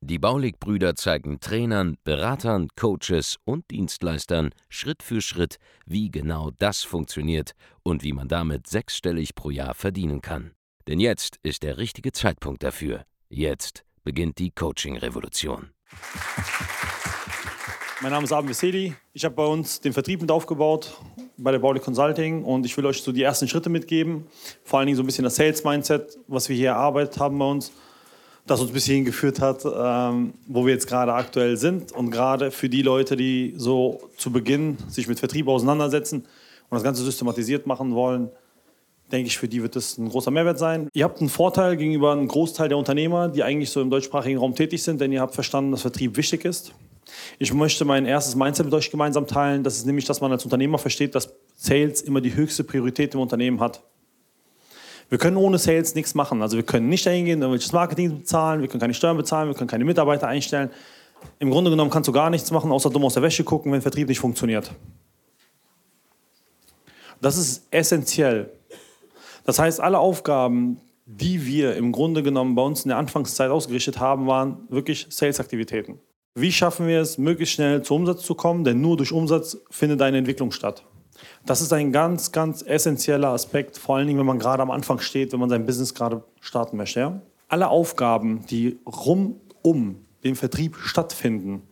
Die 0.00 0.18
Baulig-Brüder 0.18 0.94
zeigen 0.94 1.40
Trainern, 1.40 1.96
Beratern, 2.04 2.68
Coaches 2.76 3.36
und 3.44 3.70
Dienstleistern 3.70 4.50
Schritt 4.68 5.02
für 5.02 5.20
Schritt, 5.20 5.56
wie 5.86 6.10
genau 6.10 6.50
das 6.58 6.82
funktioniert 6.82 7.52
und 7.82 8.02
wie 8.02 8.12
man 8.12 8.28
damit 8.28 8.66
sechsstellig 8.66 9.34
pro 9.34 9.50
Jahr 9.50 9.74
verdienen 9.74 10.20
kann. 10.20 10.52
Denn 10.86 11.00
jetzt 11.00 11.38
ist 11.42 11.62
der 11.62 11.78
richtige 11.78 12.12
Zeitpunkt 12.12 12.62
dafür. 12.62 13.04
Jetzt 13.28 13.84
beginnt 14.04 14.38
die 14.38 14.50
Coaching-Revolution. 14.50 15.70
Mein 18.00 18.12
Name 18.12 18.24
ist 18.24 18.32
Abend 18.32 18.48
Veseli. 18.48 18.94
Ich 19.12 19.24
habe 19.24 19.34
bei 19.34 19.44
uns 19.44 19.80
den 19.80 19.92
Vertrieb 19.92 20.20
mit 20.20 20.30
aufgebaut 20.30 20.96
bei 21.36 21.52
der 21.52 21.58
Baulig 21.58 21.82
Consulting 21.82 22.44
und 22.44 22.64
ich 22.64 22.76
will 22.76 22.86
euch 22.86 23.02
so 23.02 23.12
die 23.12 23.22
ersten 23.22 23.48
Schritte 23.48 23.70
mitgeben. 23.70 24.26
Vor 24.64 24.78
allen 24.78 24.86
Dingen 24.86 24.96
so 24.96 25.02
ein 25.02 25.06
bisschen 25.06 25.24
das 25.24 25.36
Sales-Mindset, 25.36 26.18
was 26.26 26.48
wir 26.48 26.56
hier 26.56 26.70
erarbeitet 26.70 27.18
haben 27.18 27.38
bei 27.38 27.44
uns 27.44 27.72
das 28.48 28.60
uns 28.60 28.72
bis 28.72 28.86
hierhin 28.86 29.04
geführt 29.04 29.40
hat, 29.40 29.64
ähm, 29.64 30.34
wo 30.46 30.64
wir 30.66 30.72
jetzt 30.72 30.88
gerade 30.88 31.12
aktuell 31.12 31.56
sind. 31.56 31.92
Und 31.92 32.10
gerade 32.10 32.50
für 32.50 32.68
die 32.68 32.82
Leute, 32.82 33.16
die 33.16 33.54
so 33.56 34.00
zu 34.16 34.32
Beginn 34.32 34.78
sich 34.88 35.06
mit 35.06 35.18
Vertrieb 35.18 35.48
auseinandersetzen 35.48 36.20
und 36.22 36.74
das 36.74 36.82
Ganze 36.82 37.04
systematisiert 37.04 37.66
machen 37.66 37.94
wollen, 37.94 38.30
denke 39.12 39.28
ich, 39.28 39.38
für 39.38 39.48
die 39.48 39.62
wird 39.62 39.76
das 39.76 39.98
ein 39.98 40.08
großer 40.08 40.30
Mehrwert 40.30 40.58
sein. 40.58 40.88
Ihr 40.92 41.04
habt 41.04 41.20
einen 41.20 41.30
Vorteil 41.30 41.76
gegenüber 41.76 42.12
einem 42.12 42.28
Großteil 42.28 42.68
der 42.68 42.78
Unternehmer, 42.78 43.28
die 43.28 43.42
eigentlich 43.42 43.70
so 43.70 43.80
im 43.80 43.90
deutschsprachigen 43.90 44.38
Raum 44.38 44.54
tätig 44.54 44.82
sind, 44.82 45.00
denn 45.00 45.12
ihr 45.12 45.20
habt 45.20 45.34
verstanden, 45.34 45.70
dass 45.72 45.82
Vertrieb 45.82 46.16
wichtig 46.16 46.44
ist. 46.44 46.72
Ich 47.38 47.52
möchte 47.54 47.84
mein 47.84 48.04
erstes 48.04 48.34
Mindset 48.34 48.66
mit 48.66 48.74
euch 48.74 48.90
gemeinsam 48.90 49.26
teilen. 49.26 49.62
Das 49.62 49.76
ist 49.76 49.86
nämlich, 49.86 50.04
dass 50.04 50.20
man 50.20 50.30
als 50.32 50.44
Unternehmer 50.44 50.78
versteht, 50.78 51.14
dass 51.14 51.34
Sales 51.56 52.02
immer 52.02 52.20
die 52.20 52.34
höchste 52.34 52.64
Priorität 52.64 53.14
im 53.14 53.20
Unternehmen 53.20 53.60
hat. 53.60 53.82
Wir 55.10 55.18
können 55.18 55.36
ohne 55.36 55.58
Sales 55.58 55.94
nichts 55.94 56.14
machen. 56.14 56.42
Also 56.42 56.56
wir 56.56 56.64
können 56.64 56.88
nicht 56.88 57.06
dahin 57.06 57.24
gehen, 57.24 57.40
irgendwelches 57.40 57.72
Marketing 57.72 58.18
bezahlen, 58.18 58.60
wir 58.60 58.68
können 58.68 58.80
keine 58.80 58.94
Steuern 58.94 59.16
bezahlen, 59.16 59.48
wir 59.48 59.54
können 59.54 59.68
keine 59.68 59.84
Mitarbeiter 59.84 60.28
einstellen. 60.28 60.70
Im 61.38 61.50
Grunde 61.50 61.70
genommen 61.70 61.90
kannst 61.90 62.08
du 62.08 62.12
gar 62.12 62.30
nichts 62.30 62.50
machen, 62.50 62.70
außer 62.70 62.90
dumm 62.90 63.04
aus 63.04 63.14
der 63.14 63.22
Wäsche 63.22 63.42
gucken, 63.44 63.72
wenn 63.72 63.82
Vertrieb 63.82 64.08
nicht 64.08 64.20
funktioniert. 64.20 64.70
Das 67.20 67.36
ist 67.36 67.66
essentiell. 67.70 68.50
Das 69.44 69.58
heißt, 69.58 69.80
alle 69.80 69.98
Aufgaben, 69.98 70.80
die 71.06 71.46
wir 71.46 71.74
im 71.74 71.90
Grunde 71.90 72.22
genommen 72.22 72.54
bei 72.54 72.62
uns 72.62 72.84
in 72.84 72.90
der 72.90 72.98
Anfangszeit 72.98 73.50
ausgerichtet 73.50 73.98
haben, 73.98 74.26
waren 74.26 74.58
wirklich 74.68 75.06
Sales-Aktivitäten. 75.08 75.98
Wie 76.34 76.52
schaffen 76.52 76.86
wir 76.86 77.00
es, 77.00 77.18
möglichst 77.18 77.54
schnell 77.54 77.82
zu 77.82 77.94
Umsatz 77.94 78.22
zu 78.22 78.34
kommen? 78.34 78.62
Denn 78.62 78.80
nur 78.80 78.96
durch 78.96 79.10
Umsatz 79.10 79.58
findet 79.70 80.02
eine 80.02 80.18
Entwicklung 80.18 80.52
statt. 80.52 80.84
Das 81.48 81.62
ist 81.62 81.72
ein 81.72 81.92
ganz, 81.92 82.30
ganz 82.30 82.60
essentieller 82.60 83.28
Aspekt, 83.28 83.78
vor 83.78 83.96
allen 83.96 84.06
Dingen, 84.06 84.18
wenn 84.18 84.26
man 84.26 84.38
gerade 84.38 84.62
am 84.62 84.70
Anfang 84.70 84.98
steht, 84.98 85.32
wenn 85.32 85.40
man 85.40 85.48
sein 85.48 85.64
Business 85.64 85.94
gerade 85.94 86.22
starten 86.40 86.76
möchte. 86.76 87.00
Ja? 87.00 87.22
Alle 87.48 87.70
Aufgaben, 87.70 88.44
die 88.50 88.78
rum 88.84 89.40
um 89.62 89.96
den 90.24 90.36
Vertrieb 90.36 90.76
stattfinden, 90.76 91.62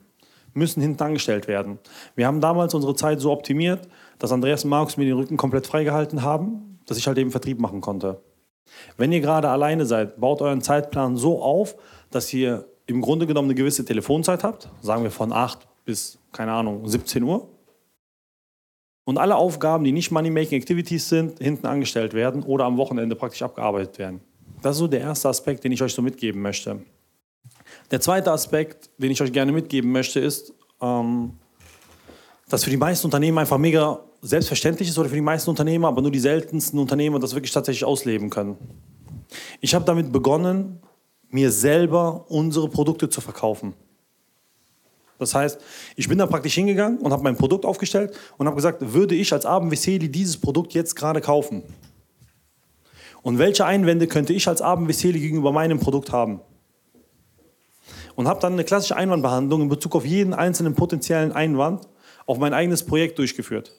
müssen 0.54 0.80
hinten 0.80 1.02
angestellt 1.02 1.46
werden. 1.46 1.78
Wir 2.14 2.26
haben 2.26 2.40
damals 2.40 2.72
unsere 2.72 2.94
Zeit 2.94 3.20
so 3.20 3.30
optimiert, 3.30 3.86
dass 4.18 4.32
Andreas 4.32 4.64
und 4.64 4.70
Markus 4.70 4.96
mir 4.96 5.04
den 5.04 5.18
Rücken 5.18 5.36
komplett 5.36 5.66
freigehalten 5.66 6.22
haben, 6.22 6.78
dass 6.86 6.96
ich 6.96 7.06
halt 7.06 7.18
eben 7.18 7.30
Vertrieb 7.30 7.60
machen 7.60 7.82
konnte. 7.82 8.22
Wenn 8.96 9.12
ihr 9.12 9.20
gerade 9.20 9.50
alleine 9.50 9.84
seid, 9.84 10.18
baut 10.18 10.40
euren 10.40 10.62
Zeitplan 10.62 11.18
so 11.18 11.42
auf, 11.42 11.76
dass 12.10 12.32
ihr 12.32 12.64
im 12.86 13.02
Grunde 13.02 13.26
genommen 13.26 13.48
eine 13.48 13.54
gewisse 13.54 13.84
Telefonzeit 13.84 14.42
habt, 14.42 14.70
sagen 14.80 15.02
wir 15.02 15.10
von 15.10 15.34
8 15.34 15.68
bis, 15.84 16.18
keine 16.32 16.52
Ahnung, 16.52 16.88
17 16.88 17.22
Uhr 17.22 17.50
und 19.06 19.18
alle 19.18 19.36
Aufgaben, 19.36 19.84
die 19.84 19.92
nicht 19.92 20.10
Money-Making 20.10 20.58
Activities 20.58 21.08
sind, 21.08 21.38
hinten 21.38 21.64
angestellt 21.66 22.12
werden 22.12 22.42
oder 22.42 22.64
am 22.64 22.76
Wochenende 22.76 23.14
praktisch 23.14 23.40
abgearbeitet 23.40 23.98
werden. 23.98 24.20
Das 24.62 24.72
ist 24.72 24.80
so 24.80 24.88
der 24.88 25.00
erste 25.00 25.28
Aspekt, 25.28 25.62
den 25.62 25.70
ich 25.70 25.80
euch 25.80 25.94
so 25.94 26.02
mitgeben 26.02 26.42
möchte. 26.42 26.82
Der 27.92 28.00
zweite 28.00 28.32
Aspekt, 28.32 28.90
den 28.98 29.12
ich 29.12 29.22
euch 29.22 29.32
gerne 29.32 29.52
mitgeben 29.52 29.92
möchte, 29.92 30.18
ist, 30.18 30.52
ähm, 30.82 31.34
dass 32.48 32.64
für 32.64 32.70
die 32.70 32.76
meisten 32.76 33.06
Unternehmen 33.06 33.38
einfach 33.38 33.58
mega 33.58 34.00
selbstverständlich 34.22 34.88
ist 34.88 34.98
oder 34.98 35.08
für 35.08 35.14
die 35.14 35.20
meisten 35.20 35.50
Unternehmer, 35.50 35.86
aber 35.86 36.02
nur 36.02 36.10
die 36.10 36.18
seltensten 36.18 36.78
Unternehmer 36.80 37.20
das 37.20 37.32
wirklich 37.32 37.52
tatsächlich 37.52 37.84
ausleben 37.84 38.28
können. 38.28 38.56
Ich 39.60 39.72
habe 39.76 39.84
damit 39.84 40.10
begonnen, 40.10 40.80
mir 41.28 41.52
selber 41.52 42.24
unsere 42.28 42.68
Produkte 42.68 43.08
zu 43.08 43.20
verkaufen. 43.20 43.74
Das 45.18 45.34
heißt, 45.34 45.60
ich 45.96 46.08
bin 46.08 46.18
da 46.18 46.26
praktisch 46.26 46.54
hingegangen 46.54 46.98
und 46.98 47.12
habe 47.12 47.22
mein 47.22 47.36
Produkt 47.36 47.64
aufgestellt 47.64 48.16
und 48.36 48.46
habe 48.46 48.56
gesagt, 48.56 48.92
würde 48.92 49.14
ich 49.14 49.32
als 49.32 49.46
Abend 49.46 49.70
Veseli 49.70 50.10
dieses 50.10 50.36
Produkt 50.36 50.74
jetzt 50.74 50.94
gerade 50.94 51.20
kaufen? 51.20 51.62
Und 53.22 53.38
welche 53.38 53.64
Einwände 53.64 54.06
könnte 54.06 54.32
ich 54.32 54.46
als 54.46 54.62
Abend 54.62 54.88
Veseli 54.88 55.18
gegenüber 55.20 55.52
meinem 55.52 55.80
Produkt 55.80 56.12
haben? 56.12 56.40
Und 58.14 58.28
habe 58.28 58.40
dann 58.40 58.54
eine 58.54 58.64
klassische 58.64 58.96
Einwandbehandlung 58.96 59.62
in 59.62 59.68
Bezug 59.68 59.96
auf 59.96 60.06
jeden 60.06 60.32
einzelnen 60.32 60.74
potenziellen 60.74 61.32
Einwand 61.32 61.88
auf 62.26 62.38
mein 62.38 62.54
eigenes 62.54 62.84
Projekt 62.84 63.18
durchgeführt. 63.18 63.72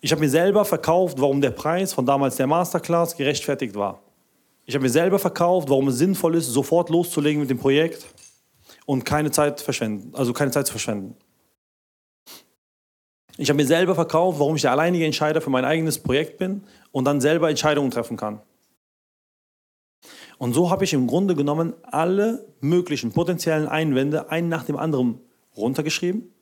Ich 0.00 0.12
habe 0.12 0.20
mir 0.20 0.28
selber 0.28 0.64
verkauft, 0.64 1.20
warum 1.20 1.40
der 1.40 1.50
Preis 1.50 1.92
von 1.92 2.04
damals 2.04 2.36
der 2.36 2.46
Masterclass 2.46 3.16
gerechtfertigt 3.16 3.74
war. 3.74 4.02
Ich 4.66 4.74
habe 4.74 4.82
mir 4.82 4.90
selber 4.90 5.18
verkauft, 5.18 5.68
warum 5.68 5.88
es 5.88 5.98
sinnvoll 5.98 6.36
ist, 6.36 6.46
sofort 6.46 6.90
loszulegen 6.90 7.40
mit 7.40 7.50
dem 7.50 7.58
Projekt 7.58 8.06
und 8.86 9.04
keine 9.04 9.30
Zeit 9.30 9.60
verschwenden, 9.60 10.14
also 10.14 10.32
keine 10.32 10.50
Zeit 10.50 10.66
zu 10.66 10.72
verschwenden. 10.72 11.16
Ich 13.36 13.48
habe 13.48 13.56
mir 13.56 13.66
selber 13.66 13.94
verkauft, 13.94 14.38
warum 14.38 14.54
ich 14.54 14.62
der 14.62 14.70
alleinige 14.70 15.04
Entscheider 15.04 15.40
für 15.40 15.50
mein 15.50 15.64
eigenes 15.64 15.98
Projekt 15.98 16.38
bin 16.38 16.62
und 16.92 17.04
dann 17.04 17.20
selber 17.20 17.50
Entscheidungen 17.50 17.90
treffen 17.90 18.16
kann. 18.16 18.40
Und 20.38 20.52
so 20.52 20.70
habe 20.70 20.84
ich 20.84 20.92
im 20.92 21.06
Grunde 21.06 21.34
genommen 21.34 21.74
alle 21.82 22.46
möglichen 22.60 23.12
potenziellen 23.12 23.66
Einwände 23.66 24.30
einen 24.30 24.48
nach 24.48 24.64
dem 24.64 24.76
anderen 24.76 25.20
runtergeschrieben, 25.56 26.32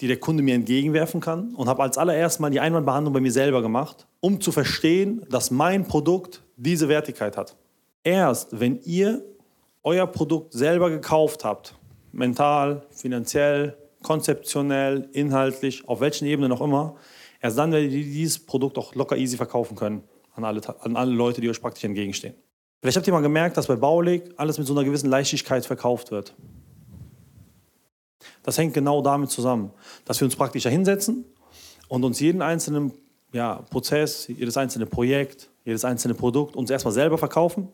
die 0.00 0.08
der 0.08 0.18
Kunde 0.18 0.42
mir 0.42 0.54
entgegenwerfen 0.54 1.20
kann 1.20 1.54
und 1.54 1.68
habe 1.68 1.82
als 1.82 1.98
allererst 1.98 2.38
mal 2.38 2.50
die 2.50 2.60
Einwandbehandlung 2.60 3.14
bei 3.14 3.20
mir 3.20 3.32
selber 3.32 3.62
gemacht, 3.62 4.06
um 4.20 4.40
zu 4.40 4.52
verstehen, 4.52 5.24
dass 5.30 5.50
mein 5.50 5.86
Produkt 5.86 6.42
diese 6.56 6.88
Wertigkeit 6.88 7.36
hat. 7.36 7.56
Erst 8.04 8.60
wenn 8.60 8.80
ihr 8.82 9.24
euer 9.82 10.06
Produkt 10.06 10.52
selber 10.52 10.90
gekauft 10.90 11.44
habt 11.44 11.74
mental, 12.16 12.86
finanziell, 12.90 13.76
konzeptionell, 14.02 15.08
inhaltlich, 15.12 15.86
auf 15.88 16.00
welchen 16.00 16.26
Ebenen 16.26 16.52
auch 16.52 16.60
immer, 16.60 16.96
erst 17.40 17.58
dann 17.58 17.72
werdet 17.72 17.92
ihr 17.92 18.04
dieses 18.04 18.38
Produkt 18.38 18.78
auch 18.78 18.94
locker 18.94 19.16
easy 19.16 19.36
verkaufen 19.36 19.76
können 19.76 20.02
an 20.34 20.44
alle, 20.44 20.60
an 20.80 20.96
alle 20.96 21.12
Leute, 21.12 21.40
die 21.40 21.48
euch 21.48 21.60
praktisch 21.60 21.84
entgegenstehen. 21.84 22.34
Vielleicht 22.80 22.96
habt 22.96 23.06
ihr 23.06 23.12
mal 23.12 23.20
gemerkt, 23.20 23.56
dass 23.56 23.66
bei 23.66 23.76
Baulig 23.76 24.22
alles 24.36 24.58
mit 24.58 24.66
so 24.66 24.74
einer 24.74 24.84
gewissen 24.84 25.10
Leichtigkeit 25.10 25.64
verkauft 25.64 26.10
wird. 26.10 26.34
Das 28.42 28.58
hängt 28.58 28.74
genau 28.74 29.02
damit 29.02 29.30
zusammen, 29.30 29.70
dass 30.04 30.20
wir 30.20 30.26
uns 30.26 30.36
praktisch 30.36 30.64
hinsetzen 30.64 31.24
und 31.88 32.04
uns 32.04 32.20
jeden 32.20 32.42
einzelnen 32.42 32.92
ja, 33.32 33.56
Prozess, 33.70 34.28
jedes 34.28 34.56
einzelne 34.56 34.86
Projekt, 34.86 35.50
jedes 35.64 35.84
einzelne 35.84 36.14
Produkt 36.14 36.54
uns 36.54 36.70
erstmal 36.70 36.94
selber 36.94 37.18
verkaufen 37.18 37.68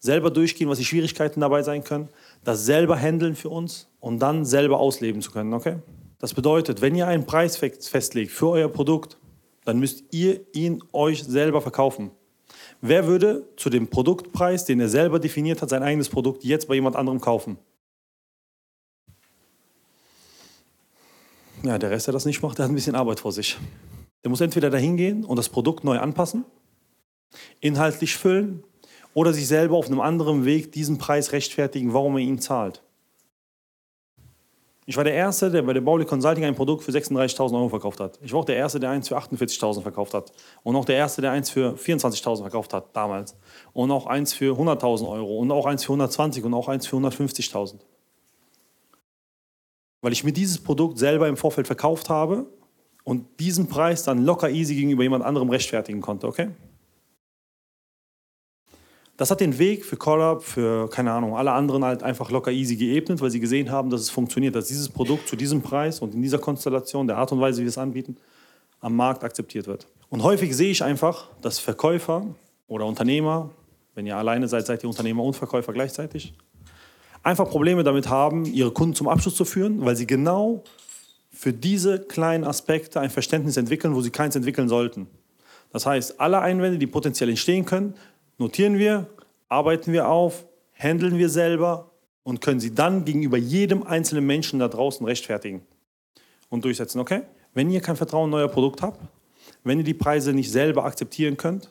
selber 0.00 0.30
durchgehen, 0.30 0.68
was 0.68 0.78
die 0.78 0.84
Schwierigkeiten 0.84 1.40
dabei 1.40 1.62
sein 1.62 1.84
können, 1.84 2.08
das 2.44 2.64
selber 2.64 2.96
handeln 2.96 3.34
für 3.36 3.50
uns 3.50 3.88
und 4.00 4.18
dann 4.20 4.44
selber 4.44 4.78
ausleben 4.80 5.22
zu 5.22 5.30
können. 5.30 5.52
Okay? 5.52 5.76
Das 6.18 6.34
bedeutet, 6.34 6.80
wenn 6.80 6.94
ihr 6.94 7.06
einen 7.06 7.26
Preis 7.26 7.56
festlegt 7.56 8.30
für 8.30 8.50
euer 8.50 8.68
Produkt, 8.68 9.18
dann 9.64 9.78
müsst 9.78 10.04
ihr 10.12 10.40
ihn 10.54 10.82
euch 10.92 11.24
selber 11.24 11.60
verkaufen. 11.60 12.10
Wer 12.80 13.06
würde 13.06 13.46
zu 13.56 13.70
dem 13.70 13.88
Produktpreis, 13.88 14.64
den 14.64 14.80
er 14.80 14.88
selber 14.88 15.18
definiert 15.18 15.62
hat, 15.62 15.68
sein 15.68 15.82
eigenes 15.82 16.08
Produkt 16.08 16.44
jetzt 16.44 16.66
bei 16.66 16.74
jemand 16.74 16.96
anderem 16.96 17.20
kaufen? 17.20 17.58
Ja, 21.62 21.78
der 21.78 21.90
Rest, 21.90 22.06
der 22.06 22.12
das 22.12 22.24
nicht 22.24 22.42
macht, 22.42 22.58
der 22.58 22.64
hat 22.64 22.72
ein 22.72 22.74
bisschen 22.74 22.94
Arbeit 22.94 23.20
vor 23.20 23.32
sich. 23.32 23.58
Der 24.24 24.30
muss 24.30 24.40
entweder 24.40 24.70
dahin 24.70 24.96
gehen 24.96 25.24
und 25.24 25.36
das 25.36 25.50
Produkt 25.50 25.84
neu 25.84 25.98
anpassen, 25.98 26.44
inhaltlich 27.60 28.16
füllen, 28.16 28.64
oder 29.14 29.32
sich 29.32 29.46
selber 29.46 29.76
auf 29.76 29.86
einem 29.86 30.00
anderen 30.00 30.44
Weg 30.44 30.72
diesen 30.72 30.98
Preis 30.98 31.32
rechtfertigen, 31.32 31.92
warum 31.92 32.16
er 32.16 32.22
ihn 32.22 32.38
zahlt. 32.38 32.82
Ich 34.90 34.96
war 34.96 35.04
der 35.04 35.14
Erste, 35.14 35.52
der 35.52 35.62
bei 35.62 35.72
der 35.72 35.82
Baulig 35.82 36.08
Consulting 36.08 36.44
ein 36.44 36.56
Produkt 36.56 36.82
für 36.82 36.90
36.000 36.90 37.54
Euro 37.54 37.68
verkauft 37.68 38.00
hat. 38.00 38.18
Ich 38.22 38.32
war 38.32 38.40
auch 38.40 38.44
der 38.44 38.56
Erste, 38.56 38.80
der 38.80 38.90
eins 38.90 39.06
für 39.06 39.16
48.000 39.16 39.82
verkauft 39.82 40.14
hat. 40.14 40.32
Und 40.64 40.74
auch 40.74 40.84
der 40.84 40.96
Erste, 40.96 41.22
der 41.22 41.30
eins 41.30 41.48
für 41.48 41.74
24.000 41.74 42.40
verkauft 42.40 42.72
hat 42.72 42.86
damals. 42.96 43.36
Und 43.72 43.92
auch 43.92 44.06
eins 44.06 44.32
für 44.32 44.56
100.000 44.58 45.08
Euro. 45.08 45.38
Und 45.38 45.52
auch 45.52 45.66
eins 45.66 45.84
für 45.84 45.92
120 45.92 46.42
und 46.42 46.54
auch 46.54 46.66
eins 46.66 46.88
für 46.88 46.96
150.000. 46.96 47.74
Weil 50.00 50.12
ich 50.12 50.24
mir 50.24 50.32
dieses 50.32 50.58
Produkt 50.58 50.98
selber 50.98 51.28
im 51.28 51.36
Vorfeld 51.36 51.68
verkauft 51.68 52.08
habe 52.08 52.46
und 53.04 53.26
diesen 53.38 53.68
Preis 53.68 54.02
dann 54.02 54.24
locker 54.24 54.50
easy 54.50 54.74
gegenüber 54.74 55.04
jemand 55.04 55.24
anderem 55.24 55.50
rechtfertigen 55.50 56.00
konnte, 56.00 56.26
okay? 56.26 56.48
Das 59.20 59.30
hat 59.30 59.40
den 59.40 59.58
Weg 59.58 59.84
für 59.84 59.98
Collab, 59.98 60.42
für, 60.42 60.88
keine 60.88 61.12
Ahnung, 61.12 61.36
alle 61.36 61.52
anderen 61.52 61.84
halt 61.84 62.02
einfach 62.02 62.30
locker 62.30 62.52
easy 62.52 62.74
geebnet, 62.74 63.20
weil 63.20 63.30
sie 63.30 63.38
gesehen 63.38 63.70
haben, 63.70 63.90
dass 63.90 64.00
es 64.00 64.08
funktioniert, 64.08 64.54
dass 64.54 64.68
dieses 64.68 64.88
Produkt 64.88 65.28
zu 65.28 65.36
diesem 65.36 65.60
Preis 65.60 66.00
und 66.00 66.14
in 66.14 66.22
dieser 66.22 66.38
Konstellation, 66.38 67.06
der 67.06 67.18
Art 67.18 67.30
und 67.30 67.38
Weise, 67.38 67.58
wie 67.58 67.64
wir 67.64 67.68
es 67.68 67.76
anbieten, 67.76 68.16
am 68.80 68.96
Markt 68.96 69.22
akzeptiert 69.22 69.66
wird. 69.66 69.86
Und 70.08 70.22
häufig 70.22 70.56
sehe 70.56 70.70
ich 70.70 70.82
einfach, 70.82 71.26
dass 71.42 71.58
Verkäufer 71.58 72.34
oder 72.66 72.86
Unternehmer, 72.86 73.50
wenn 73.94 74.06
ihr 74.06 74.16
alleine 74.16 74.48
seid, 74.48 74.64
seid 74.64 74.82
ihr 74.84 74.88
Unternehmer 74.88 75.22
und 75.22 75.36
Verkäufer 75.36 75.74
gleichzeitig, 75.74 76.32
einfach 77.22 77.46
Probleme 77.46 77.84
damit 77.84 78.08
haben, 78.08 78.46
ihre 78.46 78.70
Kunden 78.70 78.94
zum 78.94 79.06
Abschluss 79.06 79.34
zu 79.34 79.44
führen, 79.44 79.84
weil 79.84 79.96
sie 79.96 80.06
genau 80.06 80.64
für 81.30 81.52
diese 81.52 82.00
kleinen 82.00 82.44
Aspekte 82.44 83.00
ein 83.00 83.10
Verständnis 83.10 83.58
entwickeln, 83.58 83.94
wo 83.94 84.00
sie 84.00 84.12
keins 84.12 84.34
entwickeln 84.34 84.70
sollten. 84.70 85.08
Das 85.72 85.84
heißt, 85.84 86.18
alle 86.18 86.40
Einwände, 86.40 86.78
die 86.78 86.86
potenziell 86.86 87.28
entstehen 87.28 87.66
können, 87.66 87.94
notieren 88.40 88.78
wir, 88.78 89.06
arbeiten 89.48 89.92
wir 89.92 90.08
auf, 90.08 90.46
handeln 90.74 91.18
wir 91.18 91.28
selber 91.28 91.90
und 92.22 92.40
können 92.40 92.58
sie 92.58 92.74
dann 92.74 93.04
gegenüber 93.04 93.36
jedem 93.36 93.82
einzelnen 93.82 94.26
Menschen 94.26 94.58
da 94.58 94.68
draußen 94.68 95.06
rechtfertigen 95.06 95.62
und 96.48 96.64
durchsetzen. 96.64 97.00
Okay? 97.00 97.22
Wenn 97.54 97.70
ihr 97.70 97.80
kein 97.80 97.96
Vertrauen 97.96 98.30
in 98.30 98.34
euer 98.34 98.48
Produkt 98.48 98.82
habt, 98.82 99.00
wenn 99.62 99.78
ihr 99.78 99.84
die 99.84 99.94
Preise 99.94 100.32
nicht 100.32 100.50
selber 100.50 100.84
akzeptieren 100.84 101.36
könnt, 101.36 101.70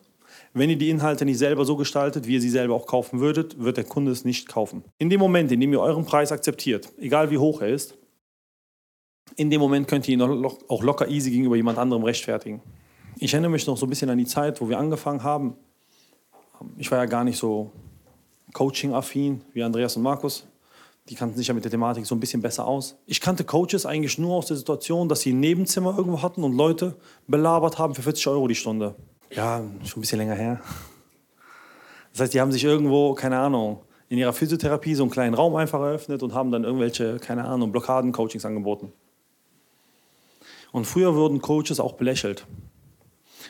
wenn 0.53 0.69
ihr 0.69 0.77
die 0.77 0.89
Inhalte 0.89 1.25
nicht 1.25 1.37
selber 1.37 1.65
so 1.65 1.75
gestaltet, 1.75 2.27
wie 2.27 2.35
ihr 2.35 2.41
sie 2.41 2.49
selber 2.49 2.75
auch 2.75 2.85
kaufen 2.85 3.19
würdet, 3.19 3.59
wird 3.59 3.77
der 3.77 3.83
Kunde 3.83 4.11
es 4.11 4.25
nicht 4.25 4.47
kaufen. 4.47 4.83
In 4.97 5.09
dem 5.09 5.19
Moment, 5.19 5.51
in 5.51 5.59
dem 5.59 5.71
ihr 5.73 5.81
euren 5.81 6.05
Preis 6.05 6.31
akzeptiert, 6.31 6.91
egal 6.99 7.31
wie 7.31 7.37
hoch 7.37 7.61
er 7.61 7.69
ist, 7.69 7.95
in 9.35 9.49
dem 9.49 9.61
Moment 9.61 9.87
könnt 9.87 10.07
ihr 10.07 10.15
ihn 10.15 10.21
auch 10.21 10.83
locker 10.83 11.07
easy 11.07 11.29
gegenüber 11.31 11.55
jemand 11.55 11.77
anderem 11.77 12.03
rechtfertigen. 12.03 12.61
Ich 13.17 13.33
erinnere 13.33 13.51
mich 13.51 13.65
noch 13.67 13.77
so 13.77 13.85
ein 13.85 13.89
bisschen 13.89 14.09
an 14.09 14.17
die 14.17 14.25
Zeit, 14.25 14.59
wo 14.59 14.69
wir 14.69 14.79
angefangen 14.79 15.23
haben. 15.23 15.55
Ich 16.77 16.91
war 16.91 16.97
ja 16.99 17.05
gar 17.05 17.23
nicht 17.23 17.37
so 17.37 17.71
coaching-affin 18.53 19.41
wie 19.53 19.63
Andreas 19.63 19.95
und 19.95 20.03
Markus. 20.03 20.45
Die 21.09 21.15
kannten 21.15 21.37
sich 21.37 21.47
ja 21.47 21.53
mit 21.53 21.63
der 21.63 21.71
Thematik 21.71 22.05
so 22.05 22.13
ein 22.13 22.19
bisschen 22.19 22.41
besser 22.41 22.67
aus. 22.67 22.95
Ich 23.07 23.19
kannte 23.19 23.43
Coaches 23.43 23.85
eigentlich 23.85 24.17
nur 24.17 24.35
aus 24.35 24.47
der 24.47 24.57
Situation, 24.57 25.09
dass 25.09 25.21
sie 25.21 25.33
ein 25.33 25.39
Nebenzimmer 25.39 25.97
irgendwo 25.97 26.21
hatten 26.21 26.43
und 26.43 26.55
Leute 26.55 26.95
belabert 27.27 27.79
haben 27.79 27.95
für 27.95 28.03
40 28.03 28.27
Euro 28.27 28.47
die 28.47 28.55
Stunde. 28.55 28.95
Ja, 29.31 29.63
schon 29.85 29.99
ein 29.99 30.01
bisschen 30.01 30.19
länger 30.19 30.35
her. 30.35 30.61
Das 32.11 32.21
heißt, 32.21 32.33
die 32.33 32.41
haben 32.41 32.51
sich 32.51 32.63
irgendwo, 32.63 33.13
keine 33.13 33.39
Ahnung, 33.39 33.81
in 34.09 34.17
ihrer 34.17 34.33
Physiotherapie 34.33 34.95
so 34.95 35.03
einen 35.03 35.11
kleinen 35.11 35.35
Raum 35.35 35.55
einfach 35.55 35.79
eröffnet 35.79 36.23
und 36.23 36.33
haben 36.33 36.51
dann 36.51 36.63
irgendwelche, 36.63 37.17
keine 37.19 37.45
Ahnung, 37.45 37.71
Blockaden-Coachings 37.71 38.45
angeboten. 38.45 38.91
Und 40.71 40.85
früher 40.85 41.15
wurden 41.15 41.41
Coaches 41.41 41.79
auch 41.79 41.93
belächelt. 41.93 42.45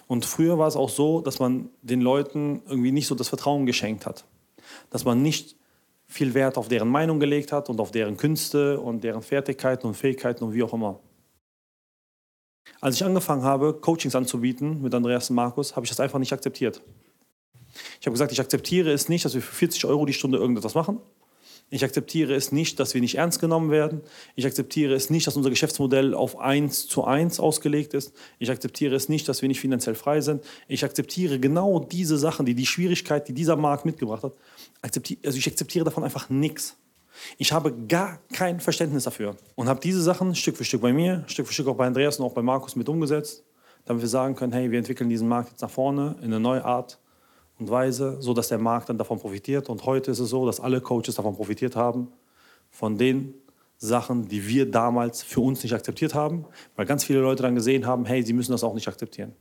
Und 0.10 0.26
früher 0.26 0.58
war 0.58 0.68
es 0.68 0.76
auch 0.76 0.90
so, 0.90 1.22
dass 1.22 1.38
man 1.38 1.70
den 1.84 2.02
Leuten 2.02 2.64
irgendwie 2.68 2.92
nicht 2.92 3.06
so 3.06 3.14
das 3.14 3.30
Vertrauen 3.30 3.68
geschenkt 3.68 4.08
hat. 4.08 4.26
Dass 4.90 5.06
man 5.06 5.22
nicht 5.22 5.56
viel 6.08 6.34
Wert 6.34 6.58
auf 6.58 6.68
deren 6.68 6.90
Meinung 6.90 7.20
gelegt 7.20 7.52
hat 7.52 7.70
und 7.70 7.80
auf 7.80 7.92
deren 7.92 8.18
Künste 8.18 8.80
und 8.82 9.04
deren 9.04 9.22
Fertigkeiten 9.22 9.86
und 9.86 9.94
Fähigkeiten 9.94 10.44
und 10.44 10.56
wie 10.56 10.64
auch 10.64 10.74
immer. 10.74 11.00
Als 12.82 12.96
ich 12.96 13.06
angefangen 13.06 13.44
habe, 13.44 13.72
Coachings 13.72 14.16
anzubieten 14.16 14.82
mit 14.82 14.96
Andreas 14.96 15.30
und 15.30 15.36
Markus, 15.36 15.76
habe 15.76 15.86
ich 15.86 15.92
das 15.92 16.00
einfach 16.00 16.18
nicht 16.18 16.34
akzeptiert. 16.34 16.82
Ich 18.02 18.08
habe 18.08 18.14
gesagt, 18.14 18.32
ich 18.32 18.42
akzeptiere 18.42 18.92
es 18.92 19.10
nicht, 19.10 19.26
dass 19.26 19.36
wir 19.36 19.44
für 19.44 19.54
40 19.54 19.86
Euro 19.86 20.08
die 20.08 20.14
Stunde 20.14 20.40
irgendetwas 20.40 20.74
machen. 20.74 21.00
Ich 21.72 21.84
akzeptiere 21.84 22.34
es 22.34 22.52
nicht, 22.52 22.80
dass 22.80 22.94
wir 22.94 23.02
nicht 23.02 23.16
ernst 23.16 23.40
genommen 23.40 23.70
werden. 23.70 24.02
Ich 24.36 24.46
akzeptiere 24.46 24.94
es 24.96 25.10
nicht, 25.10 25.28
dass 25.28 25.36
unser 25.38 25.52
Geschäftsmodell 25.52 26.14
auf 26.16 26.40
1 26.40 26.88
zu 26.88 27.04
1 27.04 27.40
ausgelegt 27.40 27.94
ist. 27.94 28.14
Ich 28.40 28.50
akzeptiere 28.50 28.96
es 28.96 29.08
nicht, 29.08 29.28
dass 29.30 29.42
wir 29.42 29.50
nicht 29.50 29.60
finanziell 29.60 29.96
frei 29.96 30.22
sind. 30.22 30.44
Ich 30.68 30.84
akzeptiere 30.84 31.40
genau 31.40 31.80
diese 31.80 32.18
Sachen, 32.18 32.46
die 32.46 32.56
die 32.56 32.66
Schwierigkeit, 32.66 33.28
die 33.28 33.34
dieser 33.34 33.56
Markt 33.56 33.86
mitgebracht 33.86 34.24
hat. 34.24 34.34
Also 34.82 35.38
ich 35.38 35.48
akzeptiere 35.48 35.86
davon 35.86 36.04
einfach 36.04 36.30
nichts. 36.30 36.76
Ich 37.38 37.52
habe 37.52 37.74
gar 37.88 38.20
kein 38.34 38.60
Verständnis 38.60 39.04
dafür 39.04 39.36
und 39.56 39.68
habe 39.68 39.80
diese 39.80 40.02
Sachen 40.02 40.36
Stück 40.36 40.58
für 40.58 40.64
Stück 40.64 40.82
bei 40.82 40.94
mir, 40.94 41.24
Stück 41.28 41.48
für 41.48 41.54
Stück 41.54 41.68
auch 41.68 41.76
bei 41.76 41.86
Andreas 41.86 42.18
und 42.18 42.26
auch 42.26 42.34
bei 42.34 42.42
Markus 42.42 42.76
mit 42.76 42.88
umgesetzt, 42.90 43.44
damit 43.86 44.02
wir 44.02 44.10
sagen 44.10 44.36
können, 44.36 44.54
hey, 44.54 44.72
wir 44.72 44.80
entwickeln 44.80 45.10
diesen 45.10 45.28
Markt 45.28 45.52
jetzt 45.52 45.62
nach 45.62 45.70
vorne 45.70 46.16
in 46.20 46.26
eine 46.26 46.40
neue 46.40 46.64
Art 46.64 46.98
und 47.60 47.70
Weise, 47.70 48.18
so 48.20 48.34
dass 48.34 48.48
der 48.48 48.58
Markt 48.58 48.90
dann 48.90 48.98
davon 48.98 49.20
profitiert. 49.20 49.70
Und 49.70 49.86
heute 49.86 50.12
ist 50.12 50.20
es 50.20 50.30
so, 50.30 50.46
dass 50.46 50.60
alle 50.60 50.82
Coaches 50.82 51.16
davon 51.16 51.36
profitiert 51.36 51.76
haben, 51.76 52.08
von 52.70 52.98
den 52.98 53.34
Sachen, 53.78 54.28
die 54.28 54.48
wir 54.48 54.70
damals 54.70 55.24
für 55.24 55.42
uns 55.42 55.64
nicht 55.64 55.74
akzeptiert 55.74 56.14
haben, 56.14 56.46
weil 56.76 56.86
ganz 56.86 57.04
viele 57.04 57.20
Leute 57.20 57.44
dann 57.44 57.56
gesehen 57.56 57.86
haben, 57.86 58.06
hey, 58.06 58.24
sie 58.24 58.34
müssen 58.34 58.52
das 58.52 58.64
auch 58.64 58.74
nicht 58.74 58.88
akzeptieren. 58.88 59.34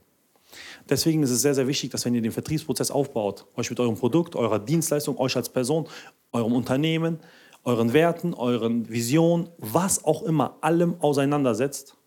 Deswegen 0.88 1.22
ist 1.22 1.30
es 1.30 1.42
sehr, 1.42 1.54
sehr 1.54 1.66
wichtig, 1.66 1.90
dass 1.90 2.04
wenn 2.04 2.14
ihr 2.14 2.22
den 2.22 2.32
Vertriebsprozess 2.32 2.90
aufbaut, 2.90 3.46
euch 3.56 3.68
mit 3.68 3.78
eurem 3.80 3.96
Produkt, 3.96 4.36
eurer 4.36 4.58
Dienstleistung, 4.58 5.18
euch 5.18 5.36
als 5.36 5.48
Person, 5.48 5.86
eurem 6.32 6.52
Unternehmen, 6.52 7.18
euren 7.64 7.92
Werten, 7.92 8.32
euren 8.32 8.88
Visionen, 8.88 9.50
was 9.58 10.04
auch 10.04 10.22
immer, 10.22 10.56
allem 10.62 10.94
auseinandersetzt 11.00 11.97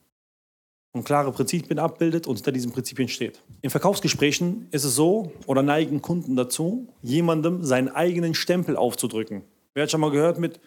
und 0.93 1.03
klare 1.03 1.31
Prinzipien 1.31 1.79
abbildet 1.79 2.27
und 2.27 2.35
hinter 2.35 2.51
diesen 2.51 2.71
Prinzipien 2.71 3.07
steht. 3.07 3.41
In 3.61 3.69
Verkaufsgesprächen 3.69 4.67
ist 4.71 4.83
es 4.83 4.95
so, 4.95 5.31
oder 5.45 5.63
neigen 5.63 6.01
Kunden 6.01 6.35
dazu, 6.35 6.87
jemandem 7.01 7.63
seinen 7.63 7.89
eigenen 7.89 8.33
Stempel 8.33 8.75
aufzudrücken. 8.75 9.43
Wer 9.73 9.83
hat 9.83 9.91
schon 9.91 10.01
mal 10.01 10.11
gehört 10.11 10.37
mit, 10.37 10.59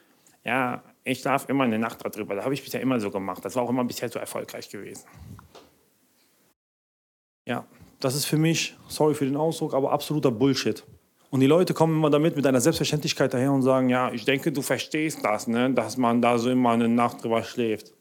ja, 0.44 0.82
ich 1.04 1.22
darf 1.22 1.48
immer 1.48 1.64
eine 1.64 1.78
Nacht 1.78 2.00
darüber, 2.02 2.34
da 2.34 2.44
habe 2.44 2.54
ich 2.54 2.64
bisher 2.64 2.80
immer 2.80 2.98
so 3.00 3.10
gemacht, 3.10 3.44
das 3.44 3.54
war 3.56 3.62
auch 3.62 3.70
immer 3.70 3.84
bisher 3.84 4.08
so 4.08 4.18
erfolgreich 4.18 4.70
gewesen. 4.70 5.04
Ja, 7.46 7.66
das 8.00 8.14
ist 8.14 8.24
für 8.24 8.38
mich, 8.38 8.74
sorry 8.88 9.14
für 9.14 9.26
den 9.26 9.36
Ausdruck, 9.36 9.74
aber 9.74 9.92
absoluter 9.92 10.30
Bullshit. 10.30 10.84
Und 11.30 11.40
die 11.40 11.46
Leute 11.46 11.74
kommen 11.74 11.96
immer 11.96 12.10
damit 12.10 12.36
mit 12.36 12.46
einer 12.46 12.60
Selbstverständlichkeit 12.60 13.34
daher 13.34 13.50
und 13.50 13.62
sagen, 13.62 13.88
ja, 13.88 14.12
ich 14.12 14.24
denke, 14.24 14.52
du 14.52 14.62
verstehst 14.62 15.18
das, 15.24 15.48
ne? 15.48 15.72
dass 15.72 15.96
man 15.96 16.22
da 16.22 16.38
so 16.38 16.48
immer 16.48 16.70
eine 16.70 16.88
Nacht 16.88 17.24
drüber 17.24 17.42
schläft. 17.42 17.93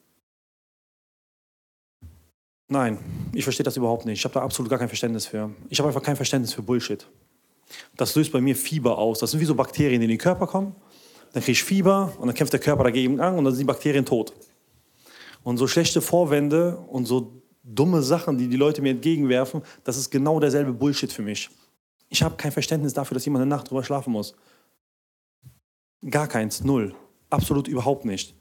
Nein, 2.74 2.98
ich 3.34 3.44
verstehe 3.44 3.64
das 3.64 3.78
überhaupt 3.78 4.08
nicht. 4.08 4.18
Ich 4.18 4.26
habe 4.26 4.34
da 4.34 4.42
absolut 4.42 4.68
gar 4.68 4.80
kein 4.80 4.88
Verständnis 4.88 5.28
für. 5.28 5.52
Ich 5.70 5.78
habe 5.78 5.90
einfach 5.90 6.02
kein 6.02 6.16
Verständnis 6.16 6.56
für 6.56 6.64
Bullshit. 6.64 7.06
Das 7.98 8.16
löst 8.16 8.32
bei 8.32 8.42
mir 8.42 8.56
Fieber 8.56 8.98
aus. 8.98 9.20
Das 9.20 9.30
sind 9.30 9.40
wie 9.42 9.46
so 9.46 9.54
Bakterien, 9.54 10.02
die 10.02 10.06
in 10.06 10.10
den 10.10 10.18
Körper 10.18 10.48
kommen. 10.48 10.76
Dann 11.34 11.44
kriege 11.44 11.52
ich 11.52 11.64
Fieber 11.64 12.14
und 12.18 12.26
dann 12.26 12.36
kämpft 12.36 12.52
der 12.52 12.60
Körper 12.60 12.84
dagegen 12.84 13.20
an 13.20 13.38
und 13.38 13.44
dann 13.44 13.54
sind 13.54 13.60
die 13.60 13.72
Bakterien 13.72 14.06
tot. 14.06 14.34
Und 15.44 15.58
so 15.58 15.68
schlechte 15.68 16.02
Vorwände 16.02 16.78
und 16.88 17.06
so 17.06 17.44
dumme 17.62 18.02
Sachen, 18.02 18.40
die 18.40 18.48
die 18.48 18.58
Leute 18.58 18.82
mir 18.82 18.90
entgegenwerfen, 18.90 19.62
das 19.84 19.96
ist 19.96 20.10
genau 20.10 20.40
derselbe 20.40 20.74
Bullshit 20.74 21.14
für 21.14 21.22
mich. 21.22 21.52
Ich 22.10 22.24
habe 22.24 22.38
kein 22.38 22.52
Verständnis 22.52 22.96
dafür, 22.96 23.14
dass 23.14 23.26
jemand 23.26 23.44
eine 23.44 23.50
Nacht 23.52 23.70
drüber 23.70 23.84
schlafen 23.84 24.12
muss. 24.12 24.34
Gar 26.10 26.28
keins, 26.28 26.64
null. 26.64 26.96
Absolut 27.30 27.68
überhaupt 27.68 28.04
nicht. 28.04 28.34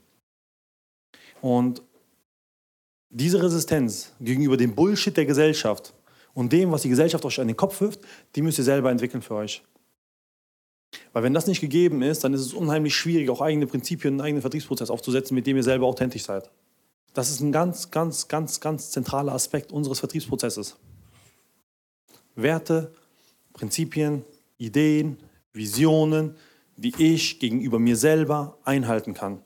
Und 1.39 1.83
diese 3.13 3.41
Resistenz 3.41 4.11
gegenüber 4.19 4.57
dem 4.57 4.73
Bullshit 4.75 5.15
der 5.15 5.25
Gesellschaft 5.25 5.93
und 6.33 6.51
dem, 6.51 6.71
was 6.71 6.81
die 6.81 6.89
Gesellschaft 6.89 7.23
euch 7.25 7.39
an 7.39 7.47
den 7.47 7.55
Kopf 7.55 7.79
wirft, 7.79 8.01
die 8.35 8.41
müsst 8.41 8.57
ihr 8.57 8.63
selber 8.63 8.89
entwickeln 8.89 9.21
für 9.21 9.35
euch. 9.35 9.63
Weil 11.11 11.23
wenn 11.23 11.33
das 11.33 11.47
nicht 11.47 11.61
gegeben 11.61 12.01
ist, 12.01 12.23
dann 12.23 12.33
ist 12.33 12.41
es 12.41 12.53
unheimlich 12.53 12.95
schwierig, 12.95 13.29
auch 13.29 13.41
eigene 13.41 13.67
Prinzipien, 13.67 14.15
einen 14.15 14.21
eigenen 14.21 14.41
Vertriebsprozess 14.41 14.89
aufzusetzen, 14.89 15.35
mit 15.35 15.45
dem 15.45 15.57
ihr 15.57 15.63
selber 15.63 15.85
authentisch 15.85 16.23
seid. 16.23 16.49
Das 17.13 17.29
ist 17.29 17.41
ein 17.41 17.51
ganz, 17.51 17.91
ganz, 17.91 18.27
ganz, 18.27 18.59
ganz 18.59 18.89
zentraler 18.89 19.33
Aspekt 19.33 19.71
unseres 19.71 19.99
Vertriebsprozesses. 19.99 20.75
Werte, 22.35 22.91
Prinzipien, 23.53 24.23
Ideen, 24.57 25.17
Visionen, 25.51 26.35
die 26.77 26.93
ich 26.97 27.39
gegenüber 27.39 27.77
mir 27.77 27.95
selber 27.95 28.57
einhalten 28.63 29.13
kann. 29.13 29.41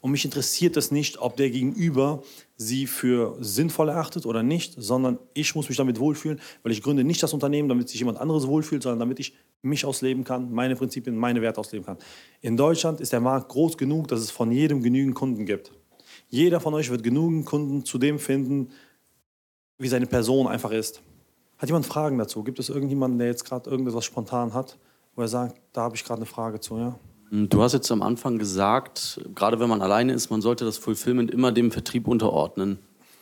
Und 0.00 0.10
mich 0.10 0.24
interessiert 0.24 0.76
es 0.76 0.90
nicht, 0.90 1.18
ob 1.18 1.36
der 1.36 1.50
Gegenüber 1.50 2.22
sie 2.56 2.86
für 2.86 3.36
sinnvoll 3.40 3.88
erachtet 3.88 4.26
oder 4.26 4.42
nicht, 4.42 4.74
sondern 4.76 5.18
ich 5.34 5.54
muss 5.54 5.68
mich 5.68 5.78
damit 5.78 5.98
wohlfühlen, 5.98 6.40
weil 6.62 6.72
ich 6.72 6.82
gründe 6.82 7.04
nicht 7.04 7.22
das 7.22 7.32
Unternehmen, 7.32 7.68
damit 7.68 7.88
sich 7.88 7.98
jemand 7.98 8.18
anderes 8.18 8.46
wohlfühlt, 8.46 8.82
sondern 8.82 9.00
damit 9.00 9.20
ich 9.20 9.34
mich 9.62 9.84
ausleben 9.84 10.24
kann, 10.24 10.52
meine 10.52 10.76
Prinzipien, 10.76 11.16
meine 11.16 11.42
Werte 11.42 11.60
ausleben 11.60 11.84
kann. 11.84 11.98
In 12.40 12.56
Deutschland 12.56 13.00
ist 13.00 13.12
der 13.12 13.20
Markt 13.20 13.48
groß 13.48 13.76
genug, 13.76 14.08
dass 14.08 14.20
es 14.20 14.30
von 14.30 14.52
jedem 14.52 14.82
genügend 14.82 15.14
Kunden 15.14 15.44
gibt. 15.44 15.72
Jeder 16.28 16.60
von 16.60 16.74
euch 16.74 16.90
wird 16.90 17.02
genügend 17.02 17.46
Kunden 17.46 17.84
zu 17.84 17.98
dem 17.98 18.18
finden, 18.18 18.70
wie 19.78 19.88
seine 19.88 20.06
Person 20.06 20.46
einfach 20.46 20.70
ist. 20.70 21.02
Hat 21.58 21.68
jemand 21.68 21.86
Fragen 21.86 22.18
dazu? 22.18 22.42
Gibt 22.42 22.58
es 22.58 22.68
irgendjemanden, 22.68 23.18
der 23.18 23.28
jetzt 23.28 23.44
gerade 23.44 23.68
irgendetwas 23.70 24.04
spontan 24.04 24.52
hat, 24.52 24.78
wo 25.14 25.22
er 25.22 25.28
sagt, 25.28 25.60
da 25.72 25.82
habe 25.82 25.96
ich 25.96 26.04
gerade 26.04 26.18
eine 26.18 26.26
Frage 26.26 26.60
zu, 26.60 26.78
ja? 26.78 26.98
Hm, 27.30 27.48
du 27.48 27.62
hast 27.62 27.72
jetzt 27.72 27.90
am 27.90 28.02
Anfang 28.02 28.38
gesagt, 28.38 29.20
gerade 29.34 29.58
wenn 29.60 29.68
man 29.68 29.82
alleine 29.82 30.12
ist, 30.12 30.30
man 30.30 30.40
sollte 30.40 30.64
das 30.64 30.78
Fulfillment 30.78 31.30
immer 31.30 31.52
dem 31.52 31.70
Vertrieb 31.70 32.06
unterordnen. 32.06 32.78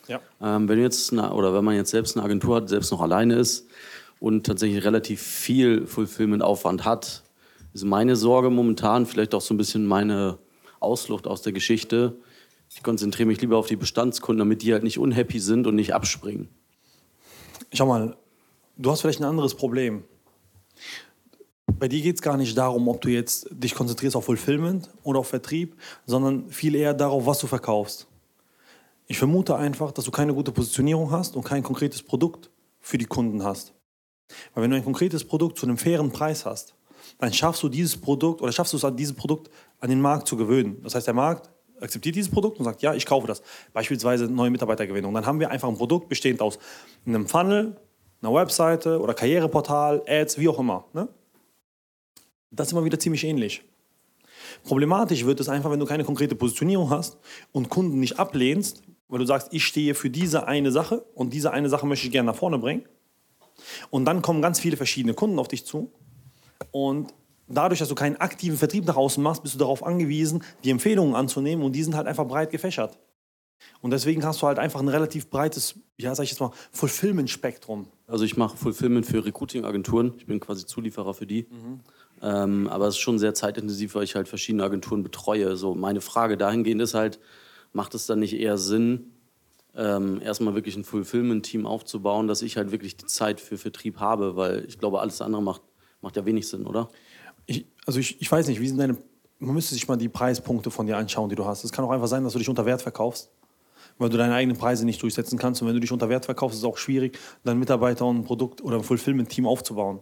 Ja. 0.08 0.20
Ähm, 0.42 0.68
wenn 0.68 0.80
jetzt 0.80 1.12
eine, 1.12 1.32
oder 1.32 1.54
wenn 1.54 1.64
man 1.64 1.74
jetzt 1.76 1.90
selbst 1.90 2.16
eine 2.16 2.24
Agentur 2.24 2.56
hat, 2.56 2.68
selbst 2.68 2.90
noch 2.90 3.00
alleine 3.00 3.36
ist 3.36 3.66
und 4.20 4.44
tatsächlich 4.44 4.84
relativ 4.84 5.22
viel 5.22 5.86
Fulfillment-Aufwand 5.86 6.84
hat, 6.84 7.22
ist 7.72 7.84
meine 7.84 8.16
Sorge 8.16 8.50
momentan, 8.50 9.06
vielleicht 9.06 9.34
auch 9.34 9.40
so 9.40 9.54
ein 9.54 9.56
bisschen 9.56 9.86
meine 9.86 10.38
Ausflucht 10.80 11.26
aus 11.26 11.42
der 11.42 11.52
Geschichte, 11.52 12.16
Ich 12.76 12.82
konzentriere 12.82 13.26
mich 13.26 13.40
lieber 13.40 13.56
auf 13.56 13.66
die 13.66 13.76
Bestandskunden, 13.76 14.40
damit 14.40 14.62
die 14.62 14.72
halt 14.72 14.82
nicht 14.82 14.98
unhappy 14.98 15.38
sind 15.38 15.66
und 15.66 15.76
nicht 15.76 15.94
abspringen. 15.94 16.48
Schau 17.72 17.86
mal, 17.86 18.16
du 18.76 18.90
hast 18.90 19.02
vielleicht 19.02 19.20
ein 19.20 19.24
anderes 19.24 19.54
Problem. 19.54 20.04
Bei 21.84 21.88
dir 21.88 22.00
geht 22.00 22.14
es 22.14 22.22
gar 22.22 22.38
nicht 22.38 22.56
darum, 22.56 22.88
ob 22.88 23.02
du 23.02 23.10
jetzt 23.10 23.46
dich 23.50 23.74
konzentrierst 23.74 24.16
auf 24.16 24.24
Fulfillment 24.24 24.88
oder 25.02 25.18
auf 25.18 25.28
Vertrieb, 25.28 25.76
sondern 26.06 26.48
viel 26.48 26.76
eher 26.76 26.94
darauf, 26.94 27.26
was 27.26 27.40
du 27.40 27.46
verkaufst. 27.46 28.06
Ich 29.06 29.18
vermute 29.18 29.54
einfach, 29.54 29.92
dass 29.92 30.06
du 30.06 30.10
keine 30.10 30.32
gute 30.32 30.50
Positionierung 30.50 31.10
hast 31.10 31.36
und 31.36 31.44
kein 31.44 31.62
konkretes 31.62 32.02
Produkt 32.02 32.48
für 32.80 32.96
die 32.96 33.04
Kunden 33.04 33.44
hast. 33.44 33.74
Weil 34.54 34.62
wenn 34.62 34.70
du 34.70 34.78
ein 34.78 34.82
konkretes 34.82 35.24
Produkt 35.24 35.58
zu 35.58 35.66
einem 35.66 35.76
fairen 35.76 36.10
Preis 36.10 36.46
hast, 36.46 36.74
dann 37.18 37.30
schaffst 37.34 37.62
du 37.62 37.68
dieses 37.68 37.98
Produkt 37.98 38.40
oder 38.40 38.50
schaffst 38.50 38.72
du 38.72 38.78
es 38.78 38.84
an 38.86 38.96
dieses 38.96 39.14
Produkt 39.14 39.50
an 39.78 39.90
den 39.90 40.00
Markt 40.00 40.26
zu 40.26 40.38
gewöhnen. 40.38 40.80
Das 40.82 40.94
heißt, 40.94 41.06
der 41.06 41.12
Markt 41.12 41.50
akzeptiert 41.82 42.16
dieses 42.16 42.30
Produkt 42.30 42.58
und 42.60 42.64
sagt, 42.64 42.80
ja, 42.80 42.94
ich 42.94 43.04
kaufe 43.04 43.26
das. 43.26 43.42
Beispielsweise 43.74 44.24
neue 44.24 44.48
Mitarbeitergewinnung. 44.48 45.12
Dann 45.12 45.26
haben 45.26 45.38
wir 45.38 45.50
einfach 45.50 45.68
ein 45.68 45.76
Produkt 45.76 46.08
bestehend 46.08 46.40
aus 46.40 46.58
einem 47.04 47.28
Funnel, 47.28 47.76
einer 48.22 48.32
Webseite 48.32 48.98
oder 49.02 49.12
Karriereportal, 49.12 50.02
Ads, 50.08 50.38
wie 50.38 50.48
auch 50.48 50.58
immer. 50.58 50.86
Ne? 50.94 51.10
Das 52.54 52.68
ist 52.68 52.72
immer 52.72 52.84
wieder 52.84 52.98
ziemlich 52.98 53.24
ähnlich. 53.24 53.62
Problematisch 54.62 55.24
wird 55.24 55.40
es 55.40 55.48
einfach, 55.48 55.70
wenn 55.70 55.80
du 55.80 55.86
keine 55.86 56.04
konkrete 56.04 56.34
Positionierung 56.34 56.90
hast 56.90 57.18
und 57.52 57.68
Kunden 57.68 58.00
nicht 58.00 58.18
ablehnst, 58.18 58.82
weil 59.08 59.18
du 59.18 59.26
sagst, 59.26 59.48
ich 59.52 59.64
stehe 59.64 59.94
für 59.94 60.10
diese 60.10 60.46
eine 60.46 60.70
Sache 60.70 61.04
und 61.14 61.32
diese 61.32 61.52
eine 61.52 61.68
Sache 61.68 61.86
möchte 61.86 62.06
ich 62.06 62.12
gerne 62.12 62.30
nach 62.30 62.36
vorne 62.36 62.58
bringen. 62.58 62.84
Und 63.90 64.04
dann 64.04 64.22
kommen 64.22 64.42
ganz 64.42 64.60
viele 64.60 64.76
verschiedene 64.76 65.14
Kunden 65.14 65.38
auf 65.38 65.48
dich 65.48 65.64
zu 65.64 65.92
und 66.70 67.14
dadurch, 67.46 67.80
dass 67.80 67.88
du 67.88 67.94
keinen 67.94 68.16
aktiven 68.16 68.56
Vertrieb 68.56 68.86
nach 68.86 68.96
außen 68.96 69.22
machst, 69.22 69.42
bist 69.42 69.54
du 69.54 69.58
darauf 69.58 69.84
angewiesen, 69.84 70.42
die 70.64 70.70
Empfehlungen 70.70 71.14
anzunehmen 71.14 71.64
und 71.64 71.72
die 71.72 71.82
sind 71.82 71.94
halt 71.94 72.06
einfach 72.06 72.26
breit 72.26 72.50
gefächert. 72.50 72.98
Und 73.80 73.92
deswegen 73.92 74.24
hast 74.24 74.42
du 74.42 74.46
halt 74.46 74.58
einfach 74.58 74.80
ein 74.80 74.88
relativ 74.88 75.30
breites, 75.30 75.78
ja, 75.96 76.14
sag 76.14 76.24
ich 76.24 76.30
jetzt 76.30 76.40
mal, 76.40 76.50
Fulfillment-Spektrum. 76.72 77.86
Also 78.06 78.24
ich 78.24 78.36
mache 78.36 78.56
Fulfillment 78.56 79.06
für 79.06 79.24
Recruiting-Agenturen. 79.24 80.14
Ich 80.18 80.26
bin 80.26 80.40
quasi 80.40 80.66
Zulieferer 80.66 81.14
für 81.14 81.26
die. 81.26 81.46
Mhm. 81.50 81.80
Ähm, 82.24 82.68
aber 82.68 82.88
es 82.88 82.94
ist 82.94 83.00
schon 83.00 83.18
sehr 83.18 83.34
zeitintensiv, 83.34 83.94
weil 83.94 84.04
ich 84.04 84.14
halt 84.14 84.28
verschiedene 84.28 84.64
Agenturen 84.64 85.02
betreue. 85.02 85.56
So 85.56 85.74
meine 85.74 86.00
Frage 86.00 86.38
dahingehend 86.38 86.80
ist 86.80 86.94
halt, 86.94 87.20
macht 87.74 87.94
es 87.94 88.06
dann 88.06 88.18
nicht 88.18 88.32
eher 88.32 88.56
Sinn, 88.56 89.12
ähm, 89.76 90.22
erstmal 90.22 90.54
wirklich 90.54 90.74
ein 90.76 90.84
Fulfillment-Team 90.84 91.66
aufzubauen, 91.66 92.26
dass 92.26 92.40
ich 92.40 92.56
halt 92.56 92.70
wirklich 92.72 92.96
die 92.96 93.04
Zeit 93.04 93.40
für 93.40 93.58
Vertrieb 93.58 94.00
habe, 94.00 94.36
weil 94.36 94.64
ich 94.66 94.78
glaube, 94.78 95.00
alles 95.00 95.20
andere 95.20 95.42
macht, 95.42 95.60
macht 96.00 96.16
ja 96.16 96.24
wenig 96.24 96.48
Sinn, 96.48 96.66
oder? 96.66 96.88
Ich, 97.44 97.66
also 97.84 98.00
ich, 98.00 98.18
ich 98.22 98.32
weiß 98.32 98.46
nicht, 98.48 98.58
wie 98.58 98.68
sind 98.68 98.78
deine, 98.78 98.96
man 99.38 99.54
müsste 99.54 99.74
sich 99.74 99.86
mal 99.86 99.96
die 99.96 100.08
Preispunkte 100.08 100.70
von 100.70 100.86
dir 100.86 100.96
anschauen, 100.96 101.28
die 101.28 101.36
du 101.36 101.44
hast. 101.44 101.62
Es 101.62 101.72
kann 101.72 101.84
auch 101.84 101.90
einfach 101.90 102.06
sein, 102.06 102.24
dass 102.24 102.32
du 102.32 102.38
dich 102.38 102.48
unter 102.48 102.64
Wert 102.64 102.80
verkaufst, 102.80 103.32
weil 103.98 104.08
du 104.08 104.16
deine 104.16 104.32
eigenen 104.32 104.56
Preise 104.56 104.86
nicht 104.86 105.02
durchsetzen 105.02 105.38
kannst. 105.38 105.60
Und 105.60 105.68
wenn 105.68 105.74
du 105.74 105.80
dich 105.80 105.92
unter 105.92 106.08
Wert 106.08 106.24
verkaufst, 106.24 106.54
ist 106.54 106.62
es 106.62 106.68
auch 106.68 106.78
schwierig, 106.78 107.18
deinen 107.42 107.58
Mitarbeiter 107.58 108.06
und 108.06 108.20
ein 108.20 108.24
Produkt 108.24 108.62
oder 108.62 108.76
ein 108.76 108.82
Fulfillment-Team 108.82 109.46
aufzubauen. 109.46 110.00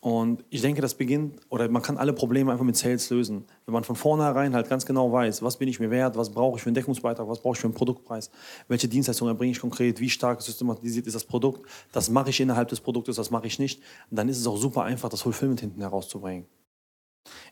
Und 0.00 0.44
ich 0.50 0.60
denke, 0.60 0.82
das 0.82 0.94
beginnt, 0.94 1.40
oder 1.48 1.68
man 1.68 1.82
kann 1.82 1.96
alle 1.96 2.12
Probleme 2.12 2.52
einfach 2.52 2.64
mit 2.64 2.76
Sales 2.76 3.08
lösen. 3.10 3.44
Wenn 3.64 3.72
man 3.72 3.82
von 3.82 3.96
vornherein 3.96 4.54
halt 4.54 4.68
ganz 4.68 4.84
genau 4.84 5.10
weiß, 5.10 5.42
was 5.42 5.56
bin 5.56 5.68
ich 5.68 5.80
mir 5.80 5.90
wert, 5.90 6.16
was 6.16 6.30
brauche 6.30 6.56
ich 6.56 6.62
für 6.62 6.68
einen 6.68 6.74
Deckungsbeitrag, 6.74 7.26
was 7.26 7.40
brauche 7.40 7.54
ich 7.54 7.60
für 7.60 7.66
einen 7.66 7.74
Produktpreis, 7.74 8.30
welche 8.68 8.88
Dienstleistungen 8.88 9.32
erbringe 9.32 9.52
ich 9.52 9.60
konkret, 9.60 9.98
wie 9.98 10.10
stark 10.10 10.42
systematisiert 10.42 11.06
ist 11.06 11.14
das 11.14 11.24
Produkt, 11.24 11.68
das 11.92 12.10
mache 12.10 12.30
ich 12.30 12.40
innerhalb 12.40 12.68
des 12.68 12.80
Produktes, 12.80 13.16
das 13.16 13.30
mache 13.30 13.46
ich 13.46 13.58
nicht, 13.58 13.82
dann 14.10 14.28
ist 14.28 14.38
es 14.38 14.46
auch 14.46 14.58
super 14.58 14.82
einfach, 14.82 15.08
das 15.08 15.22
Fulfillment 15.22 15.60
hinten 15.60 15.80
herauszubringen. 15.80 16.46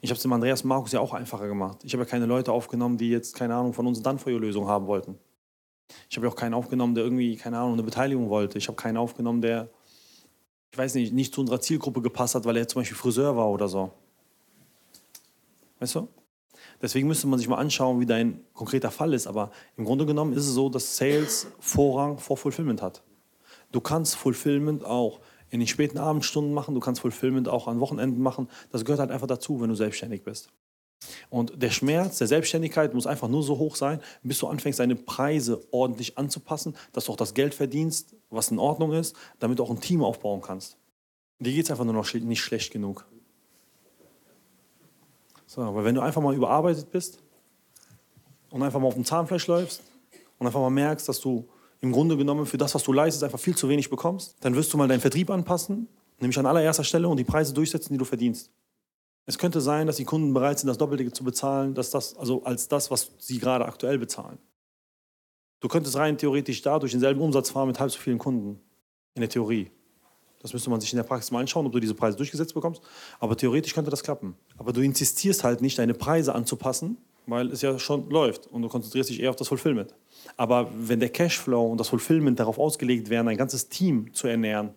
Ich 0.00 0.10
habe 0.10 0.16
es 0.16 0.22
dem 0.22 0.32
Andreas 0.32 0.62
Markus 0.64 0.92
ja 0.92 1.00
auch 1.00 1.14
einfacher 1.14 1.48
gemacht. 1.48 1.78
Ich 1.82 1.92
habe 1.94 2.04
ja 2.04 2.08
keine 2.08 2.26
Leute 2.26 2.52
aufgenommen, 2.52 2.98
die 2.98 3.10
jetzt, 3.10 3.34
keine 3.34 3.54
Ahnung, 3.54 3.72
von 3.72 3.86
uns 3.86 3.98
eine 3.98 4.04
Done-for-You-Lösung 4.04 4.68
haben 4.68 4.86
wollten. 4.86 5.18
Ich 6.08 6.16
habe 6.16 6.26
ja 6.26 6.32
auch 6.32 6.36
keinen 6.36 6.54
aufgenommen, 6.54 6.94
der 6.94 7.04
irgendwie, 7.04 7.36
keine 7.36 7.58
Ahnung, 7.58 7.74
eine 7.74 7.82
Beteiligung 7.82 8.28
wollte. 8.28 8.58
Ich 8.58 8.68
habe 8.68 8.76
keinen 8.76 8.96
aufgenommen, 8.96 9.40
der 9.40 9.68
ich 10.74 10.78
weiß 10.78 10.96
nicht, 10.96 11.12
nicht 11.12 11.32
zu 11.32 11.40
unserer 11.40 11.60
Zielgruppe 11.60 12.02
gepasst 12.02 12.34
hat, 12.34 12.46
weil 12.46 12.56
er 12.56 12.66
zum 12.66 12.80
Beispiel 12.80 12.96
Friseur 12.96 13.36
war 13.36 13.48
oder 13.48 13.68
so. 13.68 13.92
Weißt 15.78 15.94
du? 15.94 16.08
Deswegen 16.82 17.06
müsste 17.06 17.28
man 17.28 17.38
sich 17.38 17.46
mal 17.46 17.58
anschauen, 17.58 18.00
wie 18.00 18.06
dein 18.06 18.40
konkreter 18.54 18.90
Fall 18.90 19.14
ist. 19.14 19.28
Aber 19.28 19.52
im 19.76 19.84
Grunde 19.84 20.04
genommen 20.04 20.32
ist 20.32 20.48
es 20.48 20.52
so, 20.52 20.68
dass 20.68 20.96
Sales 20.96 21.46
Vorrang 21.60 22.18
vor 22.18 22.36
Fulfillment 22.36 22.82
hat. 22.82 23.04
Du 23.70 23.80
kannst 23.80 24.16
Fulfillment 24.16 24.84
auch 24.84 25.20
in 25.48 25.60
den 25.60 25.68
späten 25.68 25.96
Abendstunden 25.96 26.52
machen, 26.52 26.74
du 26.74 26.80
kannst 26.80 27.00
Fulfillment 27.00 27.48
auch 27.48 27.68
an 27.68 27.78
Wochenenden 27.78 28.20
machen. 28.20 28.48
Das 28.72 28.84
gehört 28.84 28.98
halt 28.98 29.12
einfach 29.12 29.28
dazu, 29.28 29.60
wenn 29.60 29.68
du 29.68 29.76
selbstständig 29.76 30.24
bist. 30.24 30.50
Und 31.30 31.62
der 31.62 31.70
Schmerz 31.70 32.18
der 32.18 32.26
Selbstständigkeit 32.26 32.94
muss 32.94 33.06
einfach 33.06 33.28
nur 33.28 33.44
so 33.44 33.58
hoch 33.58 33.76
sein, 33.76 34.00
bis 34.22 34.38
du 34.38 34.48
anfängst, 34.48 34.80
deine 34.80 34.96
Preise 34.96 35.62
ordentlich 35.70 36.18
anzupassen, 36.18 36.76
dass 36.92 37.04
du 37.04 37.12
auch 37.12 37.16
das 37.16 37.34
Geld 37.34 37.54
verdienst, 37.54 38.16
was 38.34 38.50
in 38.50 38.58
Ordnung 38.58 38.92
ist, 38.92 39.16
damit 39.38 39.58
du 39.58 39.62
auch 39.62 39.70
ein 39.70 39.80
Team 39.80 40.02
aufbauen 40.02 40.40
kannst. 40.40 40.76
Dir 41.38 41.52
geht 41.52 41.64
es 41.64 41.70
einfach 41.70 41.84
nur 41.84 41.94
noch 41.94 42.12
nicht 42.12 42.40
schlecht 42.40 42.72
genug. 42.72 43.06
So, 45.46 45.62
aber 45.62 45.84
wenn 45.84 45.94
du 45.94 46.00
einfach 46.00 46.22
mal 46.22 46.34
überarbeitet 46.34 46.90
bist 46.90 47.18
und 48.50 48.62
einfach 48.62 48.80
mal 48.80 48.88
auf 48.88 48.94
dem 48.94 49.04
Zahnfleisch 49.04 49.46
läufst 49.46 49.82
und 50.38 50.46
einfach 50.46 50.60
mal 50.60 50.70
merkst, 50.70 51.08
dass 51.08 51.20
du 51.20 51.48
im 51.80 51.92
Grunde 51.92 52.16
genommen 52.16 52.46
für 52.46 52.56
das, 52.56 52.74
was 52.74 52.82
du 52.82 52.92
leistest, 52.92 53.24
einfach 53.24 53.38
viel 53.38 53.54
zu 53.54 53.68
wenig 53.68 53.90
bekommst, 53.90 54.36
dann 54.40 54.54
wirst 54.54 54.72
du 54.72 54.78
mal 54.78 54.88
deinen 54.88 55.00
Vertrieb 55.00 55.30
anpassen, 55.30 55.86
nämlich 56.18 56.38
an 56.38 56.46
allererster 56.46 56.84
Stelle 56.84 57.08
und 57.08 57.18
die 57.18 57.24
Preise 57.24 57.52
durchsetzen, 57.52 57.92
die 57.92 57.98
du 57.98 58.04
verdienst. 58.04 58.50
Es 59.26 59.38
könnte 59.38 59.60
sein, 59.60 59.86
dass 59.86 59.96
die 59.96 60.04
Kunden 60.04 60.34
bereit 60.34 60.58
sind, 60.58 60.68
das 60.68 60.78
Doppelte 60.78 61.10
zu 61.12 61.24
bezahlen, 61.24 61.74
dass 61.74 61.90
das, 61.90 62.16
also 62.16 62.44
als 62.44 62.68
das, 62.68 62.90
was 62.90 63.12
sie 63.18 63.38
gerade 63.38 63.64
aktuell 63.64 63.98
bezahlen. 63.98 64.38
Du 65.64 65.68
könntest 65.68 65.96
rein 65.96 66.18
theoretisch 66.18 66.60
dadurch 66.60 66.92
denselben 66.92 67.22
Umsatz 67.22 67.48
fahren 67.48 67.68
mit 67.68 67.80
halb 67.80 67.90
so 67.90 67.98
vielen 67.98 68.18
Kunden. 68.18 68.60
In 69.14 69.22
der 69.22 69.30
Theorie. 69.30 69.70
Das 70.42 70.52
müsste 70.52 70.68
man 70.68 70.78
sich 70.78 70.92
in 70.92 70.98
der 70.98 71.04
Praxis 71.04 71.30
mal 71.30 71.40
anschauen, 71.40 71.64
ob 71.64 71.72
du 71.72 71.80
diese 71.80 71.94
Preise 71.94 72.18
durchgesetzt 72.18 72.52
bekommst. 72.52 72.82
Aber 73.18 73.34
theoretisch 73.34 73.72
könnte 73.72 73.90
das 73.90 74.02
klappen. 74.02 74.36
Aber 74.58 74.74
du 74.74 74.82
insistierst 74.82 75.42
halt 75.42 75.62
nicht, 75.62 75.78
deine 75.78 75.94
Preise 75.94 76.34
anzupassen, 76.34 76.98
weil 77.26 77.50
es 77.50 77.62
ja 77.62 77.78
schon 77.78 78.10
läuft 78.10 78.46
und 78.48 78.60
du 78.60 78.68
konzentrierst 78.68 79.08
dich 79.08 79.20
eher 79.20 79.30
auf 79.30 79.36
das 79.36 79.48
Fulfillment. 79.48 79.94
Aber 80.36 80.70
wenn 80.76 81.00
der 81.00 81.08
Cashflow 81.08 81.66
und 81.72 81.80
das 81.80 81.88
Fulfillment 81.88 82.38
darauf 82.38 82.58
ausgelegt 82.58 83.08
wären, 83.08 83.26
ein 83.28 83.38
ganzes 83.38 83.70
Team 83.70 84.12
zu 84.12 84.28
ernähren, 84.28 84.74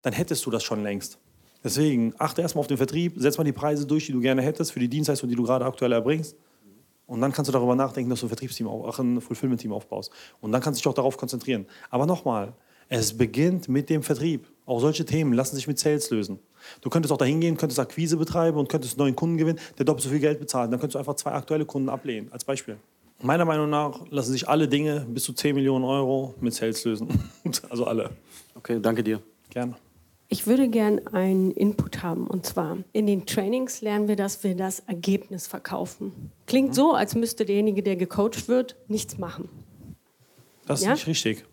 dann 0.00 0.14
hättest 0.14 0.46
du 0.46 0.50
das 0.50 0.64
schon 0.64 0.82
längst. 0.82 1.18
Deswegen 1.62 2.14
achte 2.16 2.40
erstmal 2.40 2.60
auf 2.60 2.66
den 2.66 2.78
Vertrieb, 2.78 3.12
setz 3.16 3.36
mal 3.36 3.44
die 3.44 3.52
Preise 3.52 3.86
durch, 3.86 4.06
die 4.06 4.12
du 4.12 4.20
gerne 4.20 4.40
hättest 4.40 4.72
für 4.72 4.80
die 4.80 4.88
Dienstleistung, 4.88 5.28
die 5.28 5.36
du 5.36 5.42
gerade 5.42 5.66
aktuell 5.66 5.92
erbringst. 5.92 6.34
Und 7.08 7.22
dann 7.22 7.32
kannst 7.32 7.48
du 7.48 7.52
darüber 7.52 7.74
nachdenken, 7.74 8.10
dass 8.10 8.20
du 8.20 8.26
ein 8.26 8.28
Vertriebsteam, 8.28 8.68
auch 8.68 8.98
ein 8.98 9.20
Fulfillment-Team 9.20 9.72
aufbaust. 9.72 10.12
Und 10.40 10.52
dann 10.52 10.60
kannst 10.60 10.78
du 10.78 10.82
dich 10.82 10.88
auch 10.88 10.94
darauf 10.94 11.16
konzentrieren. 11.16 11.66
Aber 11.90 12.06
nochmal, 12.06 12.52
es 12.88 13.16
beginnt 13.16 13.68
mit 13.68 13.90
dem 13.90 14.02
Vertrieb. 14.02 14.46
Auch 14.66 14.80
solche 14.80 15.04
Themen 15.04 15.32
lassen 15.32 15.56
sich 15.56 15.66
mit 15.66 15.78
Sales 15.78 16.10
lösen. 16.10 16.38
Du 16.82 16.90
könntest 16.90 17.10
auch 17.12 17.16
dahin 17.16 17.40
gehen, 17.40 17.56
könntest 17.56 17.80
Akquise 17.80 18.18
betreiben 18.18 18.58
und 18.58 18.68
könntest 18.68 18.94
einen 18.94 19.06
neuen 19.06 19.16
Kunden 19.16 19.38
gewinnen, 19.38 19.58
der 19.78 19.86
doppelt 19.86 20.04
so 20.04 20.10
viel 20.10 20.20
Geld 20.20 20.38
bezahlt. 20.38 20.70
Dann 20.70 20.78
könntest 20.78 20.96
du 20.96 20.98
einfach 20.98 21.14
zwei 21.14 21.32
aktuelle 21.32 21.64
Kunden 21.64 21.88
ablehnen, 21.88 22.30
als 22.30 22.44
Beispiel. 22.44 22.76
Meiner 23.22 23.46
Meinung 23.46 23.70
nach 23.70 24.00
lassen 24.10 24.32
sich 24.32 24.48
alle 24.48 24.68
Dinge 24.68 25.06
bis 25.08 25.24
zu 25.24 25.32
10 25.32 25.54
Millionen 25.54 25.84
Euro 25.84 26.34
mit 26.40 26.54
Sales 26.54 26.84
lösen. 26.84 27.08
also 27.70 27.86
alle. 27.86 28.10
Okay, 28.54 28.78
danke 28.80 29.02
dir. 29.02 29.20
Gerne. 29.50 29.76
Ich 30.30 30.46
würde 30.46 30.68
gern 30.68 31.06
einen 31.08 31.52
Input 31.52 32.02
haben. 32.02 32.26
Und 32.26 32.44
zwar, 32.44 32.76
in 32.92 33.06
den 33.06 33.24
Trainings 33.24 33.80
lernen 33.80 34.08
wir, 34.08 34.16
dass 34.16 34.44
wir 34.44 34.54
das 34.54 34.80
Ergebnis 34.80 35.46
verkaufen. 35.46 36.30
Klingt 36.46 36.74
so, 36.74 36.92
als 36.92 37.14
müsste 37.14 37.46
derjenige, 37.46 37.82
der 37.82 37.96
gecoacht 37.96 38.46
wird, 38.46 38.76
nichts 38.88 39.16
machen. 39.16 39.48
Das 40.66 40.80
ist 40.80 40.86
ja? 40.86 40.92
nicht 40.92 41.06
richtig. 41.06 41.46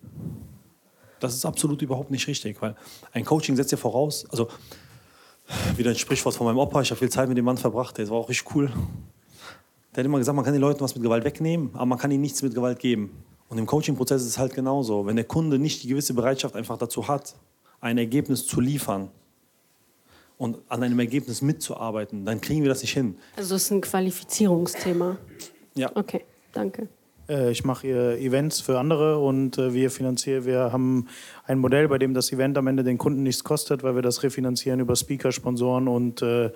Das 1.21 1.33
ist 1.33 1.45
absolut 1.45 1.81
überhaupt 1.81 2.11
nicht 2.11 2.27
richtig, 2.27 2.61
weil 2.61 2.75
ein 3.13 3.23
Coaching 3.23 3.55
setzt 3.55 3.71
ja 3.71 3.77
voraus, 3.77 4.25
also 4.29 4.49
wieder 5.77 5.91
ein 5.91 5.95
Sprichwort 5.95 6.35
von 6.35 6.45
meinem 6.45 6.57
Opa, 6.57 6.81
ich 6.81 6.91
habe 6.91 6.99
viel 6.99 7.09
Zeit 7.09 7.29
mit 7.29 7.37
dem 7.37 7.45
Mann 7.45 7.57
verbracht, 7.57 7.97
der 7.97 8.09
war 8.09 8.17
auch 8.17 8.27
richtig 8.27 8.53
cool. 8.53 8.71
Der 9.95 10.01
hat 10.01 10.05
immer 10.05 10.17
gesagt, 10.17 10.35
man 10.35 10.43
kann 10.43 10.53
den 10.53 10.61
Leuten 10.61 10.81
was 10.81 10.93
mit 10.93 11.03
Gewalt 11.03 11.23
wegnehmen, 11.23 11.69
aber 11.73 11.85
man 11.85 11.97
kann 11.97 12.11
ihnen 12.11 12.21
nichts 12.21 12.41
mit 12.41 12.53
Gewalt 12.53 12.79
geben. 12.79 13.23
Und 13.47 13.57
im 13.57 13.65
Coaching-Prozess 13.65 14.23
ist 14.23 14.27
es 14.27 14.37
halt 14.37 14.53
genauso. 14.53 15.05
Wenn 15.05 15.15
der 15.15 15.23
Kunde 15.23 15.57
nicht 15.57 15.83
die 15.83 15.87
gewisse 15.87 16.13
Bereitschaft 16.13 16.55
einfach 16.55 16.77
dazu 16.77 17.07
hat, 17.07 17.35
ein 17.85 17.99
Ergebnis 17.99 18.47
zu 18.47 18.61
liefern 18.61 19.09
und 20.37 20.57
an 20.69 20.81
einem 20.81 20.99
Ergebnis 20.99 21.43
mitzuarbeiten, 21.43 22.25
dann 22.25 22.41
kriegen 22.41 22.63
wir 22.63 22.69
das 22.69 22.81
nicht 22.81 22.93
hin. 22.93 23.15
Also 23.37 23.55
es 23.55 23.65
ist 23.65 23.71
ein 23.71 23.81
Qualifizierungsthema. 23.81 25.17
Ja. 25.75 25.91
Okay, 25.93 26.25
danke. 26.51 26.87
Äh, 27.29 27.51
ich 27.51 27.63
mache 27.63 27.87
Events 27.87 28.59
für 28.59 28.79
andere 28.79 29.19
und 29.19 29.59
äh, 29.59 29.75
wir 29.75 29.91
finanzieren, 29.91 30.45
wir 30.45 30.71
haben 30.71 31.07
ein 31.45 31.59
Modell, 31.59 31.87
bei 31.87 31.99
dem 31.99 32.15
das 32.15 32.31
Event 32.31 32.57
am 32.57 32.65
Ende 32.65 32.83
den 32.83 32.97
Kunden 32.97 33.21
nichts 33.21 33.43
kostet, 33.43 33.83
weil 33.83 33.93
wir 33.93 34.01
das 34.01 34.23
refinanzieren 34.23 34.79
über 34.79 34.95
Speaker, 34.95 35.31
Sponsoren 35.31 35.87
und 35.87 36.23
äh, 36.23 36.51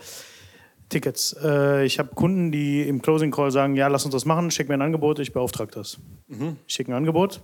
Tickets. 0.90 1.36
Äh, 1.44 1.86
ich 1.86 2.00
habe 2.00 2.16
Kunden, 2.16 2.52
die 2.52 2.82
im 2.82 3.04
Closing 3.04 3.30
Call 3.30 3.52
sagen, 3.52 3.76
ja, 3.76 3.88
lass 3.88 4.04
uns 4.04 4.14
das 4.14 4.26
machen, 4.26 4.50
schick 4.50 4.68
mir 4.68 4.74
ein 4.74 4.82
Angebot, 4.82 5.20
ich 5.20 5.32
beauftrage 5.32 5.74
das. 5.74 6.00
Mhm. 6.28 6.58
Ich 6.66 6.74
schicke 6.74 6.92
ein 6.92 6.96
Angebot, 6.96 7.40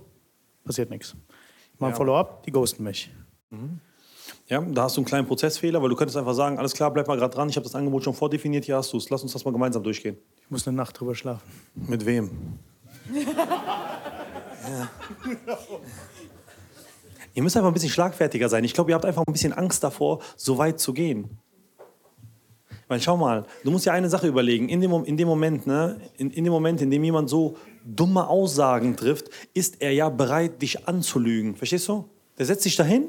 passiert 0.64 0.90
nichts. 0.90 1.14
Ich 1.72 1.78
mache 1.78 1.90
ein 1.90 1.92
ja. 1.92 1.96
Follow-up, 1.96 2.42
die 2.42 2.50
ghosten 2.50 2.82
mich. 2.82 3.12
Mhm. 3.50 3.80
Ja, 4.48 4.60
da 4.60 4.84
hast 4.84 4.96
du 4.96 5.00
einen 5.00 5.06
kleinen 5.06 5.26
Prozessfehler, 5.26 5.82
weil 5.82 5.88
du 5.88 5.96
könntest 5.96 6.16
einfach 6.16 6.34
sagen, 6.34 6.58
alles 6.58 6.72
klar, 6.72 6.92
bleib 6.92 7.08
mal 7.08 7.16
gerade 7.16 7.34
dran, 7.34 7.48
ich 7.48 7.56
habe 7.56 7.64
das 7.64 7.74
Angebot 7.74 8.04
schon 8.04 8.14
vordefiniert, 8.14 8.64
hier 8.64 8.76
hast 8.76 8.92
du 8.92 8.96
es, 8.96 9.10
lass 9.10 9.22
uns 9.22 9.32
das 9.32 9.44
mal 9.44 9.50
gemeinsam 9.50 9.82
durchgehen. 9.82 10.16
Ich 10.42 10.50
muss 10.50 10.66
eine 10.66 10.76
Nacht 10.76 10.98
drüber 10.98 11.14
schlafen. 11.14 11.42
Mit 11.74 12.04
wem? 12.06 12.30
ja. 13.14 14.88
Ihr 17.34 17.42
müsst 17.42 17.56
einfach 17.56 17.68
ein 17.68 17.74
bisschen 17.74 17.90
schlagfertiger 17.90 18.48
sein. 18.48 18.64
Ich 18.64 18.72
glaube, 18.72 18.90
ihr 18.90 18.94
habt 18.94 19.04
einfach 19.04 19.24
ein 19.26 19.32
bisschen 19.32 19.52
Angst 19.52 19.84
davor, 19.84 20.20
so 20.36 20.58
weit 20.58 20.80
zu 20.80 20.92
gehen. 20.92 21.38
Weil 22.88 23.00
schau 23.00 23.16
mal, 23.16 23.44
du 23.64 23.70
musst 23.70 23.84
ja 23.84 23.92
eine 23.92 24.08
Sache 24.08 24.28
überlegen. 24.28 24.68
In 24.68 24.80
dem, 24.80 25.04
in 25.04 25.16
dem 25.16 25.26
Moment, 25.26 25.66
ne, 25.66 26.00
in, 26.16 26.30
in 26.30 26.44
dem 26.44 26.52
Moment, 26.52 26.80
in 26.80 26.90
dem 26.90 27.02
jemand 27.02 27.28
so 27.28 27.56
dumme 27.84 28.28
Aussagen 28.28 28.96
trifft, 28.96 29.28
ist 29.54 29.82
er 29.82 29.92
ja 29.92 30.08
bereit, 30.08 30.62
dich 30.62 30.86
anzulügen. 30.86 31.56
Verstehst 31.56 31.88
du? 31.88 32.08
Der 32.38 32.46
setzt 32.46 32.62
sich 32.62 32.76
dahin 32.76 33.08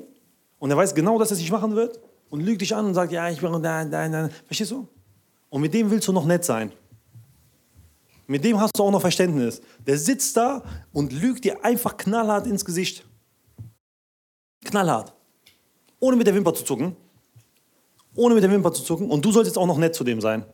und 0.60 0.72
er 0.72 0.78
weiß 0.78 0.96
genau, 0.96 1.20
dass 1.20 1.32
er 1.32 1.34
es 1.34 1.40
nicht 1.40 1.52
machen 1.52 1.76
wird 1.76 2.00
und 2.30 2.42
lügt 2.42 2.62
dich 2.62 2.76
an 2.76 2.86
und 2.86 2.94
sagt, 2.94 3.12
ja, 3.12 3.30
ich 3.30 3.40
bin 3.40 3.52
da, 3.62 3.86
da, 3.86 4.10
da. 4.10 4.30
Verstehst 4.46 4.72
du? 4.72 4.88
Und 5.50 5.62
mit 5.62 5.74
dem 5.74 5.90
willst 5.90 6.08
du 6.08 6.12
noch 6.12 6.26
nett 6.26 6.44
sein. 6.44 6.72
Mit 8.28 8.44
dem 8.44 8.60
hast 8.60 8.78
du 8.78 8.84
auch 8.84 8.92
noch 8.92 9.00
Verständnis. 9.00 9.62
Der 9.86 9.98
sitzt 9.98 10.36
da 10.36 10.64
und 10.92 11.14
lügt 11.14 11.46
dir 11.46 11.64
einfach 11.64 11.96
knallhart 11.96 12.46
ins 12.46 12.66
Gesicht. 12.66 13.06
Knallhart. 14.66 15.14
Ohne 16.00 16.18
mit 16.18 16.28
der 16.28 16.36
Wimper 16.36 16.54
zu 16.54 16.66
zucken. 16.66 16.96
Ohne 18.16 18.34
mit 18.36 18.44
der 18.44 18.52
Wimper 18.52 18.74
zu 18.74 18.84
zucken. 18.84 19.10
Und 19.10 19.24
du 19.24 19.32
sollst 19.32 19.48
jetzt 19.48 19.58
auch 19.58 19.66
noch 19.66 19.78
nett 19.78 19.96
zu 19.96 20.04
dem 20.04 20.20
sein. 20.20 20.46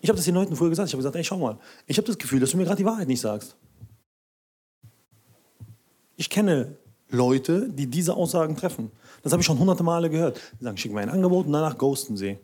Ich 0.00 0.08
habe 0.08 0.16
das 0.16 0.24
den 0.24 0.34
Leuten 0.34 0.56
früher 0.56 0.70
gesagt. 0.70 0.88
Ich 0.88 0.94
habe 0.94 1.00
gesagt, 1.00 1.16
ey, 1.16 1.24
schau 1.24 1.36
mal. 1.36 1.58
Ich 1.86 1.98
habe 1.98 2.06
das 2.06 2.16
Gefühl, 2.16 2.40
dass 2.40 2.50
du 2.50 2.56
mir 2.56 2.64
gerade 2.64 2.78
die 2.78 2.84
Wahrheit 2.84 3.08
nicht 3.08 3.20
sagst. 3.20 3.56
Ich 6.16 6.30
kenne 6.30 6.78
Leute, 7.10 7.68
die 7.68 7.86
diese 7.86 8.14
Aussagen 8.14 8.56
treffen. 8.56 8.90
Das 9.22 9.32
habe 9.32 9.40
ich 9.40 9.46
schon 9.46 9.58
hunderte 9.58 9.82
Male 9.82 10.10
gehört. 10.10 10.40
Die 10.60 10.64
sagen, 10.64 10.76
schick 10.76 10.92
mir 10.92 11.00
ein 11.00 11.10
Angebot 11.10 11.46
und 11.46 11.52
danach 11.52 11.78
ghosten 11.78 12.16
sie. 12.16 12.38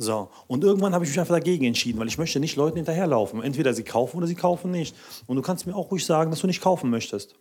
So, 0.00 0.28
und 0.46 0.62
irgendwann 0.62 0.94
habe 0.94 1.04
ich 1.04 1.10
mich 1.10 1.18
einfach 1.18 1.34
dagegen 1.34 1.64
entschieden, 1.64 1.98
weil 1.98 2.06
ich 2.06 2.18
möchte 2.18 2.38
nicht 2.38 2.54
Leuten 2.54 2.76
hinterherlaufen. 2.76 3.42
Entweder 3.42 3.74
sie 3.74 3.82
kaufen 3.82 4.18
oder 4.18 4.28
sie 4.28 4.36
kaufen 4.36 4.70
nicht. 4.70 4.94
Und 5.26 5.36
du 5.36 5.42
kannst 5.42 5.66
mir 5.66 5.74
auch 5.74 5.90
ruhig 5.90 6.06
sagen, 6.06 6.30
dass 6.30 6.40
du 6.40 6.46
nicht 6.46 6.60
kaufen 6.60 6.88
möchtest. 6.88 7.34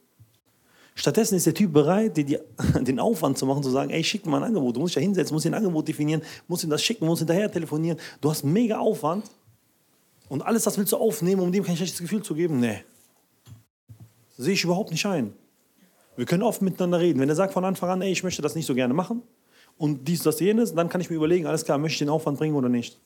Stattdessen 0.96 1.36
ist 1.36 1.46
der 1.46 1.53
Typ 1.53 1.72
bereit, 1.72 2.17
dir 2.17 2.25
die, 2.25 2.39
den 2.81 3.00
Aufwand 3.00 3.38
zu 3.38 3.46
machen, 3.46 3.62
zu 3.62 3.69
sagen, 3.69 3.91
ey, 3.91 4.03
schick 4.03 4.25
mir 4.25 4.38
ein 4.38 4.43
Angebot. 4.43 4.75
Du 4.75 4.79
musst 4.79 4.96
dich 4.96 5.01
ja 5.01 5.05
hinsetzen, 5.05 5.36
musst 5.36 5.46
dir 5.46 5.51
ein 5.51 5.53
Angebot 5.53 5.88
definieren, 5.88 6.24
musst 6.48 6.63
ihm 6.63 6.72
das 6.72 6.81
schicken, 6.81 7.05
musst 7.05 7.19
hinterher 7.19 7.51
telefonieren. 7.51 8.00
Du 8.22 8.31
hast 8.31 8.43
mega 8.43 8.79
Aufwand 8.79 9.29
und 10.27 10.41
alles 10.41 10.63
das 10.63 10.77
willst 10.79 10.91
du 10.91 10.98
aufnehmen, 10.98 11.41
um 11.41 11.51
dem 11.51 11.63
kein 11.63 11.77
schlechtes 11.77 12.00
Gefühl 12.00 12.24
zu 12.24 12.34
geben? 12.34 12.60
Nee. 12.60 12.84
Sehe 14.38 14.53
ich 14.53 14.63
überhaupt 14.63 14.91
nicht 14.91 15.06
ein. 15.06 15.34
Wir 16.15 16.25
können 16.25 16.44
oft 16.44 16.62
miteinander 16.62 17.00
reden. 17.00 17.20
Wenn 17.20 17.29
er 17.29 17.36
sagt 17.36 17.53
von 17.53 17.65
Anfang 17.65 17.89
an, 17.89 18.01
ey, 18.01 18.12
ich 18.12 18.24
möchte 18.24 18.41
das 18.41 18.56
nicht 18.56 18.65
so 18.65 18.74
gerne 18.74 18.94
machen 18.94 19.22
und 19.77 20.08
dies, 20.08 20.24
das, 20.24 20.39
jenes, 20.39 20.74
dann 20.74 20.89
kann 20.89 21.01
ich 21.01 21.10
mir 21.10 21.15
überlegen, 21.15 21.46
alles 21.46 21.65
klar, 21.65 21.77
möchte 21.77 21.96
ich 21.96 22.00
den 22.00 22.10
Aufwand 22.10 22.38
bringen 22.38 22.56
oder 22.56 22.70
nicht. 22.70 23.00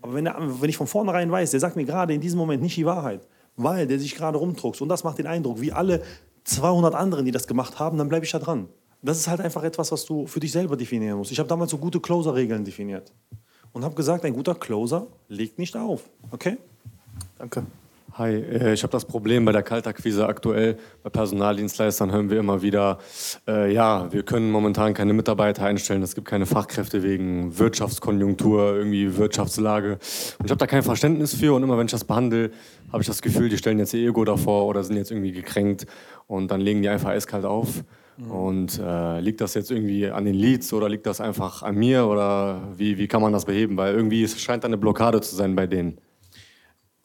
Aber 0.00 0.14
wenn, 0.14 0.26
er, 0.26 0.36
wenn 0.60 0.68
ich 0.68 0.76
von 0.76 0.86
vornherein 0.86 1.30
weiß, 1.30 1.50
der 1.50 1.60
sagt 1.60 1.76
mir 1.76 1.84
gerade 1.84 2.14
in 2.14 2.20
diesem 2.20 2.38
Moment 2.38 2.62
nicht 2.62 2.76
die 2.76 2.86
Wahrheit, 2.86 3.26
weil 3.56 3.86
der 3.86 3.98
sich 3.98 4.14
gerade 4.14 4.38
rumdruckst 4.38 4.82
und 4.82 4.88
das 4.88 5.04
macht 5.04 5.18
den 5.18 5.26
Eindruck, 5.26 5.60
wie 5.60 5.72
alle 5.72 6.02
200 6.44 6.94
anderen, 6.94 7.24
die 7.24 7.30
das 7.30 7.46
gemacht 7.46 7.78
haben, 7.78 7.98
dann 7.98 8.08
bleibe 8.08 8.24
ich 8.24 8.32
da 8.32 8.38
dran. 8.38 8.68
Das 9.02 9.18
ist 9.18 9.28
halt 9.28 9.40
einfach 9.40 9.62
etwas, 9.62 9.92
was 9.92 10.04
du 10.06 10.26
für 10.26 10.40
dich 10.40 10.52
selber 10.52 10.76
definieren 10.76 11.18
musst. 11.18 11.32
Ich 11.32 11.38
habe 11.38 11.48
damals 11.48 11.70
so 11.70 11.78
gute 11.78 12.00
Closer-Regeln 12.00 12.64
definiert 12.64 13.12
und 13.72 13.84
habe 13.84 13.94
gesagt, 13.94 14.24
ein 14.24 14.32
guter 14.32 14.54
Closer 14.54 15.06
legt 15.28 15.58
nicht 15.58 15.76
auf. 15.76 16.08
Okay? 16.30 16.56
Danke. 17.38 17.66
Hi, 18.16 18.32
äh, 18.32 18.74
ich 18.74 18.84
habe 18.84 18.92
das 18.92 19.06
Problem 19.06 19.44
bei 19.44 19.50
der 19.50 19.64
Kaltakquise 19.64 20.28
aktuell. 20.28 20.76
Bei 21.02 21.10
Personaldienstleistern 21.10 22.12
hören 22.12 22.30
wir 22.30 22.38
immer 22.38 22.62
wieder, 22.62 22.98
äh, 23.48 23.72
ja, 23.74 24.12
wir 24.12 24.22
können 24.22 24.52
momentan 24.52 24.94
keine 24.94 25.12
Mitarbeiter 25.12 25.64
einstellen, 25.64 26.00
es 26.00 26.14
gibt 26.14 26.28
keine 26.28 26.46
Fachkräfte 26.46 27.02
wegen 27.02 27.58
Wirtschaftskonjunktur, 27.58 28.76
irgendwie 28.76 29.16
Wirtschaftslage. 29.16 29.94
Und 30.38 30.44
ich 30.44 30.50
habe 30.52 30.58
da 30.58 30.68
kein 30.68 30.84
Verständnis 30.84 31.34
für 31.34 31.54
und 31.54 31.64
immer 31.64 31.76
wenn 31.76 31.86
ich 31.86 31.90
das 31.90 32.04
behandle, 32.04 32.52
habe 32.92 33.02
ich 33.02 33.08
das 33.08 33.20
Gefühl, 33.20 33.48
die 33.48 33.58
stellen 33.58 33.80
jetzt 33.80 33.92
ihr 33.94 34.08
Ego 34.08 34.24
davor 34.24 34.66
oder 34.66 34.84
sind 34.84 34.96
jetzt 34.96 35.10
irgendwie 35.10 35.32
gekränkt 35.32 35.86
und 36.28 36.52
dann 36.52 36.60
legen 36.60 36.82
die 36.82 36.88
einfach 36.88 37.08
eiskalt 37.08 37.44
auf. 37.44 37.82
Mhm. 38.16 38.30
Und 38.30 38.78
äh, 38.78 39.18
liegt 39.18 39.40
das 39.40 39.54
jetzt 39.54 39.72
irgendwie 39.72 40.08
an 40.08 40.24
den 40.24 40.36
Leads 40.36 40.72
oder 40.72 40.88
liegt 40.88 41.06
das 41.06 41.20
einfach 41.20 41.64
an 41.64 41.74
mir 41.74 42.06
oder 42.06 42.62
wie, 42.76 42.96
wie 42.96 43.08
kann 43.08 43.22
man 43.22 43.32
das 43.32 43.44
beheben? 43.44 43.76
Weil 43.76 43.92
irgendwie 43.92 44.22
es 44.22 44.40
scheint 44.40 44.62
da 44.62 44.68
eine 44.68 44.78
Blockade 44.78 45.20
zu 45.20 45.34
sein 45.34 45.56
bei 45.56 45.66
denen. 45.66 45.98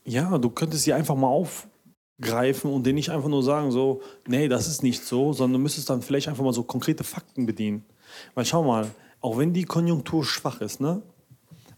Ja, 0.10 0.40
du 0.40 0.50
könntest 0.50 0.86
sie 0.86 0.94
einfach 0.94 1.16
mal 1.16 1.28
aufgreifen 1.28 2.74
und 2.74 2.84
denen 2.84 2.96
nicht 2.96 3.12
einfach 3.12 3.30
nur 3.30 3.44
sagen, 3.44 3.70
so, 3.70 4.02
nee, 4.28 4.48
das 4.48 4.68
ist 4.68 4.82
nicht 4.82 5.06
so, 5.06 5.34
sondern 5.34 5.60
du 5.60 5.64
müsstest 5.64 5.88
dann 5.88 6.02
vielleicht 6.02 6.28
einfach 6.28 6.44
mal 6.44 6.52
so 6.52 6.64
konkrete 6.64 7.04
Fakten 7.04 7.46
bedienen. 7.46 7.86
Weil 8.34 8.44
schau 8.44 8.64
mal, 8.64 8.90
auch 9.22 9.38
wenn 9.38 9.54
die 9.54 9.66
Konjunktur 9.66 10.26
schwach 10.26 10.62
ist, 10.62 10.82
ne, 10.82 11.04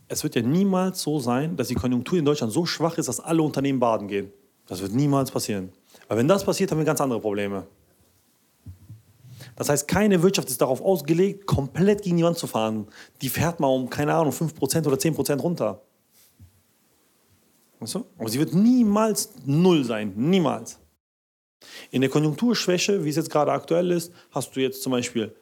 es 0.08 0.24
wird 0.24 0.36
ja 0.36 0.42
niemals 0.42 1.02
so 1.02 1.20
sein, 1.20 1.58
dass 1.58 1.68
die 1.68 1.76
Konjunktur 1.76 2.20
in 2.20 2.24
Deutschland 2.24 2.54
so 2.54 2.66
schwach 2.66 2.98
ist, 2.98 3.10
dass 3.10 3.20
alle 3.20 3.42
Unternehmen 3.42 3.82
baden 3.82 4.08
gehen. 4.08 4.32
Das 4.66 4.82
wird 4.82 4.94
niemals 4.94 5.30
passieren. 5.30 5.74
Weil 6.08 6.20
wenn 6.20 6.30
das 6.30 6.46
passiert, 6.46 6.72
haben 6.72 6.78
wir 6.78 6.86
ganz 6.86 7.02
andere 7.02 7.20
Probleme. 7.20 7.68
Das 9.58 9.68
heißt, 9.68 9.90
keine 9.90 10.24
Wirtschaft 10.24 10.50
ist 10.50 10.62
darauf 10.62 10.82
ausgelegt, 10.82 11.48
komplett 11.48 12.02
gegen 12.02 12.16
die 12.16 12.24
Wand 12.24 12.38
zu 12.38 12.48
fahren. 12.48 12.88
Die 13.22 13.28
fährt 13.28 13.60
mal 13.60 13.68
um, 13.68 13.90
keine 13.90 14.14
Ahnung, 14.14 14.32
5% 14.32 14.88
oder 14.88 14.96
10% 14.96 15.42
runter. 15.42 15.82
Weißt 17.82 17.96
du? 17.96 18.06
Aber 18.18 18.30
sie 18.30 18.40
wird 18.40 18.54
niemals 18.54 19.34
null 19.46 19.84
sein. 19.84 20.14
Niemals. 20.16 20.80
In 21.90 22.02
der 22.02 22.10
Konjunkturschwäche, 22.10 23.04
wie 23.04 23.10
es 23.10 23.16
jetzt 23.16 23.30
gerade 23.30 23.52
aktuell 23.52 23.92
ist, 23.92 24.14
hast 24.32 24.56
du 24.56 24.62
jetzt 24.62 24.82
zum 24.82 24.92
Beispiel 24.92 25.36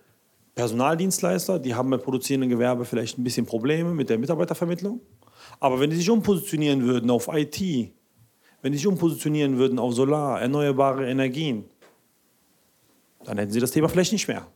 Personaldienstleister, 0.56 1.60
die 1.60 1.76
haben 1.76 1.90
bei 1.90 1.98
produzierenden 1.98 2.50
Gewerbe 2.50 2.86
vielleicht 2.86 3.18
ein 3.18 3.24
bisschen 3.24 3.46
Probleme 3.46 3.94
mit 3.94 4.10
der 4.10 4.18
Mitarbeitervermittlung. 4.18 5.02
Aber 5.60 5.80
wenn 5.80 5.90
die 5.90 5.98
sich 5.98 6.10
umpositionieren 6.10 6.84
würden 6.84 7.10
auf 7.10 7.30
IT, 7.32 7.60
wenn 8.62 8.72
die 8.72 8.78
sich 8.78 8.88
umpositionieren 8.88 9.58
würden 9.58 9.78
auf 9.78 9.94
Solar, 9.94 10.42
erneuerbare 10.42 11.10
Energien, 11.10 11.66
dann 13.24 13.38
hätten 13.38 13.52
sie 13.52 13.60
das 13.60 13.72
Thema 13.72 13.90
vielleicht 13.90 14.14
nicht 14.14 14.28
mehr. 14.28 14.48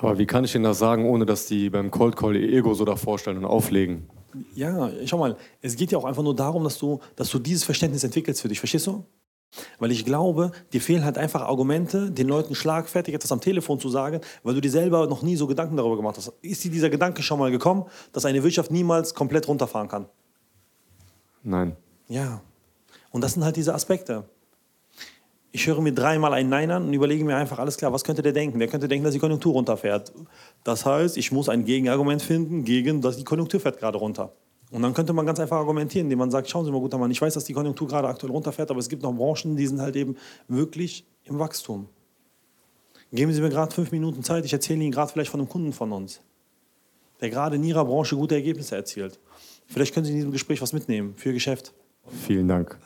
Aber 0.00 0.18
wie 0.18 0.26
kann 0.26 0.44
ich 0.44 0.54
Ihnen 0.54 0.64
das 0.64 0.78
sagen, 0.78 1.04
ohne 1.04 1.26
dass 1.26 1.46
die 1.46 1.70
beim 1.70 1.90
Cold 1.90 2.16
Call 2.16 2.36
ihr 2.36 2.58
Ego 2.58 2.74
so 2.74 2.84
davor 2.84 3.18
stellen 3.18 3.38
und 3.38 3.44
auflegen? 3.44 4.08
Ja, 4.54 4.90
schau 5.06 5.18
mal, 5.18 5.36
es 5.60 5.76
geht 5.76 5.92
ja 5.92 5.98
auch 5.98 6.04
einfach 6.04 6.22
nur 6.22 6.34
darum, 6.34 6.64
dass 6.64 6.78
du, 6.78 7.00
dass 7.16 7.30
du 7.30 7.38
dieses 7.38 7.64
Verständnis 7.64 8.04
entwickelst 8.04 8.40
für 8.40 8.48
dich, 8.48 8.60
verstehst 8.60 8.86
du? 8.86 9.04
Weil 9.80 9.90
ich 9.90 10.04
glaube, 10.04 10.52
dir 10.72 10.80
fehlen 10.80 11.04
halt 11.04 11.18
einfach 11.18 11.42
Argumente, 11.42 12.10
den 12.12 12.28
Leuten 12.28 12.54
schlagfertig 12.54 13.14
etwas 13.14 13.32
am 13.32 13.40
Telefon 13.40 13.80
zu 13.80 13.88
sagen, 13.88 14.20
weil 14.44 14.54
du 14.54 14.60
dir 14.60 14.70
selber 14.70 15.08
noch 15.08 15.22
nie 15.22 15.34
so 15.34 15.48
Gedanken 15.48 15.76
darüber 15.76 15.96
gemacht 15.96 16.16
hast. 16.16 16.32
Ist 16.40 16.62
dir 16.62 16.70
dieser 16.70 16.88
Gedanke 16.88 17.22
schon 17.22 17.40
mal 17.40 17.50
gekommen, 17.50 17.86
dass 18.12 18.24
eine 18.24 18.44
Wirtschaft 18.44 18.70
niemals 18.70 19.14
komplett 19.14 19.48
runterfahren 19.48 19.88
kann? 19.88 20.06
Nein. 21.42 21.76
Ja. 22.08 22.42
Und 23.10 23.22
das 23.22 23.32
sind 23.32 23.44
halt 23.44 23.56
diese 23.56 23.74
Aspekte. 23.74 24.24
Ich 25.52 25.66
höre 25.66 25.80
mir 25.80 25.92
dreimal 25.92 26.32
ein 26.32 26.48
Nein 26.48 26.70
an 26.70 26.86
und 26.86 26.92
überlege 26.92 27.24
mir 27.24 27.36
einfach, 27.36 27.58
alles 27.58 27.76
klar, 27.76 27.92
was 27.92 28.04
könnte 28.04 28.22
der 28.22 28.32
denken? 28.32 28.58
Der 28.60 28.68
könnte 28.68 28.86
denken, 28.86 29.04
dass 29.04 29.14
die 29.14 29.18
Konjunktur 29.18 29.52
runterfährt. 29.52 30.12
Das 30.62 30.86
heißt, 30.86 31.16
ich 31.16 31.32
muss 31.32 31.48
ein 31.48 31.64
Gegenargument 31.64 32.22
finden 32.22 32.64
gegen, 32.64 33.00
dass 33.00 33.16
die 33.16 33.24
Konjunktur 33.24 33.58
fährt 33.58 33.78
gerade 33.78 33.98
runter. 33.98 34.32
Und 34.70 34.82
dann 34.82 34.94
könnte 34.94 35.12
man 35.12 35.26
ganz 35.26 35.40
einfach 35.40 35.56
argumentieren, 35.56 36.06
indem 36.06 36.20
man 36.20 36.30
sagt, 36.30 36.48
schauen 36.48 36.64
Sie 36.64 36.70
mal, 36.70 36.78
guter 36.78 36.98
Mann, 36.98 37.10
ich 37.10 37.20
weiß, 37.20 37.34
dass 37.34 37.44
die 37.44 37.52
Konjunktur 37.52 37.88
gerade 37.88 38.06
aktuell 38.06 38.30
runterfährt, 38.32 38.70
aber 38.70 38.78
es 38.78 38.88
gibt 38.88 39.02
noch 39.02 39.12
Branchen, 39.12 39.56
die 39.56 39.66
sind 39.66 39.80
halt 39.80 39.96
eben 39.96 40.16
wirklich 40.46 41.04
im 41.24 41.40
Wachstum. 41.40 41.88
Geben 43.12 43.32
Sie 43.32 43.40
mir 43.40 43.50
gerade 43.50 43.74
fünf 43.74 43.90
Minuten 43.90 44.22
Zeit, 44.22 44.44
ich 44.44 44.52
erzähle 44.52 44.82
Ihnen 44.82 44.92
gerade 44.92 45.10
vielleicht 45.10 45.32
von 45.32 45.40
einem 45.40 45.48
Kunden 45.48 45.72
von 45.72 45.90
uns, 45.90 46.20
der 47.20 47.30
gerade 47.30 47.56
in 47.56 47.64
Ihrer 47.64 47.84
Branche 47.84 48.14
gute 48.14 48.36
Ergebnisse 48.36 48.76
erzielt. 48.76 49.18
Vielleicht 49.66 49.92
können 49.92 50.06
Sie 50.06 50.12
in 50.12 50.18
diesem 50.18 50.30
Gespräch 50.30 50.62
was 50.62 50.72
mitnehmen 50.72 51.14
für 51.16 51.30
Ihr 51.30 51.34
Geschäft. 51.34 51.74
Vielen 52.24 52.46
Dank. 52.46 52.78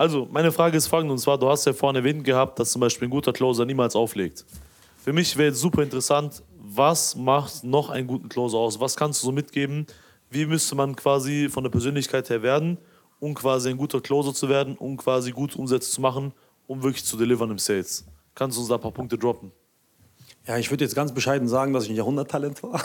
Also, 0.00 0.26
meine 0.32 0.50
Frage 0.50 0.78
ist 0.78 0.86
folgende, 0.86 1.12
und 1.12 1.18
zwar, 1.18 1.36
du 1.36 1.46
hast 1.46 1.66
ja 1.66 1.74
vorhin 1.74 1.96
erwähnt 1.96 2.24
gehabt, 2.24 2.58
dass 2.58 2.70
zum 2.70 2.80
Beispiel 2.80 3.06
ein 3.06 3.10
guter 3.10 3.34
Closer 3.34 3.66
niemals 3.66 3.94
auflegt. 3.94 4.46
Für 5.04 5.12
mich 5.12 5.36
wäre 5.36 5.48
jetzt 5.48 5.60
super 5.60 5.82
interessant, 5.82 6.42
was 6.58 7.14
macht 7.14 7.64
noch 7.64 7.90
einen 7.90 8.06
guten 8.06 8.30
Closer 8.30 8.56
aus? 8.56 8.80
Was 8.80 8.96
kannst 8.96 9.20
du 9.20 9.26
so 9.26 9.32
mitgeben? 9.32 9.86
Wie 10.30 10.46
müsste 10.46 10.74
man 10.74 10.96
quasi 10.96 11.50
von 11.50 11.64
der 11.64 11.70
Persönlichkeit 11.70 12.30
her 12.30 12.42
werden, 12.42 12.78
um 13.18 13.34
quasi 13.34 13.68
ein 13.68 13.76
guter 13.76 14.00
Closer 14.00 14.32
zu 14.32 14.48
werden, 14.48 14.74
um 14.78 14.96
quasi 14.96 15.32
gute 15.32 15.58
Umsätze 15.58 15.90
zu 15.90 16.00
machen, 16.00 16.32
um 16.66 16.82
wirklich 16.82 17.04
zu 17.04 17.18
delivern 17.18 17.50
im 17.50 17.58
Sales? 17.58 18.06
Kannst 18.34 18.56
du 18.56 18.62
uns 18.62 18.70
da 18.70 18.76
ein 18.76 18.80
paar 18.80 18.92
Punkte 18.92 19.18
droppen? 19.18 19.52
Ja, 20.46 20.56
ich 20.56 20.70
würde 20.70 20.82
jetzt 20.82 20.94
ganz 20.94 21.12
bescheiden 21.12 21.46
sagen, 21.46 21.74
dass 21.74 21.84
ich 21.84 21.90
ein 21.90 21.96
Jahrhunderttalent 21.96 22.62
war. 22.62 22.82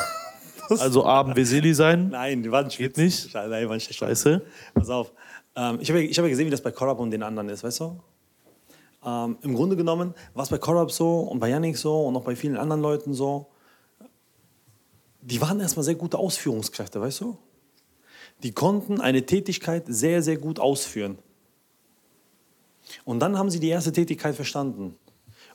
also 0.69 1.05
Abend 1.05 1.37
Veseli 1.37 1.73
sein? 1.73 2.09
Nein, 2.09 2.43
die 2.43 2.51
waren 2.51 2.67
Geht 2.67 2.97
nicht? 2.97 3.33
Nein, 3.33 3.61
die 3.61 3.69
waren 3.69 3.79
Scheiße. 3.79 4.41
Pass 4.73 4.89
auf. 4.89 5.13
Ähm, 5.55 5.79
ich 5.81 5.89
habe 5.89 6.01
ja, 6.03 6.09
hab 6.09 6.23
ja 6.23 6.29
gesehen, 6.29 6.47
wie 6.47 6.51
das 6.51 6.61
bei 6.61 6.71
Corrup 6.71 6.99
und 6.99 7.11
den 7.11 7.23
anderen 7.23 7.49
ist, 7.49 7.63
weißt 7.63 7.79
du? 7.81 7.99
Ähm, 9.05 9.37
Im 9.41 9.55
Grunde 9.55 9.75
genommen 9.75 10.13
war 10.33 10.43
es 10.43 10.49
bei 10.49 10.57
Corrup 10.57 10.91
so 10.91 11.19
und 11.19 11.39
bei 11.39 11.49
Yannick 11.49 11.77
so 11.77 12.05
und 12.05 12.15
auch 12.15 12.23
bei 12.23 12.35
vielen 12.35 12.57
anderen 12.57 12.81
Leuten 12.81 13.13
so. 13.13 13.47
Die 15.21 15.41
waren 15.41 15.59
erstmal 15.59 15.83
sehr 15.83 15.95
gute 15.95 16.17
Ausführungskräfte, 16.17 17.01
weißt 17.01 17.21
du? 17.21 17.37
Die 18.43 18.51
konnten 18.51 18.99
eine 18.99 19.25
Tätigkeit 19.25 19.85
sehr, 19.87 20.21
sehr 20.21 20.37
gut 20.37 20.59
ausführen. 20.59 21.17
Und 23.05 23.19
dann 23.19 23.37
haben 23.37 23.49
sie 23.49 23.59
die 23.59 23.69
erste 23.69 23.91
Tätigkeit 23.91 24.35
verstanden. 24.35 24.95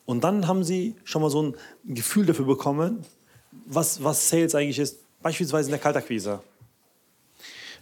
Und 0.07 0.25
dann 0.25 0.49
haben 0.49 0.65
sie 0.65 0.97
schon 1.05 1.23
mal 1.23 1.31
so 1.31 1.43
ein 1.43 1.55
Gefühl 1.85 2.27
dafür 2.27 2.47
bekommen, 2.47 3.05
was, 3.67 4.03
was 4.03 4.29
Sales 4.29 4.55
eigentlich 4.55 4.79
ist. 4.79 4.99
Beispielsweise 5.23 5.69
in 5.69 5.73
der 5.73 5.81
Kaltakquise. 5.81 6.41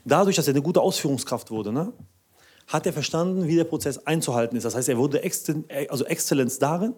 Dadurch, 0.05 0.37
dass 0.37 0.47
er 0.49 0.55
eine 0.55 0.63
gute 0.63 0.81
Ausführungskraft 0.81 1.51
wurde, 1.51 1.73
ne, 1.73 1.93
hat 2.67 2.87
er 2.87 2.93
verstanden, 2.93 3.47
wie 3.47 3.57
der 3.57 3.65
Prozess 3.65 3.99
einzuhalten 4.07 4.57
ist. 4.57 4.65
Das 4.65 4.75
heißt, 4.75 4.89
er 4.89 4.99
wurde 4.99 5.23
also 5.89 6.05
Exzellenz 6.05 6.59
darin, 6.59 6.95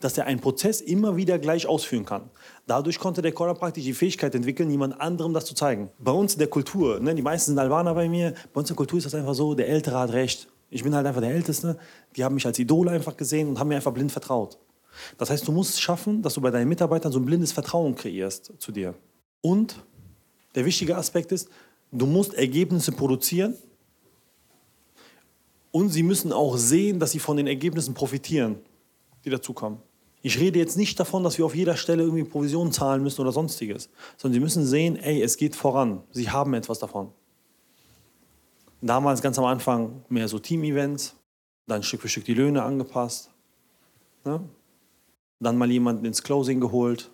dass 0.00 0.18
er 0.18 0.26
einen 0.26 0.40
Prozess 0.40 0.80
immer 0.80 1.16
wieder 1.16 1.38
gleich 1.38 1.66
ausführen 1.66 2.04
kann. 2.04 2.30
Dadurch 2.66 2.98
konnte 2.98 3.22
der 3.22 3.32
Caller 3.32 3.54
praktisch 3.54 3.84
die 3.84 3.92
Fähigkeit 3.92 4.34
entwickeln, 4.34 4.70
jemand 4.70 5.00
anderem 5.00 5.32
das 5.32 5.44
zu 5.44 5.54
zeigen. 5.54 5.90
Bei 5.98 6.12
uns 6.12 6.32
in 6.32 6.38
der 6.40 6.48
Kultur, 6.48 6.98
ne, 6.98 7.14
die 7.14 7.22
meisten 7.22 7.52
sind 7.52 7.58
Albaner 7.58 7.94
bei 7.94 8.08
mir, 8.08 8.34
bei 8.52 8.60
uns 8.60 8.68
in 8.68 8.74
der 8.74 8.78
Kultur 8.78 8.98
ist 8.98 9.04
das 9.04 9.14
einfach 9.14 9.34
so, 9.34 9.54
der 9.54 9.68
Ältere 9.68 9.98
hat 9.98 10.12
recht. 10.12 10.48
Ich 10.70 10.82
bin 10.82 10.94
halt 10.94 11.06
einfach 11.06 11.20
der 11.20 11.30
Älteste. 11.30 11.78
Die 12.16 12.24
haben 12.24 12.34
mich 12.34 12.46
als 12.46 12.58
Idol 12.58 12.88
einfach 12.88 13.16
gesehen 13.16 13.48
und 13.48 13.58
haben 13.58 13.68
mir 13.68 13.76
einfach 13.76 13.92
blind 13.92 14.10
vertraut. 14.10 14.58
Das 15.18 15.30
heißt, 15.30 15.46
du 15.46 15.52
musst 15.52 15.80
schaffen, 15.80 16.22
dass 16.22 16.34
du 16.34 16.40
bei 16.40 16.50
deinen 16.50 16.68
Mitarbeitern 16.68 17.12
so 17.12 17.18
ein 17.18 17.26
blindes 17.26 17.52
Vertrauen 17.52 17.94
kreierst 17.94 18.52
zu 18.58 18.72
dir. 18.72 18.94
Und 19.42 19.76
der 20.54 20.64
wichtige 20.64 20.96
Aspekt 20.96 21.30
ist, 21.32 21.48
du 21.92 22.06
musst 22.06 22.34
Ergebnisse 22.34 22.92
produzieren 22.92 23.54
und 25.70 25.90
sie 25.90 26.02
müssen 26.02 26.32
auch 26.32 26.56
sehen, 26.56 26.98
dass 26.98 27.12
sie 27.12 27.18
von 27.18 27.36
den 27.36 27.46
Ergebnissen 27.46 27.94
profitieren, 27.94 28.56
die 29.24 29.30
dazukommen. 29.30 29.78
Ich 30.22 30.38
rede 30.38 30.58
jetzt 30.58 30.76
nicht 30.76 30.98
davon, 30.98 31.24
dass 31.24 31.36
wir 31.36 31.44
auf 31.44 31.54
jeder 31.54 31.76
Stelle 31.76 32.04
irgendwie 32.04 32.24
Provisionen 32.24 32.72
zahlen 32.72 33.02
müssen 33.02 33.20
oder 33.20 33.32
sonstiges, 33.32 33.90
sondern 34.16 34.34
Sie 34.34 34.40
müssen 34.40 34.64
sehen, 34.64 34.96
ey, 34.96 35.20
es 35.20 35.36
geht 35.36 35.56
voran. 35.56 36.04
Sie 36.12 36.30
haben 36.30 36.54
etwas 36.54 36.78
davon. 36.78 37.10
Damals 38.80 39.20
ganz 39.20 39.38
am 39.38 39.44
Anfang 39.44 40.04
mehr 40.08 40.28
so 40.28 40.38
Team-Events, 40.38 41.16
dann 41.66 41.82
Stück 41.82 42.02
für 42.02 42.08
Stück 42.08 42.24
die 42.24 42.34
Löhne 42.34 42.62
angepasst. 42.62 43.30
Ne? 44.24 44.40
Dann 45.40 45.56
mal 45.56 45.70
jemanden 45.70 46.04
ins 46.04 46.22
Closing 46.22 46.60
geholt, 46.60 47.10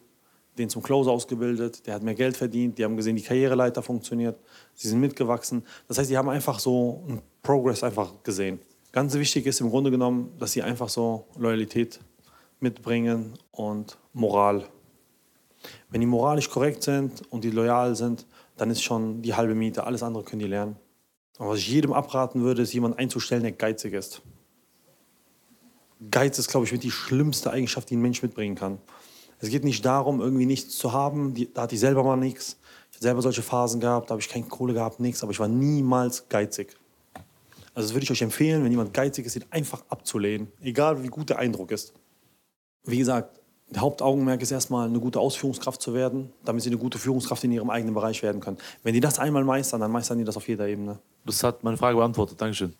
den 0.59 0.69
zum 0.69 0.83
Closer 0.83 1.11
ausgebildet, 1.11 1.87
der 1.87 1.95
hat 1.95 2.03
mehr 2.03 2.15
Geld 2.15 2.37
verdient, 2.37 2.79
die 2.79 2.85
haben 2.85 2.97
gesehen, 2.97 3.17
die 3.17 3.23
Karriereleiter 3.23 3.83
funktioniert, 3.83 4.39
sie 4.75 4.89
sind 4.89 5.01
mitgewachsen. 5.01 5.65
Das 5.87 5.99
heißt, 5.99 6.11
die 6.11 6.19
haben 6.19 6.29
einfach 6.29 6.59
so 6.59 7.05
einen 7.07 7.23
Progress 7.43 7.83
einfach 7.83 8.13
gesehen. 8.23 8.59
Ganz 8.93 9.15
wichtig 9.15 9.47
ist 9.47 9.61
im 9.61 9.71
Grunde 9.71 9.91
genommen, 9.91 10.33
dass 10.39 10.53
sie 10.53 10.63
einfach 10.63 10.89
so 10.89 11.27
Loyalität 11.37 12.01
mitbringen 12.61 13.35
und 13.53 13.99
Moral. 14.13 14.65
Wenn 15.91 16.01
die 16.01 16.07
moralisch 16.07 16.51
korrekt 16.51 16.83
sind 16.83 17.23
und 17.31 17.45
die 17.45 17.51
loyal 17.51 17.95
sind, 17.95 18.27
dann 18.57 18.71
ist 18.71 18.83
schon 18.83 19.23
die 19.23 19.35
halbe 19.35 19.55
Miete. 19.55 19.85
Alles 19.85 20.03
andere 20.03 20.25
können 20.25 20.41
die 20.41 20.47
lernen. 20.47 20.77
Und 21.39 21.49
was 21.49 21.59
ich 21.59 21.69
jedem 21.69 21.93
abraten 21.93 22.43
würde, 22.43 22.63
ist 22.63 22.73
jemanden 22.73 22.99
einzustellen, 22.99 23.43
der 23.43 23.53
geizig 23.53 23.93
ist. 23.93 24.23
Geiz 26.11 26.39
ist, 26.39 26.49
glaube 26.49 26.67
ich, 26.67 26.73
mit 26.73 26.83
die 26.83 26.91
schlimmste 26.91 27.51
Eigenschaft, 27.51 27.91
die 27.91 27.97
ein 27.97 28.03
Mensch 28.03 28.23
mitbringen 28.23 28.55
kann. 28.55 28.79
Es 29.41 29.51
geht 29.51 29.65
nicht 29.65 29.85
darum, 29.85 30.21
irgendwie 30.21 30.47
nichts 30.47 30.77
zu 30.77 30.93
haben. 30.93 31.35
Die, 31.35 31.53
da 31.53 31.63
hatte 31.63 31.75
ich 31.75 31.81
selber 31.81 32.03
mal 32.03 32.17
nichts. 32.17 32.57
Ich 32.91 32.97
habe 32.97 33.03
selber 33.03 33.23
solche 33.23 33.43
Phasen 33.43 33.81
gehabt, 33.81 34.11
da 34.11 34.13
habe 34.13 34.21
ich 34.21 34.29
keine 34.29 34.47
Kohle 34.47 34.75
gehabt, 34.75 35.01
nichts. 35.01 35.23
Aber 35.23 35.33
ich 35.33 35.39
war 35.39 35.49
niemals 35.49 36.29
geizig. 36.29 36.77
Also 37.75 37.89
das 37.89 37.95
würde 37.95 38.05
ich 38.05 38.11
euch 38.11 38.23
empfehlen, 38.23 38.65
wenn 38.65 38.73
jemand 38.73 38.93
geizig 38.93 39.27
ist, 39.27 39.37
ihn 39.37 39.45
einfach 39.51 39.85
abzulehnen. 39.89 40.49
Egal, 40.61 41.03
wie 41.03 41.09
gut 41.09 41.31
der 41.31 41.39
Eindruck 41.39 41.71
ist 41.71 41.93
wie 42.89 42.99
gesagt, 42.99 43.39
der 43.71 43.83
Hauptaugenmerk 43.83 44.41
ist 44.41 44.51
erstmal 44.51 44.89
eine 44.89 44.99
gute 44.99 45.21
Ausführungskraft 45.21 45.83
zu 45.83 45.93
werden, 45.93 46.33
damit 46.45 46.63
sie 46.63 46.71
eine 46.71 46.79
gute 46.79 46.99
Führungskraft 46.99 47.45
in 47.45 47.53
ihrem 47.53 47.69
eigenen 47.69 47.95
Bereich 47.95 48.23
werden 48.23 48.41
können. 48.41 48.57
Wenn 48.83 48.95
die 48.95 49.01
das 49.01 49.19
einmal 49.19 49.45
meistern, 49.45 49.81
dann 49.81 49.93
meistern 49.93 50.19
die 50.19 50.25
das 50.25 50.37
auf 50.37 50.49
jeder 50.49 50.67
Ebene. 50.67 50.99
Das 51.27 51.45
hat 51.45 51.63
meine 51.63 51.77
Frage 51.77 51.99
beantwortet. 51.99 52.41
Dankeschön. 52.41 52.73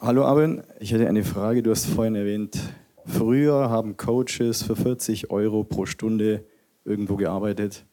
Hallo 0.00 0.24
Arben, 0.24 0.62
ich 0.80 0.92
hätte 0.92 1.06
eine 1.06 1.22
Frage. 1.22 1.62
Du 1.62 1.70
hast 1.70 1.86
vorhin 1.86 2.16
erwähnt, 2.16 2.58
früher 3.06 3.70
haben 3.70 3.96
Coaches 3.96 4.62
für 4.62 4.76
40 4.76 5.30
Euro 5.30 5.64
pro 5.64 5.86
Stunde 5.86 6.44
irgendwo 6.84 7.16
gearbeitet. 7.16 7.86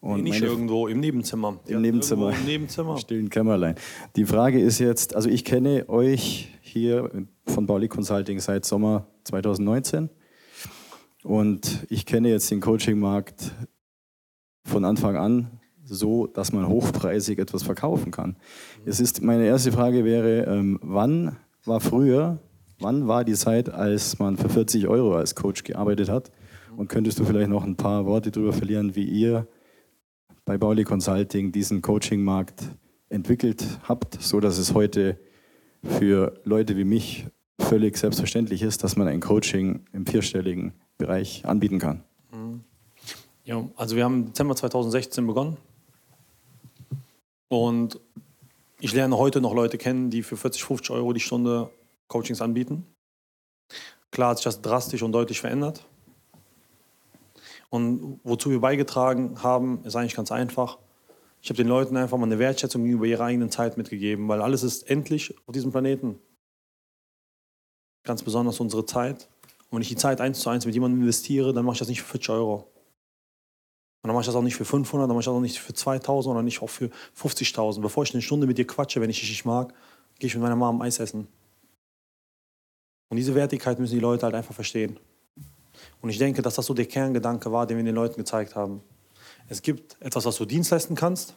Und 0.00 0.22
nee, 0.22 0.30
nicht 0.30 0.42
irgendwo, 0.42 0.86
im 0.86 1.00
Nebenzimmer. 1.00 1.60
Im 1.66 1.80
Nebenzimmer. 1.80 2.34
Im 2.34 2.44
Nebenzimmer. 2.44 2.98
Stillen 2.98 3.30
Kämmerlein. 3.30 3.74
Die 4.16 4.26
Frage 4.26 4.60
ist 4.60 4.78
jetzt, 4.78 5.16
also 5.16 5.30
ich 5.30 5.44
kenne 5.44 5.88
euch 5.88 6.50
hier 6.60 7.10
von 7.46 7.66
Bauli 7.66 7.88
Consulting 7.88 8.38
seit 8.40 8.66
Sommer 8.66 9.06
2019. 9.24 10.10
Und 11.22 11.86
ich 11.88 12.04
kenne 12.04 12.28
jetzt 12.28 12.50
den 12.50 12.60
Coaching-Markt 12.60 13.52
von 14.64 14.84
Anfang 14.84 15.16
an 15.16 15.60
so, 15.84 16.26
dass 16.26 16.52
man 16.52 16.68
hochpreisig 16.68 17.38
etwas 17.38 17.62
verkaufen 17.62 18.10
kann. 18.10 18.36
Es 18.84 19.00
ist, 19.00 19.22
meine 19.22 19.46
erste 19.46 19.72
Frage 19.72 20.04
wäre, 20.04 20.44
ähm, 20.44 20.78
wann 20.82 21.36
war 21.64 21.80
früher, 21.80 22.38
wann 22.84 23.08
war 23.08 23.24
die 23.24 23.34
Zeit, 23.34 23.68
als 23.70 24.18
man 24.20 24.36
für 24.36 24.48
40 24.48 24.86
Euro 24.86 25.16
als 25.16 25.34
Coach 25.34 25.64
gearbeitet 25.64 26.08
hat? 26.08 26.30
Und 26.76 26.88
könntest 26.88 27.18
du 27.18 27.24
vielleicht 27.24 27.48
noch 27.48 27.64
ein 27.64 27.76
paar 27.76 28.04
Worte 28.06 28.30
darüber 28.30 28.52
verlieren, 28.52 28.94
wie 28.94 29.04
ihr 29.04 29.48
bei 30.44 30.58
Bauli 30.58 30.84
Consulting 30.84 31.50
diesen 31.50 31.82
Coaching-Markt 31.82 32.62
entwickelt 33.08 33.64
habt, 33.88 34.20
so 34.20 34.38
dass 34.38 34.58
es 34.58 34.74
heute 34.74 35.18
für 35.82 36.40
Leute 36.44 36.76
wie 36.76 36.84
mich 36.84 37.26
völlig 37.58 37.96
selbstverständlich 37.96 38.62
ist, 38.62 38.84
dass 38.84 38.96
man 38.96 39.08
ein 39.08 39.20
Coaching 39.20 39.86
im 39.92 40.04
vierstelligen 40.04 40.74
Bereich 40.98 41.46
anbieten 41.46 41.78
kann. 41.78 42.02
Mhm. 42.32 42.64
Ja, 43.44 43.66
also 43.76 43.96
wir 43.96 44.04
haben 44.04 44.14
im 44.14 44.26
Dezember 44.26 44.56
2016 44.56 45.26
begonnen 45.26 45.56
und 47.48 48.00
ich 48.80 48.92
lerne 48.92 49.16
heute 49.16 49.40
noch 49.40 49.54
Leute 49.54 49.78
kennen, 49.78 50.10
die 50.10 50.22
für 50.22 50.36
40, 50.36 50.64
50 50.64 50.90
Euro 50.90 51.12
die 51.12 51.20
Stunde 51.20 51.70
Coachings 52.08 52.40
anbieten. 52.40 52.86
Klar 54.10 54.30
hat 54.30 54.38
sich 54.38 54.44
das 54.44 54.62
drastisch 54.62 55.02
und 55.02 55.12
deutlich 55.12 55.40
verändert. 55.40 55.86
Und 57.70 58.20
wozu 58.22 58.50
wir 58.50 58.60
beigetragen 58.60 59.42
haben, 59.42 59.82
ist 59.84 59.96
eigentlich 59.96 60.14
ganz 60.14 60.30
einfach. 60.30 60.78
Ich 61.42 61.50
habe 61.50 61.56
den 61.56 61.66
Leuten 61.66 61.96
einfach 61.96 62.16
mal 62.16 62.26
eine 62.26 62.38
Wertschätzung 62.38 62.84
gegenüber 62.84 63.06
ihrer 63.06 63.24
eigenen 63.24 63.50
Zeit 63.50 63.76
mitgegeben, 63.76 64.28
weil 64.28 64.40
alles 64.40 64.62
ist 64.62 64.88
endlich 64.88 65.34
auf 65.46 65.52
diesem 65.52 65.72
Planeten. 65.72 66.18
Ganz 68.04 68.22
besonders 68.22 68.60
unsere 68.60 68.86
Zeit. 68.86 69.28
Und 69.68 69.76
wenn 69.76 69.82
ich 69.82 69.88
die 69.88 69.96
Zeit 69.96 70.20
eins 70.20 70.40
zu 70.40 70.50
eins 70.50 70.64
mit 70.64 70.74
jemandem 70.74 71.00
investiere, 71.00 71.52
dann 71.52 71.64
mache 71.64 71.74
ich 71.74 71.78
das 71.80 71.88
nicht 71.88 72.02
für 72.02 72.12
40 72.12 72.30
Euro. 72.30 72.54
Und 72.54 74.08
dann 74.08 74.12
mache 74.12 74.20
ich 74.20 74.26
das 74.26 74.36
auch 74.36 74.42
nicht 74.42 74.56
für 74.56 74.64
500, 74.64 75.08
dann 75.08 75.16
mache 75.16 75.22
ich 75.22 75.24
das 75.24 75.34
auch 75.34 75.40
nicht 75.40 75.58
für 75.58 75.74
2000 75.74 76.32
oder 76.32 76.42
nicht 76.42 76.62
auch 76.62 76.70
für 76.70 76.90
50.000. 77.20 77.80
Bevor 77.80 78.04
ich 78.04 78.12
eine 78.12 78.22
Stunde 78.22 78.46
mit 78.46 78.56
dir 78.56 78.66
quatsche, 78.66 79.00
wenn 79.00 79.10
ich 79.10 79.18
dich 79.18 79.30
nicht 79.30 79.44
mag, 79.44 79.74
gehe 80.18 80.28
ich 80.28 80.34
mit 80.34 80.42
meiner 80.42 80.56
Mom 80.56 80.80
Eis 80.80 81.00
essen. 81.00 81.26
Und 83.14 83.18
diese 83.18 83.36
Wertigkeit 83.36 83.78
müssen 83.78 83.94
die 83.94 84.00
Leute 84.00 84.24
halt 84.24 84.34
einfach 84.34 84.56
verstehen. 84.56 84.98
Und 86.00 86.10
ich 86.10 86.18
denke, 86.18 86.42
dass 86.42 86.56
das 86.56 86.66
so 86.66 86.74
der 86.74 86.86
Kerngedanke 86.86 87.52
war, 87.52 87.64
den 87.64 87.76
wir 87.76 87.84
den 87.84 87.94
Leuten 87.94 88.16
gezeigt 88.16 88.56
haben. 88.56 88.80
Es 89.48 89.62
gibt 89.62 89.96
etwas, 90.00 90.24
was 90.24 90.36
du 90.36 90.44
Dienst 90.44 90.72
leisten 90.72 90.96
kannst. 90.96 91.36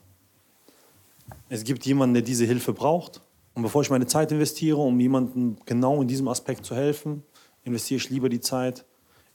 Es 1.49 1.63
gibt 1.63 1.85
jemanden, 1.85 2.15
der 2.15 2.23
diese 2.23 2.45
Hilfe 2.45 2.73
braucht. 2.73 3.21
Und 3.53 3.61
bevor 3.61 3.83
ich 3.83 3.91
meine 3.91 4.07
Zeit 4.07 4.31
investiere, 4.31 4.77
um 4.77 4.99
jemandem 4.99 5.57
genau 5.67 6.01
in 6.01 6.07
diesem 6.07 6.27
Aspekt 6.29 6.65
zu 6.65 6.75
helfen, 6.75 7.21
investiere 7.63 7.97
ich 7.97 8.09
lieber 8.09 8.27
die 8.27 8.41
Zeit 8.41 8.83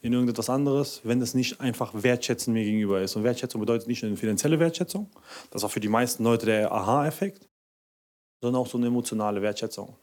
in 0.01 0.11
irgendetwas 0.11 0.49
anderes, 0.49 0.99
wenn 1.05 1.21
es 1.21 1.33
nicht 1.33 1.61
einfach 1.61 1.93
Wertschätzen 1.93 2.51
mir 2.51 2.65
gegenüber 2.65 3.01
ist. 3.01 3.15
Und 3.15 3.23
Wertschätzung 3.23 3.61
bedeutet 3.61 3.87
nicht 3.87 4.01
nur 4.01 4.09
eine 4.09 4.17
finanzielle 4.17 4.59
Wertschätzung, 4.59 5.09
das 5.49 5.63
auch 5.63 5.71
für 5.71 5.79
die 5.79 5.87
meisten 5.87 6.25
Leute 6.25 6.45
der 6.45 6.73
Aha-Effekt, 6.73 7.47
sondern 8.41 8.61
auch 8.61 8.67
so 8.67 8.77
eine 8.77 8.87
emotionale 8.87 9.41
Wertschätzung. 9.41 9.95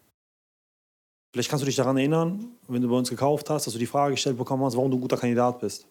Vielleicht 1.32 1.48
kannst 1.48 1.62
du 1.62 1.66
dich 1.66 1.76
daran 1.76 1.96
erinnern, 1.96 2.44
wenn 2.66 2.82
du 2.82 2.88
bei 2.88 2.96
uns 2.96 3.08
gekauft 3.08 3.48
hast, 3.50 3.66
dass 3.66 3.72
du 3.72 3.78
die 3.78 3.86
Frage 3.86 4.14
gestellt 4.14 4.36
bekommen 4.36 4.64
hast, 4.64 4.76
warum 4.76 4.90
du 4.90 4.96
ein 4.96 5.00
guter 5.00 5.16
Kandidat 5.16 5.60
bist. 5.60 5.86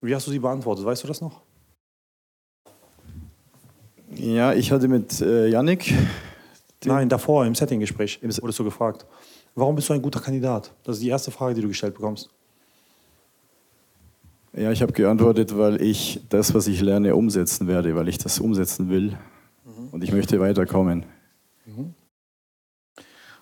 Wie 0.00 0.14
hast 0.14 0.26
du 0.26 0.30
sie 0.30 0.38
beantwortet? 0.38 0.84
Weißt 0.84 1.02
du 1.04 1.08
das 1.08 1.20
noch? 1.20 1.42
Ja, 4.14 4.54
ich 4.54 4.72
hatte 4.72 4.88
mit 4.88 5.20
äh, 5.20 5.48
Yannick. 5.48 5.94
Nein, 6.84 7.10
davor 7.10 7.44
im 7.44 7.54
Setting-Gespräch 7.54 8.20
wurdest 8.22 8.58
du 8.58 8.64
gefragt. 8.64 9.04
Warum 9.54 9.76
bist 9.76 9.90
du 9.90 9.92
ein 9.92 10.00
guter 10.00 10.20
Kandidat? 10.20 10.72
Das 10.82 10.96
ist 10.96 11.02
die 11.02 11.08
erste 11.08 11.30
Frage, 11.30 11.54
die 11.54 11.60
du 11.60 11.68
gestellt 11.68 11.94
bekommst. 11.94 12.30
Ja, 14.54 14.72
ich 14.72 14.80
habe 14.80 14.92
geantwortet, 14.92 15.56
weil 15.56 15.80
ich 15.82 16.20
das, 16.28 16.54
was 16.54 16.66
ich 16.66 16.80
lerne, 16.80 17.14
umsetzen 17.14 17.66
werde, 17.68 17.94
weil 17.94 18.08
ich 18.08 18.18
das 18.18 18.40
umsetzen 18.40 18.88
will 18.88 19.16
mhm. 19.64 19.88
und 19.92 20.02
ich 20.02 20.12
möchte 20.12 20.40
weiterkommen. 20.40 21.04
Mhm. 21.66 21.94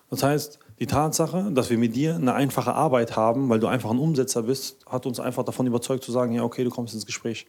Das 0.09 0.23
heißt, 0.23 0.59
die 0.79 0.87
Tatsache, 0.87 1.51
dass 1.51 1.69
wir 1.69 1.77
mit 1.77 1.95
dir 1.95 2.15
eine 2.15 2.33
einfache 2.33 2.73
Arbeit 2.73 3.15
haben, 3.15 3.49
weil 3.49 3.59
du 3.59 3.67
einfach 3.67 3.91
ein 3.91 3.99
Umsetzer 3.99 4.43
bist, 4.43 4.85
hat 4.87 5.05
uns 5.05 5.19
einfach 5.19 5.43
davon 5.43 5.67
überzeugt 5.67 6.03
zu 6.03 6.11
sagen, 6.11 6.33
ja, 6.33 6.43
okay, 6.43 6.63
du 6.63 6.69
kommst 6.69 6.93
ins 6.93 7.05
Gespräch. 7.05 7.47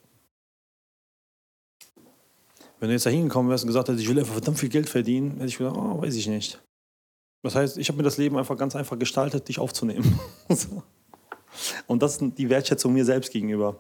Wenn 2.78 2.88
du 2.88 2.94
jetzt 2.94 3.06
da 3.06 3.10
hingekommen 3.10 3.50
wärst 3.50 3.64
und 3.64 3.68
gesagt 3.68 3.88
hättest, 3.88 4.02
ich 4.02 4.10
will 4.10 4.18
einfach 4.18 4.32
verdammt 4.32 4.58
viel 4.58 4.68
Geld 4.68 4.88
verdienen, 4.88 5.32
hätte 5.32 5.46
ich 5.46 5.58
gedacht, 5.58 5.76
oh, 5.76 6.02
weiß 6.02 6.14
ich 6.16 6.26
nicht. 6.26 6.60
Das 7.42 7.54
heißt, 7.54 7.78
ich 7.78 7.88
habe 7.88 7.98
mir 7.98 8.02
das 8.02 8.18
Leben 8.18 8.36
einfach 8.36 8.56
ganz 8.56 8.76
einfach 8.76 8.98
gestaltet, 8.98 9.48
dich 9.48 9.58
aufzunehmen. 9.58 10.18
Und 11.86 12.02
das 12.02 12.20
ist 12.20 12.38
die 12.38 12.48
Wertschätzung 12.48 12.92
mir 12.92 13.04
selbst 13.04 13.32
gegenüber. 13.32 13.76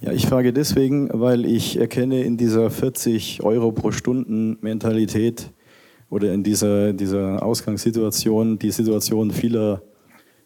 Ja, 0.00 0.12
ich 0.12 0.26
frage 0.26 0.52
deswegen, 0.52 1.10
weil 1.12 1.44
ich 1.44 1.76
erkenne 1.76 2.22
in 2.22 2.36
dieser 2.36 2.70
40 2.70 3.42
Euro 3.42 3.72
pro 3.72 3.92
Stunden 3.92 4.56
Mentalität 4.62 5.50
oder 6.10 6.34
in 6.34 6.42
dieser, 6.42 6.92
dieser 6.92 7.42
Ausgangssituation 7.42 8.58
die 8.58 8.70
Situation 8.70 9.30
vieler 9.30 9.82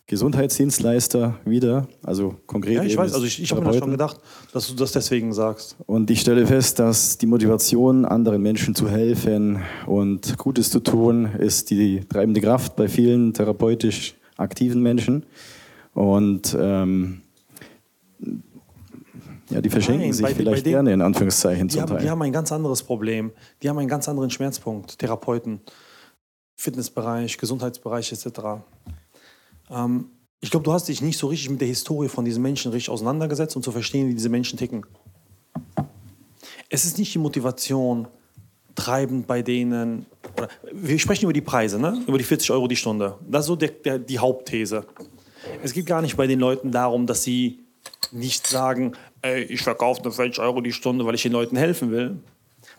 Gesundheitsdienstleister 0.06 1.40
wieder, 1.46 1.88
also 2.02 2.36
konkret. 2.46 2.74
Ja, 2.74 2.82
ich 2.82 2.94
weiß, 2.94 3.14
also 3.14 3.24
ich, 3.24 3.42
ich 3.42 3.50
habe 3.50 3.62
mir 3.62 3.72
schon 3.72 3.90
gedacht, 3.90 4.20
dass 4.52 4.68
du 4.68 4.74
das 4.74 4.92
deswegen 4.92 5.32
sagst. 5.32 5.76
Und 5.86 6.10
ich 6.10 6.20
stelle 6.20 6.46
fest, 6.46 6.78
dass 6.78 7.16
die 7.16 7.24
Motivation, 7.24 8.04
anderen 8.04 8.42
Menschen 8.42 8.74
zu 8.74 8.90
helfen 8.90 9.62
und 9.86 10.36
Gutes 10.36 10.70
zu 10.70 10.80
tun, 10.80 11.30
ist 11.38 11.70
die 11.70 12.00
treibende 12.00 12.42
Kraft 12.42 12.76
bei 12.76 12.86
vielen 12.86 13.32
therapeutisch 13.32 14.14
aktiven 14.36 14.82
Menschen. 14.82 15.24
Und 15.94 16.54
ähm, 16.60 17.22
ja, 19.50 19.60
die 19.60 19.70
verschenken 19.70 20.04
Nein, 20.04 20.12
sich 20.12 20.24
bei, 20.24 20.34
vielleicht 20.34 20.64
bei 20.64 20.70
gerne 20.70 20.92
in 20.92 21.02
Anführungszeichen 21.02 21.68
zum 21.68 21.84
die 21.86 21.92
haben, 21.92 22.02
Die 22.02 22.10
haben 22.10 22.22
ein 22.22 22.32
ganz 22.32 22.50
anderes 22.52 22.82
Problem. 22.82 23.32
Die 23.62 23.68
haben 23.68 23.78
einen 23.78 23.88
ganz 23.88 24.08
anderen 24.08 24.30
Schmerzpunkt. 24.30 24.98
Therapeuten, 24.98 25.60
Fitnessbereich, 26.56 27.36
Gesundheitsbereich 27.38 28.12
etc. 28.12 28.26
Ähm, 29.70 30.06
ich 30.40 30.50
glaube, 30.50 30.64
du 30.64 30.72
hast 30.72 30.88
dich 30.88 31.02
nicht 31.02 31.18
so 31.18 31.28
richtig 31.28 31.50
mit 31.50 31.60
der 31.60 31.68
Historie 31.68 32.08
von 32.08 32.24
diesen 32.24 32.42
Menschen 32.42 32.72
richtig 32.72 32.90
auseinandergesetzt, 32.90 33.56
um 33.56 33.62
zu 33.62 33.72
verstehen, 33.72 34.08
wie 34.08 34.14
diese 34.14 34.28
Menschen 34.28 34.58
ticken. 34.58 34.84
Es 36.68 36.84
ist 36.84 36.98
nicht 36.98 37.14
die 37.14 37.18
Motivation 37.18 38.08
treibend 38.74 39.26
bei 39.26 39.42
denen. 39.42 40.06
Oder, 40.36 40.48
wir 40.72 40.98
sprechen 40.98 41.24
über 41.24 41.32
die 41.32 41.40
Preise, 41.40 41.78
ne? 41.78 42.02
über 42.06 42.18
die 42.18 42.24
40 42.24 42.50
Euro 42.50 42.68
die 42.68 42.76
Stunde. 42.76 43.18
Das 43.28 43.44
ist 43.44 43.46
so 43.46 43.56
der, 43.56 43.70
der, 43.70 43.98
die 43.98 44.18
Hauptthese. 44.18 44.86
Es 45.62 45.72
geht 45.72 45.86
gar 45.86 46.02
nicht 46.02 46.16
bei 46.16 46.26
den 46.26 46.40
Leuten 46.40 46.72
darum, 46.72 47.06
dass 47.06 47.22
sie 47.22 47.60
nicht 48.12 48.46
sagen, 48.46 48.92
ey, 49.24 49.42
ich 49.44 49.62
verkaufe 49.62 50.02
nur 50.02 50.12
40 50.12 50.38
Euro 50.42 50.60
die 50.60 50.72
Stunde, 50.72 51.04
weil 51.06 51.14
ich 51.14 51.22
den 51.22 51.32
Leuten 51.32 51.56
helfen 51.56 51.90
will. 51.90 52.18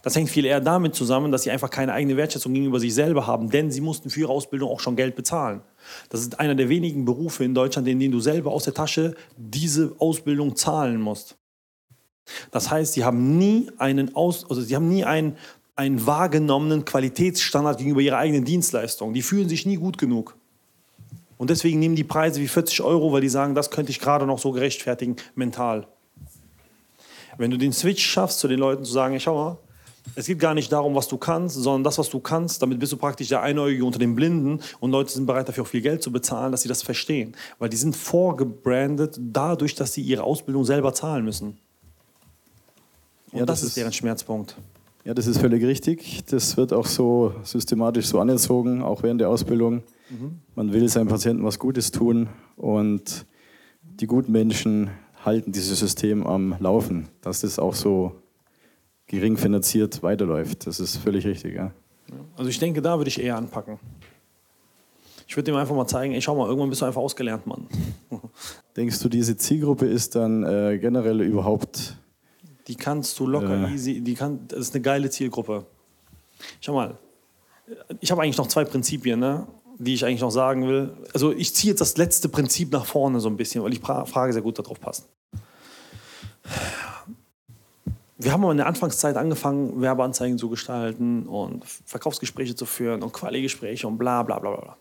Das 0.04 0.16
hängt 0.16 0.30
viel 0.30 0.46
eher 0.46 0.62
damit 0.62 0.94
zusammen, 0.96 1.32
dass 1.32 1.44
sie 1.44 1.52
einfach 1.52 1.70
keine 1.70 1.94
eigene 1.94 2.18
Wertschätzung 2.18 2.54
gegenüber 2.54 2.80
sich 2.80 2.94
selber 2.94 3.26
haben, 3.26 3.50
denn 3.50 3.72
sie 3.72 3.82
mussten 3.82 4.10
für 4.10 4.22
ihre 4.22 4.32
Ausbildung 4.32 4.70
auch 4.70 4.80
schon 4.80 4.96
Geld 4.96 5.16
bezahlen. 5.16 5.62
Das 6.10 6.22
ist 6.22 6.40
einer 6.40 6.56
der 6.56 6.70
wenigen 6.70 7.06
Berufe 7.06 7.44
in 7.44 7.56
Deutschland, 7.56 7.88
in 7.88 8.00
denen 8.00 8.12
du 8.12 8.20
selber 8.20 8.52
aus 8.52 8.66
der 8.66 8.74
Tasche 8.74 9.16
diese 9.38 9.96
Ausbildung 9.98 10.56
zahlen 10.56 11.02
musst. 11.02 11.38
Das 12.52 12.70
heißt, 12.70 12.94
sie 12.94 13.04
haben 13.04 13.38
nie 13.38 13.70
einen, 13.78 14.16
aus, 14.16 14.50
also 14.50 14.62
sie 14.62 14.76
haben 14.76 14.90
nie 14.90 15.04
einen, 15.04 15.38
einen 15.76 16.06
wahrgenommenen 16.06 16.86
Qualitätsstandard 16.86 17.80
gegenüber 17.80 18.02
ihrer 18.02 18.18
eigenen 18.18 18.46
Dienstleistung. 18.46 19.14
Die 19.14 19.22
fühlen 19.22 19.50
sich 19.50 19.66
nie 19.66 19.76
gut 19.76 19.98
genug. 19.98 20.36
Und 21.38 21.50
deswegen 21.50 21.80
nehmen 21.80 21.96
die 21.96 22.04
Preise 22.04 22.40
wie 22.40 22.48
40 22.48 22.82
Euro, 22.82 23.12
weil 23.12 23.22
die 23.22 23.30
sagen, 23.30 23.56
das 23.56 23.70
könnte 23.70 23.92
ich 23.92 24.00
gerade 24.00 24.26
noch 24.26 24.40
so 24.40 24.52
gerechtfertigen, 24.52 25.18
mental. 25.36 25.88
Wenn 27.38 27.52
du 27.52 27.58
den 27.58 27.74
Switch 27.74 28.06
schaffst, 28.06 28.40
zu 28.40 28.48
den 28.48 28.60
Leuten 28.60 28.84
zu 28.84 28.92
sagen, 28.92 29.20
schau 29.20 29.36
mal, 29.36 29.58
es 30.16 30.28
geht 30.28 30.40
gar 30.40 30.54
nicht 30.54 30.72
darum, 30.72 30.94
was 30.96 31.08
du 31.08 31.18
kannst, 31.18 31.56
sondern 31.56 31.84
das, 31.84 31.98
was 31.98 32.10
du 32.10 32.20
kannst, 32.20 32.62
damit 32.62 32.80
bist 32.80 32.92
du 32.92 32.98
praktisch 32.98 33.30
der 33.30 33.42
Einäugige 33.42 33.84
unter 33.84 34.00
den 34.00 34.16
Blinden 34.16 34.60
und 34.80 34.92
Leute 34.92 35.12
sind 35.12 35.26
bereit, 35.26 35.50
dafür 35.50 35.64
auch 35.64 35.68
viel 35.68 35.82
Geld 35.82 36.04
zu 36.04 36.12
bezahlen, 36.12 36.52
dass 36.52 36.62
sie 36.62 36.70
das 36.70 36.84
verstehen. 36.84 37.36
Weil 37.58 37.70
die 37.70 37.78
sind 37.78 37.96
vorgebrandet 37.96 39.20
dadurch, 39.20 39.76
dass 39.76 39.94
sie 39.94 40.02
ihre 40.02 40.24
Ausbildung 40.24 40.64
selber 40.64 40.94
zahlen 40.94 41.26
müssen. 41.26 41.58
Und 43.32 43.40
ja, 43.40 43.46
das, 43.46 43.62
das 43.62 43.70
ist 43.70 43.78
deren 43.78 43.92
Schmerzpunkt. 43.92 44.56
Ja, 45.04 45.14
das 45.14 45.28
ist 45.28 45.40
völlig 45.40 45.64
richtig. 45.64 46.24
Das 46.30 46.58
wird 46.58 46.74
auch 46.74 46.88
so 46.88 47.34
systematisch 47.44 48.08
so 48.08 48.20
anerzogen, 48.20 48.82
auch 48.82 49.04
während 49.04 49.22
der 49.22 49.30
Ausbildung. 49.30 49.84
Mhm. 50.10 50.40
Man 50.56 50.74
will 50.74 50.88
seinem 50.90 51.08
Patienten 51.08 51.44
was 51.44 51.60
Gutes 51.60 51.92
tun 51.92 52.30
und 52.56 53.26
die 53.84 54.08
guten 54.08 54.32
Menschen 54.32 54.90
halten 55.26 55.52
dieses 55.52 55.80
System 55.80 56.26
am 56.26 56.56
Laufen, 56.60 57.08
dass 57.22 57.42
das 57.42 57.60
auch 57.60 57.74
so 57.74 58.14
gering 59.08 59.38
finanziert 59.38 60.04
weiterläuft. 60.04 60.68
Das 60.68 60.80
ist 60.80 60.98
völlig 60.98 61.26
richtig. 61.26 61.56
Ja. 61.56 61.72
Also 62.38 62.50
ich 62.50 62.60
denke, 62.60 62.82
da 62.82 62.98
würde 62.98 63.10
ich 63.10 63.22
eher 63.22 63.38
anpacken. 63.38 63.80
Ich 65.28 65.36
würde 65.36 65.52
ihm 65.52 65.58
einfach 65.58 65.76
mal 65.76 65.88
zeigen, 65.88 66.14
ey, 66.14 66.22
schau 66.22 66.36
mal, 66.36 66.48
irgendwann 66.48 66.70
bist 66.70 66.82
du 66.82 66.86
einfach 66.86 67.02
ausgelernt, 67.02 67.48
Mann. 67.48 67.68
Denkst 68.78 69.00
du, 69.00 69.10
diese 69.10 69.36
Zielgruppe 69.36 69.88
ist 69.88 70.16
dann 70.16 70.44
äh, 70.44 70.78
generell 70.78 71.22
überhaupt... 71.22 71.96
Die 72.68 72.76
kannst 72.76 73.20
du 73.20 73.28
locker, 73.28 73.68
äh, 73.68 73.74
easy, 73.74 74.02
die 74.02 74.16
kann, 74.16 74.48
das 74.48 74.60
ist 74.60 74.76
eine 74.76 74.82
geile 74.82 75.10
Zielgruppe. 75.10 75.66
Schau 76.62 76.74
mal, 76.74 76.98
ich 78.00 78.12
habe 78.12 78.22
eigentlich 78.22 78.38
noch 78.38 78.48
zwei 78.48 78.66
Prinzipien, 78.66 79.20
ne, 79.20 79.48
die 79.78 79.94
ich 79.94 80.04
eigentlich 80.04 80.22
noch 80.22 80.32
sagen 80.32 80.68
will. 80.68 80.92
Also 81.14 81.32
ich 81.32 81.54
ziehe 81.54 81.72
jetzt 81.72 81.80
das 81.80 81.98
letzte 81.98 82.28
Prinzip 82.28 82.72
nach 82.72 82.86
vorne 82.86 83.20
so 83.20 83.30
ein 83.30 83.38
bisschen, 83.38 83.64
weil 83.64 83.72
die 83.72 83.80
Frage 83.80 84.34
sehr 84.34 84.42
gut 84.42 84.58
darauf 84.58 84.80
passt 84.80 85.08
wir 88.18 88.32
haben 88.32 88.50
in 88.50 88.58
der 88.58 88.68
Anfangszeit 88.68 89.18
angefangen, 89.18 89.82
Werbeanzeigen 89.82 90.38
zu 90.38 90.50
gestalten 90.50 91.28
und 91.28 91.66
Verkaufsgespräche 91.66 92.56
zu 92.56 92.66
führen 92.66 93.04
und 93.04 93.12
Quali-Gespräche 93.12 93.88
und 93.88 93.98
bla 93.98 94.24
bla 94.24 94.40
bla 94.40 94.56
bla. 94.56 94.78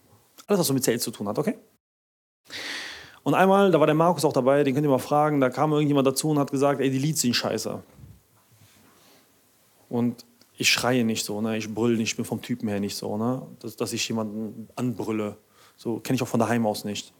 Alles, 0.47 0.61
was 0.61 0.66
so 0.66 0.75
mit 0.75 0.85
Sales 0.85 1.03
zu 1.03 1.11
tun 1.11 1.27
hat, 1.29 1.38
okay? 1.38 1.57
Und 3.25 3.35
einmal, 3.35 3.70
da 3.70 3.81
war 3.81 3.87
der 3.87 3.94
Markus 3.94 4.25
auch 4.25 4.33
dabei, 4.33 4.62
den 4.62 4.75
könnt 4.75 4.87
ihr 4.87 4.90
mal 4.90 4.99
fragen, 4.99 5.40
da 5.40 5.51
kam 5.51 5.73
irgendjemand 5.73 6.07
dazu 6.07 6.31
und 6.31 6.38
hat 6.38 6.51
gesagt, 6.51 6.81
ey, 6.81 6.90
die 6.90 6.99
Leads 6.99 7.23
sind 7.23 7.35
scheiße. 7.35 7.83
Und 9.88 10.27
ich 10.57 10.70
schreie 10.70 11.05
nicht 11.05 11.25
so, 11.25 11.40
ne? 11.40 11.57
ich 11.57 11.73
brülle 11.73 11.97
nicht, 11.97 12.11
ich 12.11 12.16
bin 12.16 12.25
vom 12.25 12.42
Typen 12.42 12.68
her 12.68 12.79
nicht 12.79 12.97
so, 12.97 13.16
ne? 13.16 13.42
dass, 13.61 13.77
dass 13.77 13.92
ich 13.92 14.07
jemanden 14.07 14.68
anbrülle. 14.77 15.38
So 15.77 15.99
kenne 15.99 16.16
ich 16.16 16.23
auch 16.23 16.29
von 16.29 16.38
daheim 16.38 16.66
aus 16.66 16.85
nicht 16.85 17.12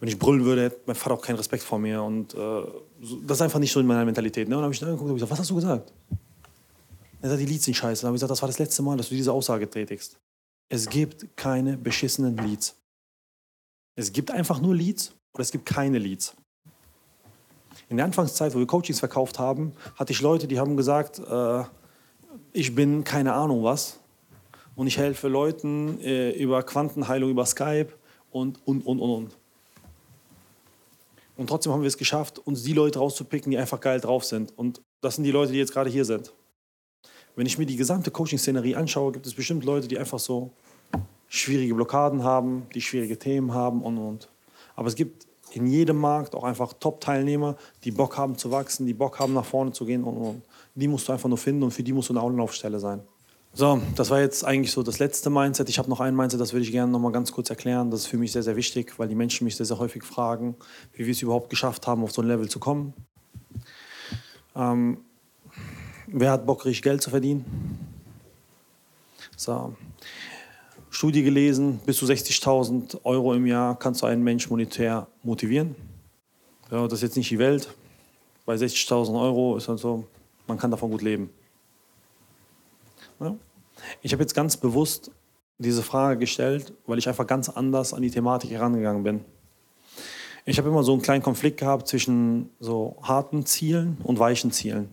wenn 0.00 0.08
ich 0.08 0.18
brüllen 0.18 0.44
würde, 0.44 0.64
hätte 0.64 0.80
mein 0.86 0.96
Vater 0.96 1.14
auch 1.14 1.22
keinen 1.22 1.36
Respekt 1.36 1.62
vor 1.62 1.78
mir. 1.78 2.02
Und 2.02 2.34
äh, 2.34 2.62
das 3.00 3.38
ist 3.38 3.42
einfach 3.42 3.58
nicht 3.58 3.72
so 3.72 3.80
in 3.80 3.86
meiner 3.86 4.04
Mentalität. 4.04 4.48
Ne? 4.48 4.56
Und 4.56 4.62
dann 4.62 4.64
habe 4.64 4.74
ich 4.74 4.82
angeguckt 4.82 5.08
und 5.08 5.14
gesagt, 5.14 5.30
was 5.30 5.38
hast 5.38 5.50
du 5.50 5.54
gesagt? 5.54 5.92
Er 7.20 7.28
sagt, 7.30 7.40
die 7.40 7.46
Leads 7.46 7.64
sind 7.64 7.74
scheiße. 7.74 8.02
Dann 8.02 8.08
habe 8.08 8.16
ich 8.16 8.20
gesagt, 8.20 8.30
das 8.30 8.42
war 8.42 8.48
das 8.48 8.58
letzte 8.58 8.82
Mal, 8.82 8.96
dass 8.96 9.08
du 9.08 9.14
diese 9.14 9.32
Aussage 9.32 9.68
tätigst. 9.68 10.18
Es 10.68 10.88
gibt 10.88 11.36
keine 11.36 11.76
beschissenen 11.76 12.36
Leads. 12.36 12.76
Es 13.94 14.12
gibt 14.12 14.30
einfach 14.30 14.60
nur 14.60 14.74
Leads 14.74 15.12
oder 15.32 15.42
es 15.42 15.50
gibt 15.50 15.66
keine 15.66 15.98
Leads. 15.98 16.34
In 17.88 17.96
der 17.96 18.06
Anfangszeit, 18.06 18.54
wo 18.54 18.58
wir 18.58 18.66
Coachings 18.66 18.98
verkauft 18.98 19.38
haben, 19.38 19.72
hatte 19.96 20.12
ich 20.12 20.20
Leute, 20.20 20.46
die 20.46 20.58
haben 20.58 20.76
gesagt, 20.76 21.18
äh, 21.18 21.64
ich 22.52 22.74
bin 22.74 23.02
keine 23.02 23.32
Ahnung 23.32 23.64
was 23.64 23.98
und 24.76 24.86
ich 24.86 24.98
helfe 24.98 25.28
Leuten 25.28 26.00
äh, 26.00 26.30
über 26.32 26.62
Quantenheilung, 26.62 27.30
über 27.30 27.46
Skype 27.46 27.88
und, 28.30 28.60
und, 28.66 28.86
und, 28.86 29.00
und, 29.00 29.10
und. 29.10 29.36
Und 31.38 31.46
trotzdem 31.46 31.72
haben 31.72 31.82
wir 31.82 31.88
es 31.88 31.96
geschafft, 31.96 32.40
uns 32.40 32.64
die 32.64 32.72
Leute 32.72 32.98
rauszupicken, 32.98 33.52
die 33.52 33.58
einfach 33.58 33.80
geil 33.80 34.00
drauf 34.00 34.24
sind. 34.24 34.52
Und 34.58 34.82
das 35.00 35.14
sind 35.14 35.24
die 35.24 35.30
Leute, 35.30 35.52
die 35.52 35.58
jetzt 35.58 35.72
gerade 35.72 35.88
hier 35.88 36.04
sind. 36.04 36.32
Wenn 37.36 37.46
ich 37.46 37.56
mir 37.56 37.64
die 37.64 37.76
gesamte 37.76 38.10
Coaching-Szenerie 38.10 38.74
anschaue, 38.74 39.12
gibt 39.12 39.24
es 39.24 39.34
bestimmt 39.34 39.64
Leute, 39.64 39.86
die 39.86 39.96
einfach 39.96 40.18
so 40.18 40.50
schwierige 41.28 41.76
Blockaden 41.76 42.24
haben, 42.24 42.66
die 42.74 42.80
schwierige 42.80 43.16
Themen 43.16 43.54
haben 43.54 43.82
und 43.82 43.98
und. 43.98 44.28
Aber 44.74 44.88
es 44.88 44.96
gibt 44.96 45.28
in 45.52 45.68
jedem 45.68 45.98
Markt 45.98 46.34
auch 46.34 46.42
einfach 46.42 46.72
Top-Teilnehmer, 46.72 47.56
die 47.84 47.92
Bock 47.92 48.18
haben 48.18 48.36
zu 48.36 48.50
wachsen, 48.50 48.86
die 48.86 48.94
Bock 48.94 49.20
haben 49.20 49.32
nach 49.32 49.44
vorne 49.44 49.70
zu 49.70 49.86
gehen 49.86 50.02
und 50.02 50.16
und. 50.16 50.42
Die 50.74 50.88
musst 50.88 51.06
du 51.06 51.12
einfach 51.12 51.28
nur 51.28 51.38
finden 51.38 51.62
und 51.62 51.70
für 51.70 51.84
die 51.84 51.92
musst 51.92 52.08
du 52.08 52.14
eine 52.14 52.22
Anlaufstelle 52.22 52.80
sein. 52.80 53.00
So, 53.58 53.82
das 53.96 54.08
war 54.10 54.20
jetzt 54.20 54.44
eigentlich 54.44 54.70
so 54.70 54.84
das 54.84 55.00
letzte 55.00 55.30
Mindset. 55.30 55.68
Ich 55.68 55.80
habe 55.80 55.90
noch 55.90 55.98
ein 55.98 56.14
Mindset, 56.14 56.40
das 56.40 56.52
würde 56.52 56.64
ich 56.64 56.70
gerne 56.70 56.92
noch 56.92 57.00
mal 57.00 57.10
ganz 57.10 57.32
kurz 57.32 57.50
erklären. 57.50 57.90
Das 57.90 58.02
ist 58.02 58.06
für 58.06 58.16
mich 58.16 58.30
sehr, 58.30 58.44
sehr 58.44 58.54
wichtig, 58.54 58.96
weil 59.00 59.08
die 59.08 59.16
Menschen 59.16 59.42
mich 59.42 59.56
sehr, 59.56 59.66
sehr 59.66 59.80
häufig 59.80 60.04
fragen, 60.04 60.54
wie 60.92 61.06
wir 61.06 61.10
es 61.10 61.20
überhaupt 61.22 61.50
geschafft 61.50 61.88
haben, 61.88 62.04
auf 62.04 62.12
so 62.12 62.22
ein 62.22 62.28
Level 62.28 62.48
zu 62.48 62.60
kommen. 62.60 62.94
Ähm, 64.54 64.98
wer 66.06 66.30
hat 66.30 66.46
Bock, 66.46 66.66
richtig 66.66 66.82
Geld 66.82 67.02
zu 67.02 67.10
verdienen? 67.10 67.44
So. 69.36 69.74
Studie 70.88 71.24
gelesen, 71.24 71.80
bis 71.84 71.96
zu 71.96 72.06
60.000 72.06 73.00
Euro 73.02 73.34
im 73.34 73.44
Jahr 73.44 73.76
kannst 73.76 74.02
du 74.02 74.06
einen 74.06 74.22
Mensch 74.22 74.48
monetär 74.48 75.08
motivieren. 75.24 75.74
Ja, 76.70 76.84
das 76.84 77.00
ist 77.00 77.02
jetzt 77.02 77.16
nicht 77.16 77.32
die 77.32 77.40
Welt. 77.40 77.74
Bei 78.46 78.54
60.000 78.54 79.20
Euro 79.20 79.56
ist 79.56 79.66
halt 79.66 79.80
so, 79.80 80.06
man 80.46 80.58
kann 80.58 80.70
davon 80.70 80.92
gut 80.92 81.02
leben. 81.02 81.30
Ja. 83.18 83.34
Ich 84.02 84.12
habe 84.12 84.22
jetzt 84.22 84.34
ganz 84.34 84.56
bewusst 84.56 85.10
diese 85.58 85.82
Frage 85.82 86.20
gestellt, 86.20 86.72
weil 86.86 86.98
ich 86.98 87.08
einfach 87.08 87.26
ganz 87.26 87.48
anders 87.48 87.92
an 87.92 88.02
die 88.02 88.10
Thematik 88.10 88.50
herangegangen 88.50 89.02
bin. 89.02 89.24
Ich 90.44 90.56
habe 90.58 90.68
immer 90.68 90.82
so 90.82 90.92
einen 90.92 91.02
kleinen 91.02 91.22
Konflikt 91.22 91.58
gehabt 91.58 91.88
zwischen 91.88 92.50
so 92.58 92.96
harten 93.02 93.44
Zielen 93.44 93.98
und 94.02 94.18
weichen 94.18 94.50
Zielen. 94.50 94.88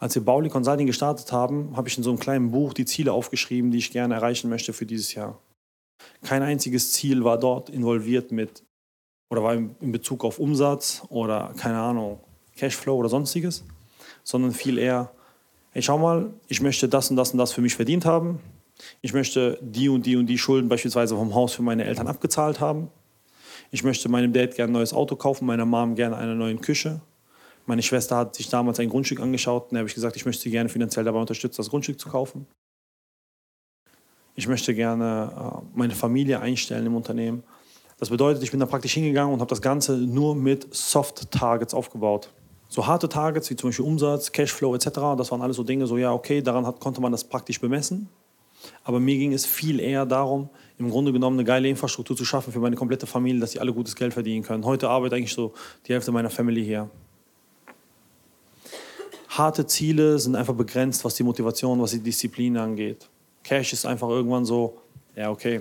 Als 0.00 0.16
wir 0.16 0.24
Bauli 0.24 0.48
Consulting 0.48 0.88
gestartet 0.88 1.30
haben, 1.30 1.76
habe 1.76 1.88
ich 1.88 1.96
in 1.96 2.02
so 2.02 2.10
einem 2.10 2.18
kleinen 2.18 2.50
Buch 2.50 2.74
die 2.74 2.86
Ziele 2.86 3.12
aufgeschrieben, 3.12 3.70
die 3.70 3.78
ich 3.78 3.92
gerne 3.92 4.14
erreichen 4.14 4.50
möchte 4.50 4.72
für 4.72 4.84
dieses 4.84 5.14
Jahr. 5.14 5.38
Kein 6.22 6.42
einziges 6.42 6.90
Ziel 6.90 7.22
war 7.22 7.38
dort 7.38 7.70
involviert 7.70 8.32
mit 8.32 8.64
oder 9.30 9.44
war 9.44 9.54
in 9.54 9.92
Bezug 9.92 10.24
auf 10.24 10.40
Umsatz 10.40 11.02
oder 11.08 11.54
keine 11.56 11.78
Ahnung, 11.78 12.18
Cashflow 12.56 12.96
oder 12.96 13.08
sonstiges, 13.08 13.64
sondern 14.24 14.50
viel 14.50 14.76
eher 14.76 15.12
hey, 15.72 15.82
schau 15.82 15.98
mal, 15.98 16.32
ich 16.48 16.60
möchte 16.60 16.88
das 16.88 17.10
und 17.10 17.16
das 17.16 17.32
und 17.32 17.38
das 17.38 17.52
für 17.52 17.60
mich 17.60 17.74
verdient 17.74 18.04
haben. 18.04 18.40
Ich 19.00 19.12
möchte 19.12 19.58
die 19.60 19.88
und 19.88 20.06
die 20.06 20.16
und 20.16 20.26
die 20.26 20.38
Schulden 20.38 20.68
beispielsweise 20.68 21.16
vom 21.16 21.34
Haus 21.34 21.54
für 21.54 21.62
meine 21.62 21.84
Eltern 21.84 22.06
abgezahlt 22.06 22.60
haben. 22.60 22.90
Ich 23.70 23.84
möchte 23.84 24.08
meinem 24.08 24.32
Dad 24.32 24.54
gerne 24.54 24.70
ein 24.70 24.74
neues 24.74 24.92
Auto 24.92 25.16
kaufen, 25.16 25.46
meiner 25.46 25.64
Mom 25.64 25.94
gerne 25.94 26.16
eine 26.16 26.34
neue 26.34 26.56
Küche. 26.56 27.00
Meine 27.64 27.82
Schwester 27.82 28.16
hat 28.16 28.34
sich 28.34 28.48
damals 28.48 28.80
ein 28.80 28.88
Grundstück 28.88 29.20
angeschaut 29.20 29.64
und 29.64 29.74
da 29.74 29.78
habe 29.78 29.88
ich 29.88 29.94
gesagt, 29.94 30.16
ich 30.16 30.26
möchte 30.26 30.42
sie 30.42 30.50
gerne 30.50 30.68
finanziell 30.68 31.04
dabei 31.04 31.20
unterstützen, 31.20 31.56
das 31.58 31.70
Grundstück 31.70 31.98
zu 31.98 32.08
kaufen. 32.08 32.46
Ich 34.34 34.48
möchte 34.48 34.74
gerne 34.74 35.32
äh, 35.34 35.64
meine 35.74 35.94
Familie 35.94 36.40
einstellen 36.40 36.86
im 36.86 36.96
Unternehmen. 36.96 37.44
Das 37.98 38.10
bedeutet, 38.10 38.42
ich 38.42 38.50
bin 38.50 38.58
da 38.58 38.66
praktisch 38.66 38.94
hingegangen 38.94 39.32
und 39.32 39.40
habe 39.40 39.50
das 39.50 39.62
Ganze 39.62 39.96
nur 39.96 40.34
mit 40.34 40.74
Soft-Targets 40.74 41.72
aufgebaut. 41.72 42.30
So 42.72 42.86
harte 42.86 43.06
Targets 43.06 43.50
wie 43.50 43.56
zum 43.56 43.68
Beispiel 43.68 43.84
Umsatz, 43.84 44.32
Cashflow 44.32 44.74
etc., 44.74 44.88
das 45.18 45.30
waren 45.30 45.42
alles 45.42 45.58
so 45.58 45.62
Dinge, 45.62 45.86
so 45.86 45.98
ja, 45.98 46.10
okay, 46.10 46.40
daran 46.40 46.64
hat, 46.64 46.80
konnte 46.80 47.02
man 47.02 47.12
das 47.12 47.22
praktisch 47.22 47.60
bemessen. 47.60 48.08
Aber 48.82 48.98
mir 48.98 49.18
ging 49.18 49.34
es 49.34 49.44
viel 49.44 49.78
eher 49.78 50.06
darum, 50.06 50.48
im 50.78 50.88
Grunde 50.88 51.12
genommen 51.12 51.38
eine 51.38 51.44
geile 51.44 51.68
Infrastruktur 51.68 52.16
zu 52.16 52.24
schaffen 52.24 52.50
für 52.50 52.60
meine 52.60 52.74
komplette 52.74 53.06
Familie, 53.06 53.42
dass 53.42 53.50
sie 53.50 53.60
alle 53.60 53.74
gutes 53.74 53.94
Geld 53.94 54.14
verdienen 54.14 54.42
können. 54.42 54.64
Heute 54.64 54.88
arbeitet 54.88 55.18
eigentlich 55.18 55.34
so 55.34 55.52
die 55.86 55.92
Hälfte 55.92 56.12
meiner 56.12 56.30
Family 56.30 56.64
hier. 56.64 56.88
Harte 59.28 59.66
Ziele 59.66 60.18
sind 60.18 60.34
einfach 60.34 60.54
begrenzt, 60.54 61.04
was 61.04 61.14
die 61.14 61.24
Motivation, 61.24 61.78
was 61.78 61.90
die 61.90 62.00
Disziplin 62.00 62.56
angeht. 62.56 63.06
Cash 63.42 63.74
ist 63.74 63.84
einfach 63.84 64.08
irgendwann 64.08 64.46
so, 64.46 64.78
ja, 65.14 65.30
okay. 65.30 65.60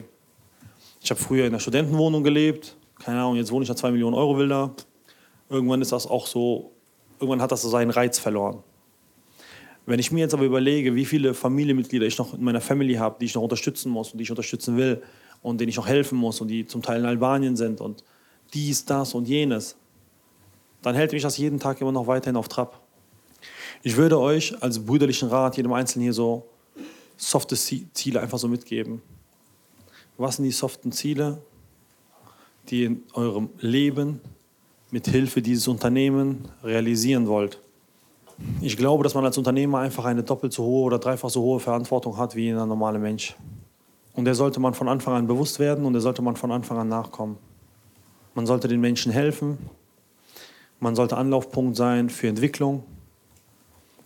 Ich 1.01 1.11
habe 1.11 1.19
früher 1.19 1.43
in 1.43 1.51
einer 1.51 1.59
Studentenwohnung 1.59 2.23
gelebt, 2.23 2.77
keine 2.99 3.19
Ahnung, 3.19 3.35
jetzt 3.35 3.51
wohne 3.51 3.65
ich 3.65 3.69
an 3.69 3.75
zwei 3.75 3.91
Millionen 3.91 4.15
Euro 4.15 4.37
Villa. 4.37 4.73
Irgendwann 5.49 5.81
ist 5.81 5.91
das 5.91 6.07
auch 6.07 6.25
so, 6.25 6.71
irgendwann 7.21 7.41
hat 7.41 7.51
das 7.51 7.61
so 7.61 7.69
seinen 7.69 7.91
Reiz 7.91 8.19
verloren. 8.19 8.63
Wenn 9.85 9.99
ich 9.99 10.11
mir 10.11 10.19
jetzt 10.19 10.33
aber 10.33 10.43
überlege, 10.43 10.95
wie 10.95 11.05
viele 11.05 11.33
Familienmitglieder 11.33 12.05
ich 12.05 12.17
noch 12.17 12.33
in 12.33 12.43
meiner 12.43 12.61
Family 12.61 12.95
habe, 12.95 13.17
die 13.19 13.25
ich 13.25 13.35
noch 13.35 13.41
unterstützen 13.41 13.91
muss 13.91 14.11
und 14.11 14.17
die 14.17 14.23
ich 14.23 14.29
unterstützen 14.29 14.77
will 14.77 15.01
und 15.41 15.59
denen 15.59 15.69
ich 15.69 15.77
noch 15.77 15.87
helfen 15.87 16.17
muss 16.17 16.39
und 16.41 16.49
die 16.49 16.65
zum 16.65 16.81
Teil 16.81 16.99
in 16.99 17.05
Albanien 17.05 17.55
sind 17.55 17.81
und 17.81 18.03
dies, 18.53 18.85
das 18.85 19.13
und 19.13 19.27
jenes, 19.27 19.75
dann 20.81 20.95
hält 20.95 21.11
mich 21.13 21.23
das 21.23 21.37
jeden 21.37 21.59
Tag 21.59 21.81
immer 21.81 21.91
noch 21.91 22.07
weiterhin 22.07 22.35
auf 22.35 22.47
Trab. 22.47 22.81
Ich 23.83 23.97
würde 23.97 24.19
euch 24.19 24.61
als 24.61 24.79
brüderlichen 24.79 25.29
Rat, 25.29 25.57
jedem 25.57 25.73
Einzelnen 25.73 26.03
hier 26.03 26.13
so 26.13 26.45
softe 27.17 27.55
Ziele 27.55 28.19
einfach 28.19 28.37
so 28.37 28.47
mitgeben. 28.47 29.01
Was 30.17 30.35
sind 30.35 30.45
die 30.45 30.51
soften 30.51 30.91
Ziele, 30.91 31.41
die 32.69 32.85
in 32.85 33.03
eurem 33.13 33.49
Leben 33.59 34.21
mit 34.91 35.07
Hilfe 35.07 35.41
dieses 35.41 35.67
Unternehmens 35.67 36.49
realisieren 36.63 37.27
wollt? 37.27 37.59
Ich 38.61 38.77
glaube, 38.77 39.03
dass 39.03 39.13
man 39.13 39.25
als 39.25 39.37
Unternehmer 39.37 39.79
einfach 39.79 40.05
eine 40.05 40.23
doppelt 40.23 40.53
so 40.53 40.63
hohe 40.63 40.83
oder 40.83 40.99
dreifach 40.99 41.29
so 41.29 41.41
hohe 41.41 41.59
Verantwortung 41.59 42.17
hat 42.17 42.35
wie 42.35 42.49
ein 42.49 42.67
normaler 42.67 42.99
Mensch. 42.99 43.35
Und 44.13 44.25
der 44.25 44.35
sollte 44.35 44.59
man 44.59 44.73
von 44.73 44.89
Anfang 44.89 45.13
an 45.13 45.27
bewusst 45.27 45.59
werden 45.59 45.85
und 45.85 45.93
der 45.93 46.01
sollte 46.01 46.21
man 46.21 46.35
von 46.35 46.51
Anfang 46.51 46.77
an 46.77 46.89
nachkommen. 46.89 47.37
Man 48.35 48.45
sollte 48.45 48.67
den 48.67 48.81
Menschen 48.81 49.11
helfen. 49.11 49.57
Man 50.79 50.95
sollte 50.95 51.17
Anlaufpunkt 51.17 51.75
sein 51.75 52.09
für 52.09 52.27
Entwicklung. 52.27 52.83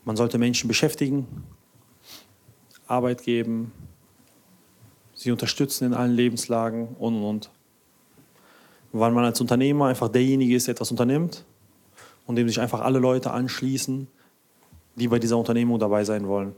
Man 0.04 0.16
sollte 0.16 0.38
Menschen 0.38 0.68
beschäftigen, 0.68 1.26
Arbeit 2.86 3.24
geben, 3.24 3.72
sie 5.16 5.32
unterstützen 5.32 5.86
in 5.86 5.94
allen 5.96 6.14
Lebenslagen 6.14 6.90
und 7.00 7.16
und 7.16 7.24
und. 7.24 7.50
Weil 8.98 9.12
man 9.12 9.26
als 9.26 9.42
Unternehmer 9.42 9.88
einfach 9.88 10.08
derjenige 10.08 10.56
ist, 10.56 10.68
der 10.68 10.72
etwas 10.72 10.90
unternimmt 10.90 11.44
und 12.26 12.38
dem 12.38 12.48
sich 12.48 12.62
einfach 12.62 12.80
alle 12.80 13.00
Leute 13.00 13.32
anschließen, 13.32 14.08
die 14.96 15.08
bei 15.10 15.20
dieser 15.20 15.38
Unternehmung 15.38 15.80
dabei 15.80 16.06
sein 16.06 16.30
wollen. 16.30 16.54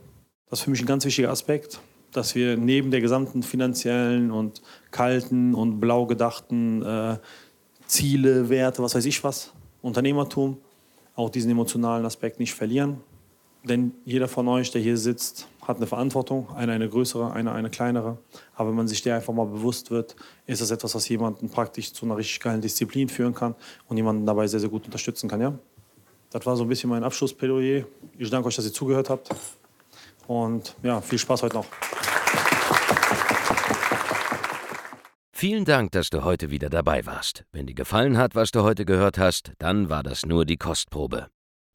Das 0.48 0.60
ist 0.60 0.64
für 0.64 0.70
mich 0.70 0.80
ein 0.80 0.86
ganz 0.86 1.04
wichtiger 1.04 1.30
Aspekt, 1.30 1.80
dass 2.12 2.36
wir 2.36 2.56
neben 2.56 2.92
der 2.92 3.00
gesamten 3.00 3.42
finanziellen 3.42 4.30
und 4.30 4.62
kalten 4.92 5.52
und 5.52 5.80
blau 5.80 6.06
gedachten 6.06 6.80
äh, 6.84 7.18
Ziele, 7.88 8.48
Werte, 8.48 8.84
was 8.84 8.94
weiß 8.94 9.06
ich 9.06 9.24
was, 9.24 9.52
Unternehmertum, 9.82 10.58
auch 11.16 11.30
diesen 11.30 11.50
emotionalen 11.50 12.06
Aspekt 12.06 12.38
nicht 12.38 12.54
verlieren. 12.54 12.98
Denn 13.64 13.94
jeder 14.04 14.28
von 14.28 14.46
euch, 14.46 14.70
der 14.70 14.80
hier 14.80 14.96
sitzt, 14.96 15.48
hat 15.68 15.76
eine 15.76 15.86
Verantwortung, 15.86 16.48
eine 16.56 16.72
eine 16.72 16.88
größere, 16.88 17.30
eine 17.32 17.52
eine 17.52 17.68
kleinere. 17.68 18.16
Aber 18.54 18.70
wenn 18.70 18.76
man 18.76 18.88
sich 18.88 19.02
der 19.02 19.16
einfach 19.16 19.34
mal 19.34 19.44
bewusst 19.44 19.90
wird, 19.90 20.16
ist 20.46 20.62
das 20.62 20.70
etwas, 20.70 20.94
was 20.94 21.06
jemanden 21.10 21.50
praktisch 21.50 21.92
zu 21.92 22.06
einer 22.06 22.16
richtig 22.16 22.40
geilen 22.40 22.62
Disziplin 22.62 23.10
führen 23.10 23.34
kann 23.34 23.54
und 23.86 23.98
jemanden 23.98 24.24
dabei 24.24 24.46
sehr, 24.46 24.60
sehr 24.60 24.70
gut 24.70 24.86
unterstützen 24.86 25.28
kann. 25.28 25.42
Ja? 25.42 25.52
Das 26.30 26.46
war 26.46 26.56
so 26.56 26.62
ein 26.62 26.68
bisschen 26.68 26.88
mein 26.88 27.04
Abschlussplädoyer. 27.04 27.84
Ich 28.16 28.30
danke 28.30 28.48
euch, 28.48 28.56
dass 28.56 28.64
ihr 28.64 28.72
zugehört 28.72 29.10
habt. 29.10 29.28
Und 30.26 30.74
ja, 30.82 31.02
viel 31.02 31.18
Spaß 31.18 31.42
heute 31.42 31.56
noch. 31.56 31.66
Vielen 35.32 35.66
Dank, 35.66 35.92
dass 35.92 36.08
du 36.08 36.24
heute 36.24 36.50
wieder 36.50 36.70
dabei 36.70 37.04
warst. 37.04 37.44
Wenn 37.52 37.66
dir 37.66 37.74
gefallen 37.74 38.16
hat, 38.16 38.34
was 38.34 38.50
du 38.50 38.62
heute 38.62 38.86
gehört 38.86 39.18
hast, 39.18 39.52
dann 39.58 39.90
war 39.90 40.02
das 40.02 40.24
nur 40.24 40.46
die 40.46 40.56
Kostprobe. 40.56 41.28